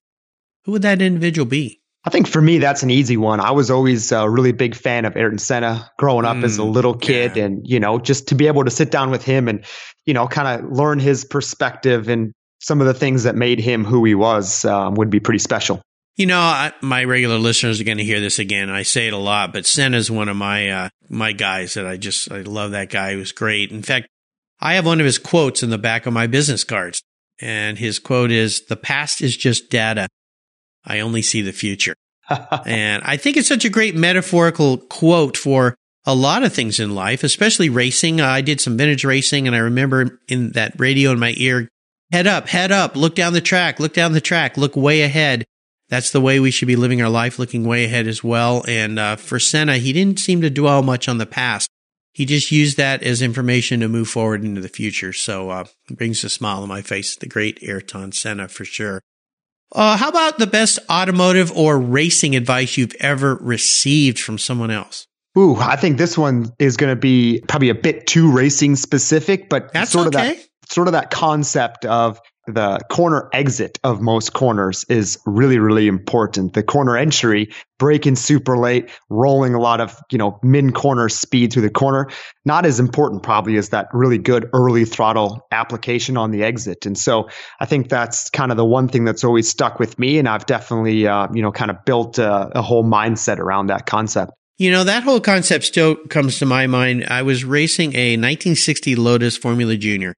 who 0.66 0.72
would 0.74 0.82
that 0.82 1.00
individual 1.02 1.46
be? 1.46 1.80
I 2.06 2.10
think 2.12 2.28
for 2.28 2.42
me 2.42 2.58
that's 2.60 2.82
an 2.82 2.90
easy 2.90 3.18
one. 3.18 3.40
I 3.40 3.52
was 3.52 3.70
always 3.70 4.12
a 4.12 4.28
really 4.30 4.52
big 4.54 4.74
fan 4.74 5.06
of 5.06 5.16
Ayrton 5.16 5.38
Senna 5.38 5.92
growing 6.00 6.26
up 6.26 6.38
as 6.44 6.58
a 6.58 6.62
Mm, 6.62 6.74
little 6.74 6.96
kid, 6.96 7.36
yeah. 7.36 7.46
and 7.46 7.68
you 7.68 7.80
know, 7.80 8.00
just 8.00 8.30
to 8.30 8.36
be 8.36 8.48
able 8.48 8.64
to 8.64 8.72
sit 8.72 8.90
down 8.90 9.12
with 9.12 9.24
him 9.24 9.48
and 9.48 9.66
you 10.10 10.14
know, 10.16 10.28
kind 10.28 10.66
of 10.66 10.72
learn 10.72 10.98
his 10.98 11.24
perspective 11.24 12.10
and 12.10 12.34
some 12.58 12.82
of 12.82 12.88
the 12.88 12.96
things 12.96 13.24
that 13.24 13.36
made 13.36 13.60
him 13.60 13.86
who 13.86 14.04
he 14.06 14.16
was 14.16 14.66
um, 14.66 14.96
would 14.96 15.12
be 15.12 15.20
pretty 15.20 15.38
special. 15.38 15.84
You 16.18 16.26
know, 16.26 16.40
I, 16.40 16.74
my 16.82 17.04
regular 17.04 17.38
listeners 17.38 17.80
are 17.80 17.84
going 17.84 18.00
to 18.00 18.04
hear 18.04 18.20
this 18.20 18.40
again. 18.40 18.72
I 18.72 18.82
say 18.82 19.06
it 19.06 19.14
a 19.14 19.18
lot, 19.18 19.54
but 19.54 19.68
Senna 19.68 19.98
is 19.98 20.10
one 20.10 20.28
of 20.28 20.36
my 20.36 20.68
uh, 20.70 20.90
my 21.10 21.32
guys 21.32 21.76
that 21.76 21.86
I 21.86 21.98
just 21.98 22.32
I 22.32 22.42
love. 22.42 22.72
That 22.72 22.90
guy 22.90 23.12
he 23.12 23.18
was 23.18 23.32
great. 23.32 23.72
In 23.72 23.84
fact, 23.84 24.08
I 24.60 24.74
have 24.74 24.86
one 24.88 25.00
of 25.00 25.06
his 25.06 25.20
quotes 25.20 25.62
in 25.62 25.70
the 25.70 25.78
back 25.78 26.08
of 26.08 26.14
my 26.14 26.26
business 26.26 26.64
cards, 26.64 27.04
and 27.40 27.78
his 27.78 28.00
quote 28.00 28.32
is, 28.32 28.66
"The 28.66 28.76
past 28.76 29.22
is 29.22 29.38
just 29.38 29.70
data. 29.70 30.08
I 30.84 31.02
only 31.02 31.22
see 31.22 31.44
the 31.44 31.54
future." 31.54 31.96
and 32.66 33.04
I 33.06 33.16
think 33.16 33.38
it's 33.38 33.48
such 33.48 33.64
a 33.64 33.70
great 33.70 33.96
metaphorical 33.96 34.78
quote 34.78 35.38
for 35.38 35.76
a 36.10 36.16
lot 36.16 36.44
of 36.44 36.52
things 36.52 36.80
in 36.80 36.96
life, 36.96 37.24
especially 37.24 37.70
racing. 37.70 38.20
I 38.20 38.42
did 38.42 38.60
some 38.60 38.78
vintage 38.78 39.06
racing, 39.06 39.46
and 39.46 39.56
I 39.56 39.60
remember 39.60 40.20
in 40.28 40.54
that 40.54 40.74
radio 40.80 41.12
in 41.12 41.20
my 41.20 41.36
ear, 41.38 41.70
head 42.12 42.26
up, 42.26 42.48
head 42.48 42.72
up, 42.72 42.96
look 42.96 43.14
down 43.14 43.34
the 43.34 43.42
track, 43.42 43.80
look 43.80 43.94
down 43.94 44.14
the 44.14 44.20
track, 44.20 44.58
look 44.58 44.76
way 44.76 45.04
ahead. 45.04 45.46
That's 45.88 46.10
the 46.10 46.20
way 46.20 46.40
we 46.40 46.50
should 46.50 46.68
be 46.68 46.76
living 46.76 47.00
our 47.00 47.10
life, 47.10 47.38
looking 47.38 47.64
way 47.64 47.86
ahead 47.86 48.08
as 48.08 48.24
well. 48.24 48.64
And 48.68 48.98
uh, 48.98 49.18
for 49.18 49.40
Senna, 49.40 49.78
he 49.78 49.94
didn't 49.94 50.18
seem 50.18 50.42
to 50.42 50.50
dwell 50.50 50.82
much 50.82 51.08
on 51.08 51.20
the 51.20 51.28
past. 51.28 51.70
He 52.12 52.26
just 52.26 52.52
used 52.52 52.78
that 52.78 53.04
as 53.04 53.22
information 53.22 53.80
to 53.82 53.88
move 53.88 54.08
forward 54.08 54.44
into 54.44 54.62
the 54.62 54.68
future. 54.68 55.14
So 55.14 55.52
uh, 55.52 55.66
it 55.92 55.98
brings 55.98 56.24
a 56.24 56.30
smile 56.30 56.64
on 56.64 56.70
my 56.70 56.82
face. 56.82 57.16
The 57.16 57.28
great 57.28 57.62
Ayrton 57.62 58.14
Senna 58.14 58.48
for 58.48 58.66
sure. 58.66 59.00
Uh, 59.72 59.96
how 59.98 60.10
about 60.10 60.40
the 60.40 60.48
best 60.48 60.80
automotive 60.90 61.52
or 61.52 61.80
racing 61.80 62.36
advice 62.36 62.78
you've 62.78 62.96
ever 63.00 63.36
received 63.36 64.20
from 64.20 64.40
someone 64.40 64.72
else? 64.72 65.06
Ooh, 65.40 65.56
I 65.56 65.78
think 65.78 65.98
this 65.98 66.18
one 66.18 66.52
is 66.60 66.76
going 66.76 66.92
to 66.92 67.00
be 67.00 67.42
probably 67.48 67.70
a 67.70 67.76
bit 67.76 68.08
too 68.08 68.30
racing 68.30 68.76
specific, 68.76 69.48
but 69.48 69.72
That's 69.72 69.92
sort 69.92 70.08
okay. 70.08 70.32
of 70.32 70.38
that 70.38 70.46
sort 70.70 70.88
of 70.88 70.92
that 70.92 71.12
concept 71.12 71.86
of 71.86 72.20
the 72.46 72.80
corner 72.90 73.30
exit 73.32 73.80
of 73.84 74.02
most 74.02 74.34
corners 74.34 74.84
is 74.90 75.18
really 75.26 75.60
really 75.60 75.88
important. 75.88 76.54
The 76.54 76.64
corner 76.64 76.98
entry, 76.98 77.54
braking 77.78 78.18
super 78.18 78.58
late, 78.58 78.90
rolling 79.10 79.54
a 79.54 79.62
lot 79.62 79.80
of, 79.80 79.96
you 80.12 80.18
know, 80.18 80.40
mid 80.44 80.74
corner 80.74 81.08
speed 81.08 81.54
through 81.54 81.62
the 81.62 81.70
corner, 81.70 82.10
not 82.44 82.66
as 82.66 82.80
important 82.80 83.24
probably 83.24 83.56
as 83.56 83.70
that 83.70 83.88
really 83.94 84.18
good 84.18 84.50
early 84.52 84.84
throttle 84.84 85.48
application 85.52 86.18
on 86.18 86.32
the 86.32 86.44
exit. 86.44 86.86
And 86.86 86.98
so 86.98 87.30
I 87.62 87.66
think 87.66 87.88
that's 87.88 88.30
kind 88.30 88.52
of 88.52 88.58
the 88.58 88.66
one 88.66 88.90
thing 88.90 89.06
that's 89.06 89.24
always 89.24 89.48
stuck 89.48 89.80
with 89.80 89.98
me 89.98 90.18
and 90.18 90.28
I've 90.28 90.46
definitely 90.46 91.08
uh, 91.08 91.28
you 91.34 91.42
know, 91.42 91.52
kind 91.54 91.72
of 91.72 91.86
built 91.86 92.18
a, 92.18 92.58
a 92.58 92.62
whole 92.62 92.84
mindset 92.84 93.38
around 93.38 93.68
that 93.68 93.86
concept. 93.86 94.34
You 94.60 94.72
know, 94.72 94.84
that 94.84 95.04
whole 95.04 95.22
concept 95.22 95.64
still 95.64 95.96
comes 95.96 96.38
to 96.40 96.46
my 96.46 96.68
mind. 96.68 97.06
I 97.06 97.22
was 97.22 97.46
racing 97.46 97.96
a 97.96 98.18
1960 98.18 98.98
Lotus 98.98 99.38
Formula 99.38 99.78
Junior 99.78 100.14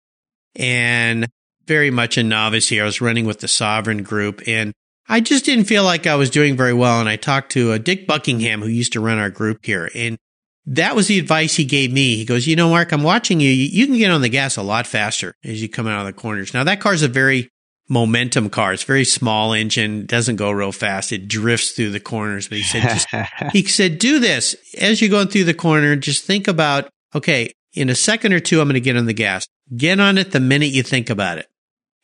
and 0.55 1.29
very 1.67 1.91
much 1.91 2.17
a 2.17 2.23
novice 2.23 2.67
here. 2.67 2.81
I 2.81 2.85
was 2.87 3.01
running 3.01 3.27
with 3.27 3.39
the 3.39 3.47
SOVREN 3.47 4.03
group 4.03 4.41
and 4.47 4.73
I 5.07 5.19
just 5.19 5.45
didn't 5.45 5.65
feel 5.65 5.83
like 5.83 6.07
I 6.07 6.15
was 6.15 6.31
doing 6.31 6.57
very 6.57 6.73
well. 6.73 6.99
And 6.99 7.07
I 7.07 7.17
talked 7.17 7.51
to 7.51 7.73
uh, 7.73 7.77
Dick 7.77 8.07
Buckingham, 8.07 8.63
who 8.63 8.67
used 8.67 8.93
to 8.93 8.99
run 8.99 9.19
our 9.19 9.29
group 9.29 9.59
here. 9.63 9.91
And 9.93 10.17
that 10.65 10.95
was 10.95 11.05
the 11.05 11.19
advice 11.19 11.55
he 11.55 11.65
gave 11.65 11.93
me. 11.93 12.15
He 12.15 12.25
goes, 12.25 12.47
you 12.47 12.55
know, 12.55 12.69
Mark, 12.69 12.91
I'm 12.91 13.03
watching 13.03 13.39
you. 13.39 13.51
You 13.51 13.65
you 13.65 13.85
can 13.85 13.97
get 13.97 14.09
on 14.09 14.21
the 14.21 14.29
gas 14.29 14.57
a 14.57 14.63
lot 14.63 14.87
faster 14.87 15.35
as 15.43 15.61
you 15.61 15.69
come 15.69 15.85
out 15.85 15.99
of 15.99 16.07
the 16.07 16.19
corners. 16.19 16.51
Now 16.51 16.63
that 16.63 16.79
car's 16.79 17.03
a 17.03 17.07
very 17.07 17.49
momentum 17.91 18.49
car. 18.49 18.71
It's 18.71 18.83
very 18.83 19.03
small 19.03 19.51
engine, 19.51 20.05
doesn't 20.05 20.37
go 20.37 20.49
real 20.49 20.71
fast. 20.71 21.11
It 21.11 21.27
drifts 21.27 21.71
through 21.71 21.89
the 21.91 21.99
corners. 21.99 22.47
But 22.47 22.59
he 22.59 22.63
said, 22.63 22.83
just 22.83 23.07
he 23.51 23.63
said, 23.65 23.99
do 23.99 24.19
this 24.19 24.55
as 24.79 25.01
you're 25.01 25.09
going 25.09 25.27
through 25.27 25.43
the 25.43 25.53
corner. 25.53 25.97
Just 25.97 26.23
think 26.23 26.47
about, 26.47 26.89
okay, 27.13 27.51
in 27.73 27.89
a 27.89 27.95
second 27.95 28.31
or 28.31 28.39
two, 28.39 28.61
I'm 28.61 28.67
going 28.67 28.75
to 28.75 28.81
get 28.81 28.95
on 28.95 29.07
the 29.07 29.13
gas. 29.13 29.45
Get 29.75 29.99
on 29.99 30.17
it 30.17 30.31
the 30.31 30.39
minute 30.39 30.71
you 30.71 30.83
think 30.83 31.09
about 31.09 31.37
it. 31.37 31.47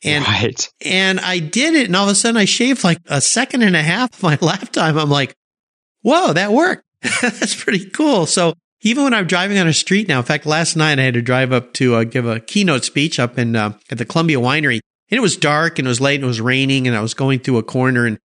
And, 0.04 0.24
right. 0.28 0.68
and 0.84 1.18
I 1.20 1.38
did 1.38 1.74
it. 1.74 1.86
And 1.86 1.96
all 1.96 2.04
of 2.04 2.10
a 2.10 2.14
sudden 2.14 2.36
I 2.36 2.44
shaved 2.44 2.84
like 2.84 2.98
a 3.06 3.20
second 3.22 3.62
and 3.62 3.74
a 3.74 3.82
half 3.82 4.12
of 4.12 4.22
my 4.22 4.38
lap 4.46 4.70
time. 4.70 4.98
I'm 4.98 5.10
like, 5.10 5.34
whoa, 6.02 6.34
that 6.34 6.52
worked. 6.52 6.84
That's 7.22 7.60
pretty 7.60 7.88
cool. 7.88 8.26
So 8.26 8.52
even 8.82 9.04
when 9.04 9.14
I'm 9.14 9.26
driving 9.26 9.58
on 9.58 9.66
a 9.66 9.72
street 9.72 10.06
now, 10.06 10.18
in 10.18 10.24
fact, 10.24 10.44
last 10.44 10.76
night 10.76 10.98
I 10.98 11.02
had 11.04 11.14
to 11.14 11.22
drive 11.22 11.50
up 11.50 11.72
to 11.74 11.94
uh, 11.94 12.04
give 12.04 12.26
a 12.26 12.40
keynote 12.40 12.84
speech 12.84 13.18
up 13.18 13.38
in, 13.38 13.56
uh, 13.56 13.72
at 13.90 13.96
the 13.96 14.04
Columbia 14.04 14.36
Winery 14.36 14.80
and 15.10 15.18
it 15.18 15.20
was 15.22 15.36
dark 15.36 15.78
and 15.78 15.86
it 15.86 15.88
was 15.88 16.00
late 16.00 16.16
and 16.16 16.24
it 16.24 16.26
was 16.28 16.40
raining 16.40 16.86
and 16.86 16.96
I 16.96 17.00
was 17.00 17.14
going 17.14 17.38
through 17.40 17.58
a 17.58 17.62
corner 17.62 18.06
and 18.06 18.18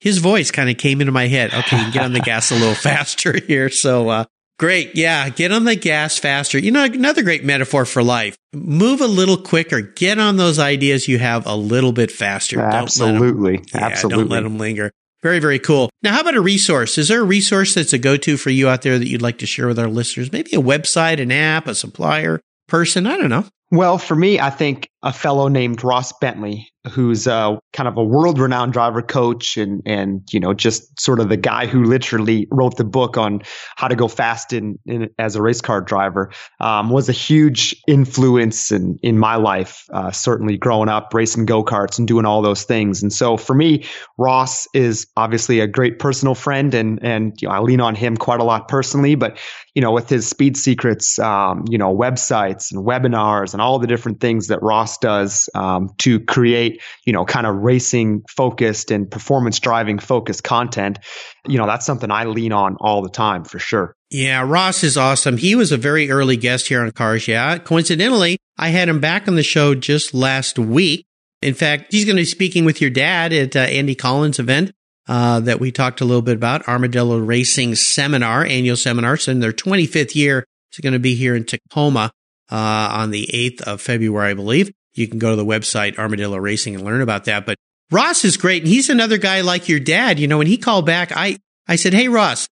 his 0.00 0.18
voice 0.18 0.50
kind 0.50 0.70
of 0.70 0.76
came 0.76 1.00
into 1.00 1.12
my 1.12 1.26
head. 1.26 1.52
Okay, 1.52 1.76
you 1.76 1.82
can 1.84 1.92
get 1.92 2.04
on 2.04 2.12
the 2.12 2.20
gas 2.20 2.50
a 2.50 2.54
little 2.54 2.74
faster 2.88 3.36
here. 3.46 3.68
So, 3.68 4.08
uh, 4.08 4.24
great. 4.58 4.94
Yeah. 4.94 5.28
Get 5.28 5.50
on 5.50 5.64
the 5.64 5.74
gas 5.74 6.18
faster. 6.18 6.58
You 6.58 6.70
know, 6.70 6.84
another 6.84 7.22
great 7.22 7.44
metaphor 7.44 7.84
for 7.84 8.02
life. 8.02 8.36
Move 8.54 9.00
a 9.00 9.06
little 9.08 9.36
quicker. 9.36 9.80
Get 9.80 10.18
on 10.20 10.36
those 10.36 10.58
ideas 10.60 11.08
you 11.08 11.18
have 11.18 11.46
a 11.46 11.56
little 11.56 11.92
bit 11.92 12.12
faster. 12.12 12.56
Don't 12.56 12.66
let 12.66 12.74
'em- 12.76 12.82
Absolutely. 12.84 13.54
yeah, 13.74 13.86
Absolutely. 13.86 14.22
don't 14.22 14.30
let 14.30 14.42
them 14.44 14.58
linger. 14.58 14.92
Very, 15.20 15.40
very 15.40 15.58
cool. 15.58 15.90
Now, 16.04 16.12
how 16.12 16.20
about 16.20 16.36
a 16.36 16.40
resource? 16.40 16.96
Is 16.96 17.08
there 17.08 17.20
a 17.20 17.24
resource 17.24 17.74
that's 17.74 17.92
a 17.92 17.98
go-to 17.98 18.36
for 18.36 18.50
you 18.50 18.68
out 18.68 18.82
there 18.82 19.00
that 19.00 19.08
you'd 19.08 19.20
like 19.20 19.38
to 19.38 19.46
share 19.46 19.66
with 19.66 19.80
our 19.80 19.88
listeners? 19.88 20.30
Maybe 20.30 20.52
a 20.54 20.60
website, 20.62 21.20
an 21.20 21.32
app, 21.32 21.66
a 21.66 21.74
supplier, 21.74 22.40
person? 22.68 23.04
I 23.04 23.16
don't 23.16 23.28
know. 23.30 23.44
Well, 23.70 23.98
for 23.98 24.16
me, 24.16 24.40
I 24.40 24.50
think 24.50 24.88
a 25.02 25.12
fellow 25.12 25.48
named 25.48 25.84
Ross 25.84 26.12
Bentley, 26.18 26.68
who's 26.90 27.28
uh, 27.28 27.56
kind 27.72 27.86
of 27.86 27.96
a 27.98 28.02
world-renowned 28.02 28.72
driver 28.72 29.02
coach, 29.02 29.58
and 29.58 29.82
and 29.84 30.22
you 30.32 30.40
know 30.40 30.54
just 30.54 30.98
sort 30.98 31.20
of 31.20 31.28
the 31.28 31.36
guy 31.36 31.66
who 31.66 31.84
literally 31.84 32.48
wrote 32.50 32.78
the 32.78 32.84
book 32.84 33.18
on 33.18 33.42
how 33.76 33.88
to 33.88 33.94
go 33.94 34.08
fast 34.08 34.52
in, 34.52 34.78
in 34.86 35.10
as 35.18 35.36
a 35.36 35.42
race 35.42 35.60
car 35.60 35.82
driver, 35.82 36.32
um, 36.60 36.88
was 36.88 37.10
a 37.10 37.12
huge 37.12 37.76
influence 37.86 38.72
in 38.72 38.98
in 39.02 39.18
my 39.18 39.36
life. 39.36 39.84
Uh, 39.92 40.10
certainly, 40.10 40.56
growing 40.56 40.88
up 40.88 41.12
racing 41.12 41.44
go 41.44 41.62
karts 41.62 41.98
and 41.98 42.08
doing 42.08 42.24
all 42.24 42.40
those 42.40 42.64
things, 42.64 43.02
and 43.02 43.12
so 43.12 43.36
for 43.36 43.54
me, 43.54 43.84
Ross 44.16 44.66
is 44.72 45.06
obviously 45.16 45.60
a 45.60 45.66
great 45.66 45.98
personal 45.98 46.34
friend, 46.34 46.74
and 46.74 47.04
and 47.04 47.34
you 47.40 47.48
know, 47.48 47.54
I 47.54 47.60
lean 47.60 47.80
on 47.80 47.94
him 47.94 48.16
quite 48.16 48.40
a 48.40 48.44
lot 48.44 48.66
personally, 48.66 49.14
but 49.14 49.38
you 49.74 49.82
know, 49.82 49.92
with 49.92 50.08
his 50.08 50.26
speed 50.26 50.56
secrets, 50.56 51.18
um, 51.20 51.64
you 51.70 51.78
know, 51.78 51.94
websites 51.94 52.72
and 52.72 52.84
webinars 52.84 53.54
all 53.60 53.78
the 53.78 53.86
different 53.86 54.20
things 54.20 54.48
that 54.48 54.62
Ross 54.62 54.98
does 54.98 55.48
um, 55.54 55.90
to 55.98 56.20
create, 56.20 56.82
you 57.04 57.12
know, 57.12 57.24
kind 57.24 57.46
of 57.46 57.56
racing 57.56 58.22
focused 58.28 58.90
and 58.90 59.10
performance 59.10 59.58
driving 59.60 59.98
focused 59.98 60.44
content, 60.44 60.98
you 61.46 61.58
know, 61.58 61.66
that's 61.66 61.86
something 61.86 62.10
I 62.10 62.24
lean 62.24 62.52
on 62.52 62.76
all 62.80 63.02
the 63.02 63.10
time 63.10 63.44
for 63.44 63.58
sure. 63.58 63.94
Yeah, 64.10 64.42
Ross 64.46 64.82
is 64.84 64.96
awesome. 64.96 65.36
He 65.36 65.54
was 65.54 65.72
a 65.72 65.76
very 65.76 66.10
early 66.10 66.36
guest 66.36 66.68
here 66.68 66.80
on 66.82 66.90
Cars 66.92 67.28
Yeah. 67.28 67.58
Coincidentally, 67.58 68.38
I 68.56 68.68
had 68.68 68.88
him 68.88 69.00
back 69.00 69.28
on 69.28 69.34
the 69.34 69.42
show 69.42 69.74
just 69.74 70.14
last 70.14 70.58
week. 70.58 71.04
In 71.42 71.54
fact, 71.54 71.92
he's 71.92 72.04
going 72.04 72.16
to 72.16 72.22
be 72.22 72.26
speaking 72.26 72.64
with 72.64 72.80
your 72.80 72.90
dad 72.90 73.32
at 73.32 73.54
uh, 73.54 73.60
Andy 73.60 73.94
Collins' 73.94 74.38
event 74.38 74.72
uh, 75.08 75.40
that 75.40 75.60
we 75.60 75.70
talked 75.70 76.00
a 76.00 76.04
little 76.04 76.22
bit 76.22 76.36
about, 76.36 76.66
Armadillo 76.68 77.18
Racing 77.18 77.74
Seminar, 77.74 78.44
annual 78.44 78.76
seminar. 78.76 79.16
So 79.16 79.32
in 79.32 79.40
their 79.40 79.52
25th 79.52 80.14
year, 80.14 80.44
it's 80.70 80.80
going 80.80 80.92
to 80.92 80.98
be 80.98 81.14
here 81.14 81.34
in 81.34 81.44
Tacoma 81.44 82.10
on 82.56 83.10
the 83.10 83.28
8th 83.32 83.62
of 83.62 83.80
February, 83.80 84.30
I 84.30 84.34
believe. 84.34 84.72
You 84.94 85.06
can 85.06 85.18
go 85.18 85.30
to 85.30 85.36
the 85.36 85.44
website 85.44 85.98
Armadillo 85.98 86.38
Racing 86.38 86.74
and 86.74 86.84
learn 86.84 87.02
about 87.02 87.24
that. 87.26 87.46
But 87.46 87.56
Ross 87.90 88.24
is 88.24 88.36
great, 88.36 88.62
and 88.62 88.70
he's 88.70 88.90
another 88.90 89.18
guy 89.18 89.40
like 89.40 89.68
your 89.68 89.80
dad. 89.80 90.18
You 90.18 90.26
know, 90.26 90.38
when 90.38 90.46
he 90.46 90.58
called 90.58 90.86
back, 90.86 91.12
I 91.14 91.38
I 91.66 91.76
said, 91.76 91.94
"Hey, 91.94 92.08
Ross, 92.08 92.48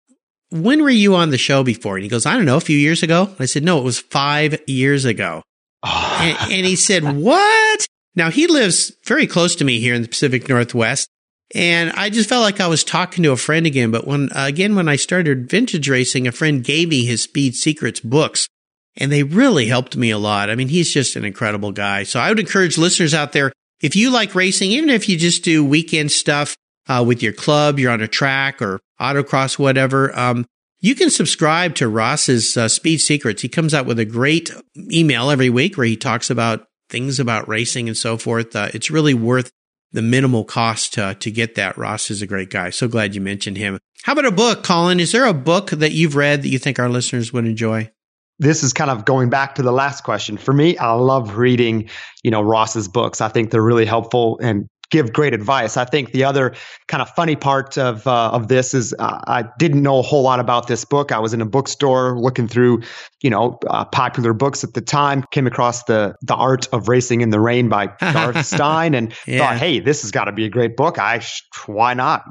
when 0.50 0.82
were 0.82 0.90
you 0.90 1.14
on 1.14 1.30
the 1.30 1.38
show 1.38 1.64
before?" 1.64 1.96
And 1.96 2.02
he 2.02 2.08
goes, 2.08 2.26
"I 2.26 2.34
don't 2.34 2.44
know, 2.44 2.56
a 2.56 2.60
few 2.60 2.78
years 2.78 3.02
ago." 3.02 3.34
I 3.38 3.46
said, 3.46 3.64
"No, 3.64 3.78
it 3.78 3.84
was 3.84 3.98
five 3.98 4.60
years 4.66 5.04
ago." 5.04 5.42
and, 5.84 6.36
and 6.52 6.66
he 6.66 6.76
said, 6.76 7.16
"What?" 7.16 7.86
Now 8.14 8.30
he 8.30 8.46
lives 8.46 8.92
very 9.04 9.26
close 9.26 9.56
to 9.56 9.64
me 9.64 9.80
here 9.80 9.94
in 9.94 10.02
the 10.02 10.08
Pacific 10.08 10.48
Northwest. 10.48 11.08
And 11.54 11.92
I 11.92 12.10
just 12.10 12.28
felt 12.28 12.42
like 12.42 12.60
I 12.60 12.66
was 12.66 12.84
talking 12.84 13.22
to 13.22 13.32
a 13.32 13.36
friend 13.36 13.66
again. 13.66 13.90
But 13.90 14.06
when, 14.06 14.30
uh, 14.32 14.46
again, 14.46 14.74
when 14.74 14.88
I 14.88 14.96
started 14.96 15.48
vintage 15.48 15.88
racing, 15.88 16.26
a 16.26 16.32
friend 16.32 16.64
gave 16.64 16.88
me 16.88 17.04
his 17.04 17.22
Speed 17.22 17.54
Secrets 17.54 18.00
books 18.00 18.48
and 18.96 19.10
they 19.10 19.22
really 19.22 19.66
helped 19.66 19.96
me 19.96 20.10
a 20.10 20.18
lot. 20.18 20.50
I 20.50 20.54
mean, 20.54 20.68
he's 20.68 20.92
just 20.92 21.16
an 21.16 21.24
incredible 21.24 21.72
guy. 21.72 22.04
So 22.04 22.20
I 22.20 22.28
would 22.28 22.40
encourage 22.40 22.78
listeners 22.78 23.14
out 23.14 23.32
there, 23.32 23.52
if 23.80 23.96
you 23.96 24.10
like 24.10 24.34
racing, 24.34 24.70
even 24.70 24.90
if 24.90 25.08
you 25.08 25.16
just 25.16 25.44
do 25.44 25.64
weekend 25.64 26.12
stuff, 26.12 26.56
uh, 26.88 27.04
with 27.06 27.22
your 27.22 27.32
club, 27.32 27.78
you're 27.78 27.92
on 27.92 28.00
a 28.00 28.08
track 28.08 28.60
or 28.60 28.80
autocross, 29.00 29.58
whatever, 29.58 30.16
um, 30.18 30.46
you 30.80 30.94
can 30.94 31.08
subscribe 31.08 31.74
to 31.76 31.88
Ross's 31.88 32.56
uh, 32.56 32.68
Speed 32.68 32.98
Secrets. 32.98 33.40
He 33.40 33.48
comes 33.48 33.72
out 33.72 33.86
with 33.86 33.98
a 33.98 34.04
great 34.04 34.50
email 34.76 35.30
every 35.30 35.48
week 35.48 35.76
where 35.76 35.86
he 35.86 35.96
talks 35.96 36.28
about 36.28 36.66
things 36.90 37.18
about 37.18 37.48
racing 37.48 37.88
and 37.88 37.96
so 37.96 38.18
forth. 38.18 38.54
Uh, 38.54 38.68
it's 38.74 38.90
really 38.90 39.14
worth 39.14 39.50
the 39.92 40.02
minimal 40.02 40.44
cost 40.44 40.92
to, 40.94 41.14
to 41.20 41.30
get 41.30 41.54
that. 41.54 41.78
Ross 41.78 42.10
is 42.10 42.20
a 42.20 42.26
great 42.26 42.50
guy. 42.50 42.68
So 42.68 42.86
glad 42.86 43.14
you 43.14 43.22
mentioned 43.22 43.56
him. 43.56 43.78
How 44.02 44.12
about 44.12 44.26
a 44.26 44.30
book, 44.30 44.62
Colin? 44.62 45.00
Is 45.00 45.12
there 45.12 45.24
a 45.24 45.32
book 45.32 45.70
that 45.70 45.92
you've 45.92 46.16
read 46.16 46.42
that 46.42 46.48
you 46.48 46.58
think 46.58 46.78
our 46.78 46.90
listeners 46.90 47.32
would 47.32 47.46
enjoy? 47.46 47.90
This 48.38 48.62
is 48.62 48.72
kind 48.72 48.90
of 48.90 49.04
going 49.04 49.30
back 49.30 49.54
to 49.56 49.62
the 49.62 49.72
last 49.72 50.02
question. 50.02 50.36
For 50.36 50.52
me, 50.52 50.76
I 50.78 50.92
love 50.92 51.36
reading, 51.36 51.88
you 52.22 52.30
know, 52.30 52.42
Ross's 52.42 52.88
books. 52.88 53.20
I 53.20 53.28
think 53.28 53.50
they're 53.50 53.62
really 53.62 53.86
helpful 53.86 54.38
and 54.42 54.68
give 54.94 55.12
great 55.12 55.34
advice. 55.34 55.76
I 55.76 55.84
think 55.84 56.12
the 56.12 56.22
other 56.22 56.54
kind 56.86 57.02
of 57.02 57.10
funny 57.10 57.34
part 57.34 57.76
of 57.76 58.06
uh, 58.06 58.30
of 58.30 58.48
this 58.48 58.74
is 58.74 58.94
uh, 58.98 59.20
I 59.26 59.44
didn't 59.58 59.82
know 59.82 59.98
a 59.98 60.02
whole 60.02 60.22
lot 60.22 60.40
about 60.40 60.68
this 60.68 60.84
book. 60.84 61.10
I 61.10 61.18
was 61.18 61.34
in 61.34 61.40
a 61.40 61.46
bookstore 61.46 62.18
looking 62.18 62.46
through, 62.46 62.82
you 63.20 63.30
know, 63.30 63.58
uh, 63.68 63.84
popular 63.86 64.32
books 64.32 64.62
at 64.62 64.74
the 64.74 64.80
time. 64.80 65.24
Came 65.32 65.46
across 65.46 65.84
the 65.84 66.14
the 66.22 66.34
Art 66.34 66.68
of 66.72 66.88
Racing 66.88 67.22
in 67.22 67.30
the 67.30 67.40
Rain 67.40 67.68
by 67.68 67.86
Garth 68.00 68.46
Stein, 68.46 68.94
and 68.94 69.12
yeah. 69.26 69.38
thought, 69.38 69.56
hey, 69.56 69.80
this 69.80 70.02
has 70.02 70.12
got 70.12 70.24
to 70.24 70.32
be 70.32 70.44
a 70.44 70.50
great 70.50 70.76
book. 70.76 70.98
I 70.98 71.22
why 71.66 71.94
not? 71.94 72.24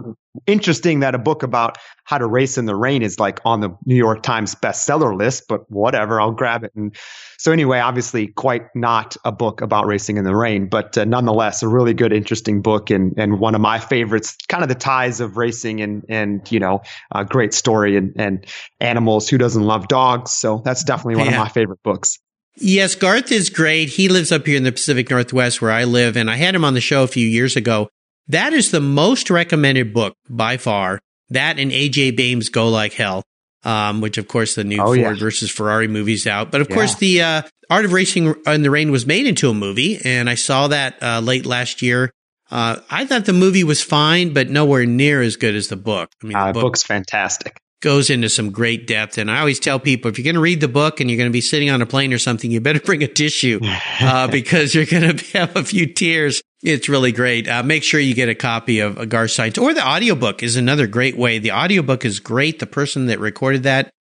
Interesting 0.48 1.02
that 1.02 1.14
a 1.14 1.20
book 1.20 1.44
about 1.44 1.78
how 2.06 2.18
to 2.18 2.26
race 2.26 2.58
in 2.58 2.66
the 2.66 2.76
rain 2.76 3.04
is 3.04 3.20
like 3.20 3.40
on 3.46 3.62
the 3.62 3.70
New 3.86 3.96
York 3.96 4.24
Times 4.24 4.56
bestseller 4.56 5.16
list, 5.16 5.44
but 5.48 5.70
whatever, 5.70 6.20
I'll 6.20 6.32
grab 6.32 6.64
it. 6.64 6.72
And 6.76 6.96
so 7.38 7.52
anyway, 7.52 7.78
obviously 7.80 8.28
quite 8.28 8.64
not 8.74 9.16
a 9.24 9.32
book 9.32 9.62
about 9.62 9.86
racing 9.86 10.18
in 10.18 10.24
the 10.24 10.36
rain, 10.36 10.68
but 10.68 10.98
uh, 10.98 11.06
nonetheless 11.06 11.62
a 11.62 11.68
really 11.68 11.94
good, 11.94 12.12
interesting 12.12 12.62
book 12.62 12.90
and, 12.90 13.14
and 13.18 13.40
one 13.40 13.54
of 13.54 13.62
my 13.62 13.78
favorites, 13.78 14.36
kind 14.50 14.64
of 14.64 14.70
the 14.70 14.76
ties 14.76 15.22
of 15.22 15.38
racing 15.38 15.82
and, 15.82 16.04
and, 16.10 16.52
you 16.52 16.60
know, 16.60 16.82
a 17.14 17.24
great 17.24 17.54
story 17.54 17.96
and, 17.96 18.14
and 18.16 18.46
animals. 18.80 19.30
Who 19.30 19.38
doesn't 19.38 19.64
love 19.64 19.88
dogs? 19.88 20.32
So 20.32 20.62
that's 20.66 20.84
definitely 20.84 21.18
one 21.18 21.28
yeah. 21.28 21.34
of 21.34 21.40
my 21.40 21.50
favorite 21.50 21.84
books. 21.84 22.18
Yes, 22.58 22.96
Garth 22.96 23.32
is 23.32 23.50
great. 23.50 23.90
He 23.90 24.10
lives 24.10 24.32
up 24.32 24.46
here 24.46 24.58
in 24.58 24.64
the 24.64 24.72
Pacific 24.72 25.10
Northwest 25.10 25.62
where 25.62 25.72
I 25.72 25.86
live, 25.86 26.16
and 26.16 26.30
I 26.30 26.36
had 26.36 26.54
him 26.54 26.64
on 26.64 26.76
the 26.76 26.82
show 26.82 27.04
a 27.04 27.08
few 27.08 27.28
years 27.28 27.56
ago. 27.56 27.90
That 28.28 28.54
is 28.54 28.72
the 28.72 28.80
most 28.80 29.30
recommended 29.30 29.94
book 29.94 30.16
by 30.30 30.58
far 30.58 31.00
that 31.30 31.60
and 31.60 31.72
AJ 31.72 32.16
Baime's 32.16 32.50
Go 32.50 32.70
Like 32.70 32.94
Hell, 32.94 33.24
um, 33.64 34.02
which 34.02 34.18
of 34.18 34.28
course 34.28 34.56
the 34.56 34.64
new 34.64 34.82
oh, 34.82 34.86
Ford 34.86 34.98
yeah. 35.00 35.14
versus 35.14 35.52
Ferrari 35.52 35.88
movie's 35.88 36.26
out. 36.26 36.52
But 36.52 36.62
of 36.62 36.70
yeah. 36.70 36.76
course 36.76 36.96
the 36.96 37.22
uh, 37.22 37.42
Art 37.70 37.86
of 37.86 37.94
Racing 37.94 38.36
in 38.46 38.62
the 38.62 38.72
Rain 38.72 38.92
was 38.92 39.06
made 39.06 39.26
into 39.26 39.50
a 39.50 39.54
movie, 39.54 40.00
and 40.04 40.30
I 40.30 40.36
saw 40.36 40.68
that 40.68 41.02
uh, 41.02 41.20
late 41.20 41.46
last 41.46 41.82
year. 41.82 42.12
Uh, 42.52 42.78
I 42.90 43.06
thought 43.06 43.26
the 43.26 43.34
movie 43.34 43.64
was 43.64 43.82
fine, 43.82 44.34
but 44.34 44.50
nowhere 44.50 44.86
near 44.86 45.22
as 45.22 45.38
good 45.38 45.56
as 45.56 45.70
the 45.70 45.76
book. 45.76 46.12
I 46.22 46.28
mean, 46.28 46.34
the 46.34 46.40
uh, 46.40 46.54
book 46.54 46.64
book's 46.64 46.84
fantastic. 46.84 47.58
Goes 47.84 48.10
into 48.10 48.30
some 48.30 48.50
great 48.50 48.88
depth, 48.88 49.18
and 49.18 49.30
I 49.30 49.40
always 49.40 49.60
tell 49.60 49.78
people 49.78 50.10
if 50.10 50.18
you're 50.18 50.24
going 50.24 50.36
to 50.36 50.42
read 50.42 50.62
the 50.62 50.70
book 50.70 51.02
and 51.02 51.10
you're 51.12 51.18
going 51.18 51.30
to 51.30 51.34
be 51.34 51.42
sitting 51.42 51.70
on 51.70 51.82
a 51.82 51.86
plane 51.86 52.14
or 52.14 52.18
something, 52.18 52.50
you 52.50 52.62
better 52.62 52.80
bring 52.86 53.04
a 53.04 53.08
tissue 53.08 53.60
uh, 54.00 54.28
because 54.32 54.74
you're 54.74 54.86
going 54.86 55.18
to 55.18 55.38
have 55.38 55.56
a 55.56 55.64
few 55.64 55.86
tears 55.86 56.42
it's 56.64 56.88
really 56.88 57.12
great. 57.12 57.50
Uh, 57.50 57.62
make 57.62 57.84
sure 57.84 58.00
you 58.00 58.14
get 58.14 58.30
a 58.30 58.36
copy 58.36 58.80
of 58.80 58.98
a 58.98 59.06
Garth 59.06 59.32
Stein 59.32 59.52
or 59.60 59.74
the 59.74 59.86
audiobook 59.86 60.42
is 60.42 60.56
another 60.56 60.88
great 60.88 61.18
way. 61.18 61.38
The 61.38 61.52
audiobook 61.52 62.06
is 62.06 62.22
great. 62.22 62.60
The 62.60 62.66
person 62.66 63.08
that 63.08 63.20
recorded 63.20 63.64
that 63.64 63.92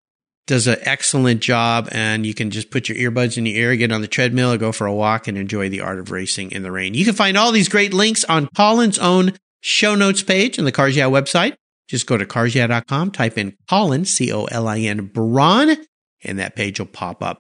does 0.47 0.67
an 0.67 0.79
excellent 0.83 1.41
job 1.41 1.89
and 1.93 2.25
you 2.25 2.35
can 2.35 2.51
just 2.51 2.71
put 2.71 2.89
your 2.89 2.99
earbuds 2.99 3.37
in 3.37 3.47
your 3.47 3.57
ear, 3.57 3.77
get 3.77 3.93
on 3.93 4.01
the 4.01 4.09
treadmill 4.09 4.53
or 4.53 4.59
go 4.59 4.73
for 4.73 4.87
a 4.87 4.95
walk 4.95 5.29
and 5.29 5.37
enjoy 5.37 5.69
the 5.69 5.81
art 5.81 5.99
of 5.99 6.11
racing 6.11 6.53
in 6.53 6.63
the 6.63 6.71
rain. 6.71 6.95
You 6.95 7.05
can 7.05 7.15
find 7.15 7.37
all 7.37 7.53
these 7.53 7.69
great 7.69 7.93
links 7.93 8.25
on 8.25 8.49
Colin's 8.57 8.99
own 8.99 9.35
show 9.61 9.95
notes 9.95 10.23
page 10.23 10.59
on 10.59 10.65
the 10.65 10.73
Cars 10.73 10.97
Yeah 10.97 11.07
website. 11.07 11.55
Just 11.93 12.07
go 12.07 12.17
to 12.17 12.25
carsyeah.com, 12.25 13.11
type 13.11 13.37
in 13.37 13.55
Colin, 13.69 14.07
C-O-L-I-N, 14.07 15.11
Braun, 15.13 15.77
and 16.25 16.39
that 16.39 16.57
page 16.57 16.79
will 16.79 16.87
pop 16.87 17.23
up. 17.23 17.39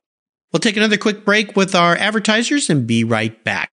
We'll 0.53 0.61
take 0.61 0.77
another 0.77 0.99
quick 0.99 1.25
break 1.25 1.57
with 1.57 1.75
our 1.75 1.97
advertisers 1.97 2.69
and 2.69 2.87
be 2.87 3.03
right 3.03 3.43
back. 3.45 3.71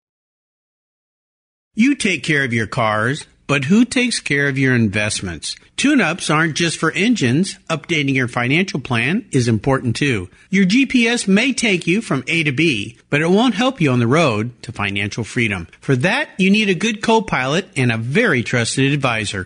You 1.76 1.96
take 1.96 2.24
care 2.24 2.46
of 2.46 2.54
your 2.54 2.66
cars, 2.66 3.28
but 3.46 3.66
who 3.66 3.84
takes 3.84 4.22
care 4.22 4.48
of 4.48 4.58
your 4.58 4.74
investments? 4.74 5.58
Tune-ups 5.76 6.30
aren't 6.30 6.56
just 6.56 6.78
for 6.78 6.94
engines. 6.94 7.60
Updating 7.70 8.14
your 8.14 8.30
financial 8.30 8.80
plan 8.80 9.28
is 9.34 9.50
important 9.50 9.98
too. 9.98 10.30
Your 10.50 10.66
GPS 10.66 11.28
may 11.28 11.52
take 11.52 11.88
you 11.88 12.02
from 12.02 12.24
A 12.28 12.46
to 12.46 12.54
B, 12.54 12.98
but 13.10 13.20
it 13.20 13.30
won't 13.30 13.56
help 13.56 13.82
you 13.82 13.92
on 13.92 14.00
the 14.00 14.08
road 14.08 14.64
to 14.64 14.72
financial 14.72 15.26
freedom. 15.26 15.68
For 15.82 15.98
that, 15.98 16.30
you 16.38 16.50
need 16.50 16.70
a 16.70 16.74
good 16.74 17.02
co-pilot 17.02 17.68
and 17.76 17.92
a 17.92 17.98
very 17.98 18.44
trusted 18.44 18.94
advisor. 18.94 19.46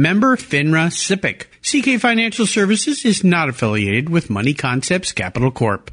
Member 0.00 0.34
FINRA 0.36 0.88
SIPC. 0.88 1.44
CK 1.60 2.00
Financial 2.00 2.46
Services 2.46 3.04
is 3.04 3.22
not 3.22 3.50
affiliated 3.50 4.08
with 4.08 4.30
Money 4.30 4.54
Concepts 4.54 5.12
Capital 5.12 5.50
Corp. 5.50 5.90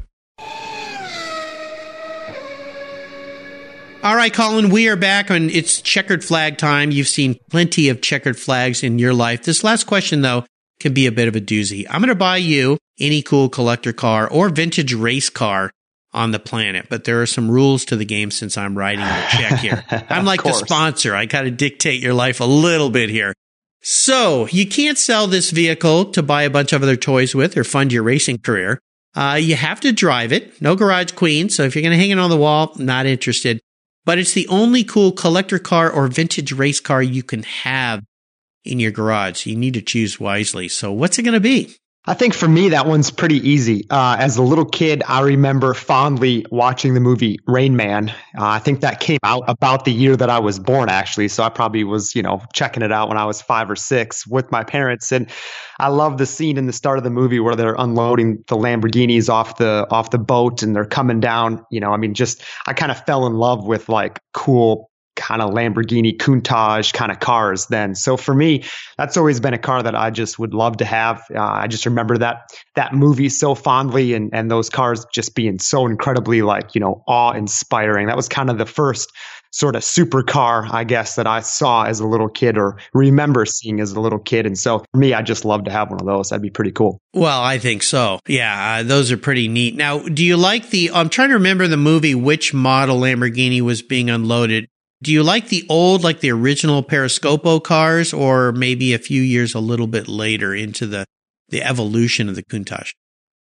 All 4.01 4.15
right, 4.15 4.33
Colin, 4.33 4.69
we 4.69 4.87
are 4.87 4.95
back 4.95 5.29
on 5.29 5.49
it's 5.49 5.81
checkered 5.81 6.23
flag 6.23 6.57
time. 6.57 6.91
You've 6.91 7.09
seen 7.09 7.37
plenty 7.49 7.89
of 7.89 8.01
checkered 8.01 8.39
flags 8.39 8.81
in 8.81 8.97
your 8.97 9.13
life. 9.13 9.43
This 9.43 9.65
last 9.65 9.87
question, 9.87 10.21
though, 10.21 10.45
can 10.79 10.93
be 10.93 11.05
a 11.07 11.11
bit 11.11 11.27
of 11.27 11.35
a 11.35 11.41
doozy. 11.41 11.85
I'm 11.89 11.99
going 11.99 12.07
to 12.07 12.15
buy 12.15 12.37
you 12.37 12.77
any 13.01 13.21
cool 13.21 13.49
collector 13.49 13.91
car 13.91 14.29
or 14.29 14.47
vintage 14.47 14.93
race 14.93 15.29
car 15.29 15.69
on 16.13 16.31
the 16.31 16.39
planet, 16.39 16.85
but 16.89 17.03
there 17.03 17.21
are 17.21 17.25
some 17.25 17.51
rules 17.51 17.83
to 17.83 17.97
the 17.97 18.05
game 18.05 18.31
since 18.31 18.57
I'm 18.57 18.77
writing 18.77 19.03
the 19.03 19.25
check 19.31 19.59
here. 19.59 19.83
I'm 20.09 20.23
like 20.23 20.43
the 20.43 20.53
sponsor. 20.53 21.13
I 21.13 21.25
got 21.25 21.41
to 21.41 21.51
dictate 21.51 22.01
your 22.01 22.13
life 22.13 22.39
a 22.39 22.45
little 22.45 22.89
bit 22.89 23.09
here. 23.09 23.33
So 23.81 24.47
you 24.51 24.67
can't 24.67 24.97
sell 24.97 25.27
this 25.27 25.51
vehicle 25.51 26.05
to 26.11 26.23
buy 26.23 26.43
a 26.43 26.49
bunch 26.49 26.73
of 26.73 26.83
other 26.83 26.95
toys 26.95 27.33
with 27.33 27.55
or 27.57 27.63
fund 27.63 27.93
your 27.93 28.03
racing 28.03 28.39
career. 28.39 28.79
Uh, 29.15 29.39
you 29.41 29.55
have 29.55 29.79
to 29.81 29.91
drive 29.91 30.31
it. 30.31 30.61
No 30.61 30.75
garage 30.75 31.11
queen. 31.13 31.49
So 31.49 31.63
if 31.63 31.75
you're 31.75 31.81
going 31.81 31.91
to 31.91 31.97
hang 31.97 32.11
it 32.11 32.19
on 32.19 32.29
the 32.29 32.37
wall, 32.37 32.73
not 32.77 33.05
interested 33.05 33.61
but 34.07 34.17
it's 34.17 34.31
the 34.31 34.47
only 34.47 34.85
cool 34.85 35.11
collector 35.11 35.59
car 35.59 35.91
or 35.91 36.07
vintage 36.07 36.53
race 36.53 36.79
car 36.79 37.03
you 37.03 37.21
can 37.21 37.43
have 37.43 38.05
in 38.63 38.79
your 38.79 38.89
garage. 38.89 39.45
You 39.45 39.57
need 39.57 39.73
to 39.73 39.81
choose 39.81 40.17
wisely. 40.17 40.69
So 40.69 40.93
what's 40.93 41.19
it 41.19 41.23
going 41.23 41.33
to 41.33 41.41
be? 41.41 41.75
I 42.09 42.13
think 42.13 42.33
for 42.33 42.47
me, 42.47 42.69
that 42.69 42.85
one's 42.85 43.11
pretty 43.11 43.35
easy. 43.47 43.85
Uh, 43.89 44.15
as 44.17 44.37
a 44.37 44.41
little 44.41 44.63
kid, 44.63 45.03
I 45.09 45.19
remember 45.23 45.73
fondly 45.73 46.45
watching 46.49 46.93
the 46.93 47.01
movie 47.01 47.37
Rain 47.45 47.75
Man. 47.75 48.09
Uh, 48.09 48.45
I 48.45 48.59
think 48.59 48.79
that 48.79 49.01
came 49.01 49.19
out 49.23 49.43
about 49.49 49.83
the 49.83 49.91
year 49.91 50.15
that 50.15 50.29
I 50.29 50.39
was 50.39 50.57
born, 50.57 50.87
actually. 50.87 51.27
So 51.27 51.43
I 51.43 51.49
probably 51.49 51.83
was, 51.83 52.15
you 52.15 52.21
know, 52.21 52.41
checking 52.53 52.81
it 52.81 52.93
out 52.93 53.09
when 53.09 53.17
I 53.17 53.25
was 53.25 53.41
five 53.41 53.69
or 53.69 53.75
six 53.75 54.25
with 54.25 54.49
my 54.53 54.63
parents. 54.63 55.11
And 55.11 55.29
I 55.81 55.89
love 55.89 56.17
the 56.17 56.25
scene 56.25 56.57
in 56.57 56.65
the 56.65 56.71
start 56.71 56.97
of 56.97 57.03
the 57.03 57.09
movie 57.09 57.41
where 57.41 57.57
they're 57.57 57.75
unloading 57.77 58.41
the 58.47 58.55
Lamborghinis 58.55 59.27
off 59.27 59.57
the 59.57 59.85
off 59.91 60.09
the 60.11 60.17
boat 60.17 60.63
and 60.63 60.73
they're 60.73 60.85
coming 60.85 61.19
down. 61.19 61.65
You 61.71 61.81
know, 61.81 61.91
I 61.91 61.97
mean, 61.97 62.13
just 62.13 62.41
I 62.67 62.71
kind 62.71 62.89
of 62.89 63.05
fell 63.05 63.27
in 63.27 63.33
love 63.33 63.67
with 63.67 63.89
like 63.89 64.21
cool 64.33 64.89
kind 65.17 65.41
of 65.41 65.49
Lamborghini 65.49 66.15
Countach 66.15 66.93
kind 66.93 67.11
of 67.11 67.19
cars 67.19 67.65
then. 67.65 67.95
So 67.95 68.15
for 68.15 68.33
me, 68.33 68.63
that's 68.97 69.17
always 69.17 69.41
been 69.41 69.53
a 69.53 69.57
car 69.57 69.83
that 69.83 69.95
I 69.95 70.09
just 70.09 70.39
would 70.39 70.53
love 70.53 70.77
to 70.77 70.85
have. 70.85 71.25
Uh, 71.35 71.41
I 71.41 71.67
just 71.67 71.85
remember 71.85 72.17
that 72.19 72.49
that 72.75 72.93
movie 72.93 73.27
so 73.27 73.53
fondly 73.55 74.13
and 74.13 74.29
and 74.33 74.49
those 74.49 74.69
cars 74.69 75.05
just 75.13 75.35
being 75.35 75.59
so 75.59 75.85
incredibly 75.85 76.41
like, 76.41 76.75
you 76.75 76.79
know, 76.79 77.03
awe-inspiring. 77.07 78.07
That 78.07 78.15
was 78.15 78.29
kind 78.29 78.49
of 78.49 78.57
the 78.57 78.65
first 78.65 79.11
sort 79.51 79.75
of 79.75 79.81
supercar, 79.81 80.69
I 80.71 80.83
guess, 80.83 81.15
that 81.15 81.25
I 81.25 81.39
saw 81.39 81.83
as 81.83 81.99
a 81.99 82.05
little 82.05 82.29
kid 82.29 82.57
or 82.57 82.77
remember 82.93 83.45
seeing 83.45 83.79
as 83.79 83.93
a 83.93 83.99
little 83.99 84.19
kid. 84.19 84.45
And 84.45 84.57
so 84.57 84.79
for 84.79 84.97
me, 84.97 85.13
I'd 85.13 85.25
just 85.25 85.45
love 85.45 85.63
to 85.63 85.71
have 85.71 85.89
one 85.89 85.99
of 85.99 86.05
those. 86.05 86.29
That'd 86.29 86.43
be 86.43 86.49
pretty 86.49 86.71
cool. 86.71 86.99
Well, 87.13 87.41
I 87.41 87.57
think 87.57 87.81
so. 87.81 88.19
Yeah, 88.27 88.79
uh, 88.79 88.83
those 88.83 89.11
are 89.11 89.17
pretty 89.17 89.47
neat. 89.47 89.75
Now, 89.75 89.99
do 89.99 90.23
you 90.23 90.37
like 90.37 90.69
the, 90.69 90.91
I'm 90.93 91.09
trying 91.09 91.29
to 91.29 91.35
remember 91.35 91.67
the 91.67 91.77
movie, 91.77 92.13
which 92.13 92.53
model 92.53 92.99
Lamborghini 92.99 93.61
was 93.61 93.81
being 93.81 94.09
unloaded. 94.09 94.67
Do 95.03 95.11
you 95.11 95.21
like 95.21 95.49
the 95.49 95.65
old, 95.69 96.03
like 96.03 96.21
the 96.21 96.31
original 96.31 96.81
Periscopio 96.83 97.63
cars, 97.63 98.13
or 98.13 98.51
maybe 98.51 98.93
a 98.93 98.99
few 98.99 99.21
years 99.21 99.53
a 99.53 99.59
little 99.59 99.87
bit 99.87 100.07
later 100.07 100.55
into 100.55 100.87
the, 100.87 101.05
the 101.49 101.61
evolution 101.61 102.29
of 102.29 102.35
the 102.35 102.43
Countach? 102.43 102.93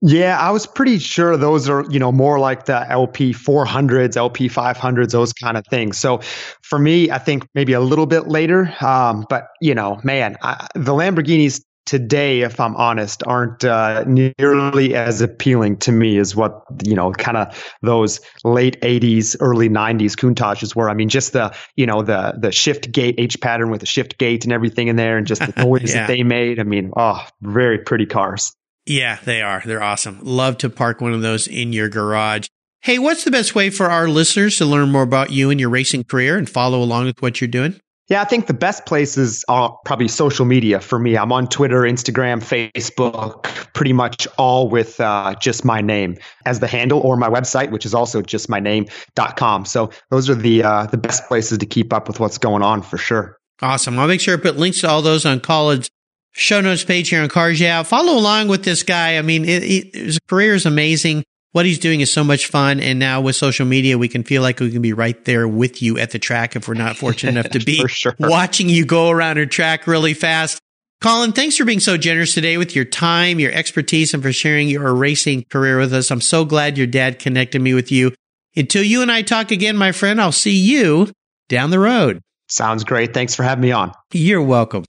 Yeah, 0.05 0.37
I 0.37 0.51
was 0.51 0.67
pretty 0.67 0.99
sure 0.99 1.37
those 1.37 1.69
are, 1.69 1.85
you 1.89 2.01
know, 2.01 2.11
more 2.11 2.41
like 2.41 2.65
the 2.65 2.91
LP 2.91 3.33
400s, 3.33 4.17
LP 4.17 4.49
500s, 4.49 5.13
those 5.13 5.33
kind 5.33 5.57
of 5.57 5.65
things. 5.69 5.97
So 5.97 6.19
for 6.63 6.81
me, 6.81 7.11
I 7.13 7.19
think 7.19 7.47
maybe 7.55 7.73
a 7.73 7.81
little 7.81 8.07
bit 8.07 8.27
later. 8.27 8.75
Um, 8.81 9.25
but, 9.29 9.47
you 9.61 9.77
know, 9.77 10.01
man, 10.03 10.37
I, 10.43 10.67
the 10.75 10.93
Lamborghinis 10.93 11.63
today, 11.87 12.43
if 12.43 12.61
I'm 12.61 12.77
honest, 12.77 13.23
aren't 13.27 13.65
uh, 13.65 14.05
nearly 14.05 14.95
as 14.95 15.21
appealing 15.21 15.79
to 15.79 15.93
me 15.93 16.19
as 16.19 16.37
what, 16.37 16.65
you 16.85 16.95
know, 16.95 17.13
kind 17.13 17.37
of 17.37 17.73
those 17.83 18.21
late 18.45 18.81
80s, 18.81 19.37
early 19.41 19.69
90s 19.69 20.17
Countaches 20.17 20.77
were. 20.77 20.89
I 20.89 20.95
mean, 20.95 21.09
just 21.09 21.33
the, 21.33 21.55
you 21.77 21.87
know, 21.87 22.03
the 22.03 22.35
the 22.39 22.53
shift 22.53 22.93
gate 22.93 23.17
H 23.19 23.41
pattern 23.41 23.71
with 23.71 23.81
the 23.81 23.87
shift 23.87 24.19
gate 24.19 24.45
and 24.45 24.53
everything 24.53 24.89
in 24.89 24.97
there 24.97 25.17
and 25.17 25.27
just 25.27 25.41
the 25.41 25.53
noise 25.65 25.95
yeah. 25.95 26.01
that 26.01 26.07
they 26.09 26.23
made. 26.23 26.61
I 26.61 26.65
mean, 26.65 26.93
oh, 26.97 27.25
very 27.41 27.79
pretty 27.79 28.07
cars. 28.07 28.55
Yeah, 28.87 29.19
they 29.25 29.43
are. 29.43 29.63
They're 29.65 29.83
awesome. 29.83 30.19
Love 30.23 30.59
to 30.59 30.71
park 30.71 31.01
one 31.01 31.13
of 31.13 31.23
those 31.23 31.47
in 31.47 31.73
your 31.73 31.89
garage. 31.89 32.49
Hey, 32.81 32.99
what's 32.99 33.23
the 33.23 33.31
best 33.31 33.55
way 33.55 33.71
for 33.71 33.87
our 33.87 34.09
listeners 34.09 34.59
to 34.59 34.65
learn 34.65 34.91
more 34.91 35.03
about 35.03 35.31
you 35.31 35.51
and 35.51 35.61
your 35.61 35.71
racing 35.71 36.03
career 36.03 36.37
and 36.37 36.51
follow 36.51 36.83
along 36.83 37.05
with 37.05 37.23
what 37.23 37.41
you're 37.41 37.47
doing? 37.47 37.81
Yeah, 38.09 38.21
I 38.21 38.25
think 38.25 38.47
the 38.47 38.55
best 38.55 38.85
places 38.85 39.45
are 39.49 39.77
probably 39.85 40.09
social 40.09 40.45
media 40.45 40.81
for 40.81 40.99
me. 40.99 41.17
I'm 41.17 41.33
on 41.33 41.47
Twitter, 41.47 41.83
Instagram, 41.83 42.43
Facebook, 42.43 43.45
pretty 43.75 43.93
much 43.93 44.27
all 44.39 44.69
with 44.69 45.01
uh, 45.01 45.35
just 45.41 45.65
my 45.65 45.81
name 45.81 46.17
as 46.45 46.61
the 46.61 46.67
handle 46.67 47.01
or 47.01 47.17
my 47.17 47.29
website, 47.29 47.71
which 47.71 47.87
is 47.87 47.95
also 47.95 48.21
just 48.21 48.49
my 48.49 48.61
name.com. 48.61 49.65
So 49.65 49.91
those 50.11 50.29
are 50.29 50.35
the 50.35 50.63
uh, 50.65 50.87
the 50.87 50.99
best 50.99 51.27
places 51.29 51.59
to 51.59 51.67
keep 51.67 51.93
up 51.93 52.09
with 52.09 52.19
what's 52.19 52.39
going 52.39 52.63
on 52.63 52.83
for 52.83 52.99
sure. 52.99 53.39
Awesome. 53.61 53.99
I'll 53.99 54.09
make 54.09 54.21
sure 54.21 54.37
to 54.37 54.43
put 54.43 54.57
links 54.57 54.81
to 54.81 54.89
all 54.89 55.03
those 55.03 55.25
on 55.25 55.39
Colin's 55.39 55.89
show 56.33 56.61
notes 56.61 56.85
page 56.85 57.09
here 57.09 57.23
on 57.23 57.29
Cars 57.29 57.61
Yeah. 57.61 57.83
Follow 57.85 58.19
along 58.19 58.49
with 58.49 58.65
this 58.65 58.83
guy. 58.83 59.17
I 59.17 59.23
mean, 59.23 59.45
it, 59.45 59.63
it, 59.63 59.95
his 59.95 60.19
career 60.29 60.55
is 60.55 60.67
amazing. 60.67 61.25
What 61.53 61.67
he's 61.67 61.79
doing 61.79 62.01
is 62.01 62.11
so 62.11 62.25
much 62.25 62.47
fun. 62.47 62.81
And 62.81 62.99
now 62.99 63.21
with 63.21 63.37
social 63.37 63.67
media, 63.67 63.99
we 63.99 64.09
can 64.09 64.25
feel 64.25 64.41
like 64.41 64.59
we 64.59 64.71
can 64.71 64.81
be 64.81 64.95
right 64.95 65.23
there 65.27 65.47
with 65.47 65.83
you 65.83 65.99
at 65.99 66.11
the 66.11 66.19
track 66.19 66.57
if 66.57 66.67
we're 66.67 66.75
not 66.75 66.97
fortunate 66.97 67.33
enough 67.33 67.53
to 67.53 67.59
be 67.65 67.87
sure. 67.89 68.17
watching 68.19 68.71
you 68.71 68.87
go 68.87 69.11
around 69.11 69.37
a 69.37 69.47
track 69.47 69.87
really 69.87 70.15
fast. 70.15 70.59
Colin, 71.03 71.33
thanks 71.33 71.57
for 71.57 71.65
being 71.65 71.81
so 71.81 71.99
generous 71.99 72.33
today 72.33 72.57
with 72.57 72.75
your 72.75 72.87
time, 72.87 73.39
your 73.39 73.53
expertise, 73.53 74.15
and 74.15 74.23
for 74.23 74.33
sharing 74.33 74.69
your 74.69 74.95
racing 74.95 75.45
career 75.51 75.79
with 75.79 75.93
us. 75.93 76.11
I'm 76.11 76.21
so 76.21 76.45
glad 76.45 76.79
your 76.79 76.87
dad 76.87 77.19
connected 77.19 77.61
me 77.61 77.75
with 77.75 77.93
you. 77.93 78.15
Until 78.57 78.83
you 78.83 79.03
and 79.03 79.11
I 79.13 79.23
talk 79.23 79.51
again, 79.51 79.77
my 79.77 79.93
friend, 79.93 80.21
I'll 80.21 80.33
see 80.33 80.57
you 80.57 81.11
down 81.49 81.71
the 81.71 81.81
road. 81.81 82.23
Sounds 82.49 82.85
great. 82.85 83.13
Thanks 83.13 83.35
for 83.35 83.43
having 83.43 83.63
me 83.63 83.73
on. 83.73 83.93
You're 84.13 84.43
welcome. 84.43 84.85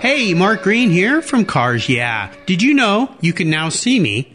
Hey, 0.00 0.34
Mark 0.34 0.62
Green 0.62 0.90
here 0.90 1.22
from 1.22 1.44
Cars 1.44 1.88
Yeah. 1.88 2.32
Did 2.46 2.62
you 2.62 2.74
know 2.74 3.14
you 3.20 3.32
can 3.32 3.50
now 3.50 3.68
see 3.68 3.98
me 3.98 4.34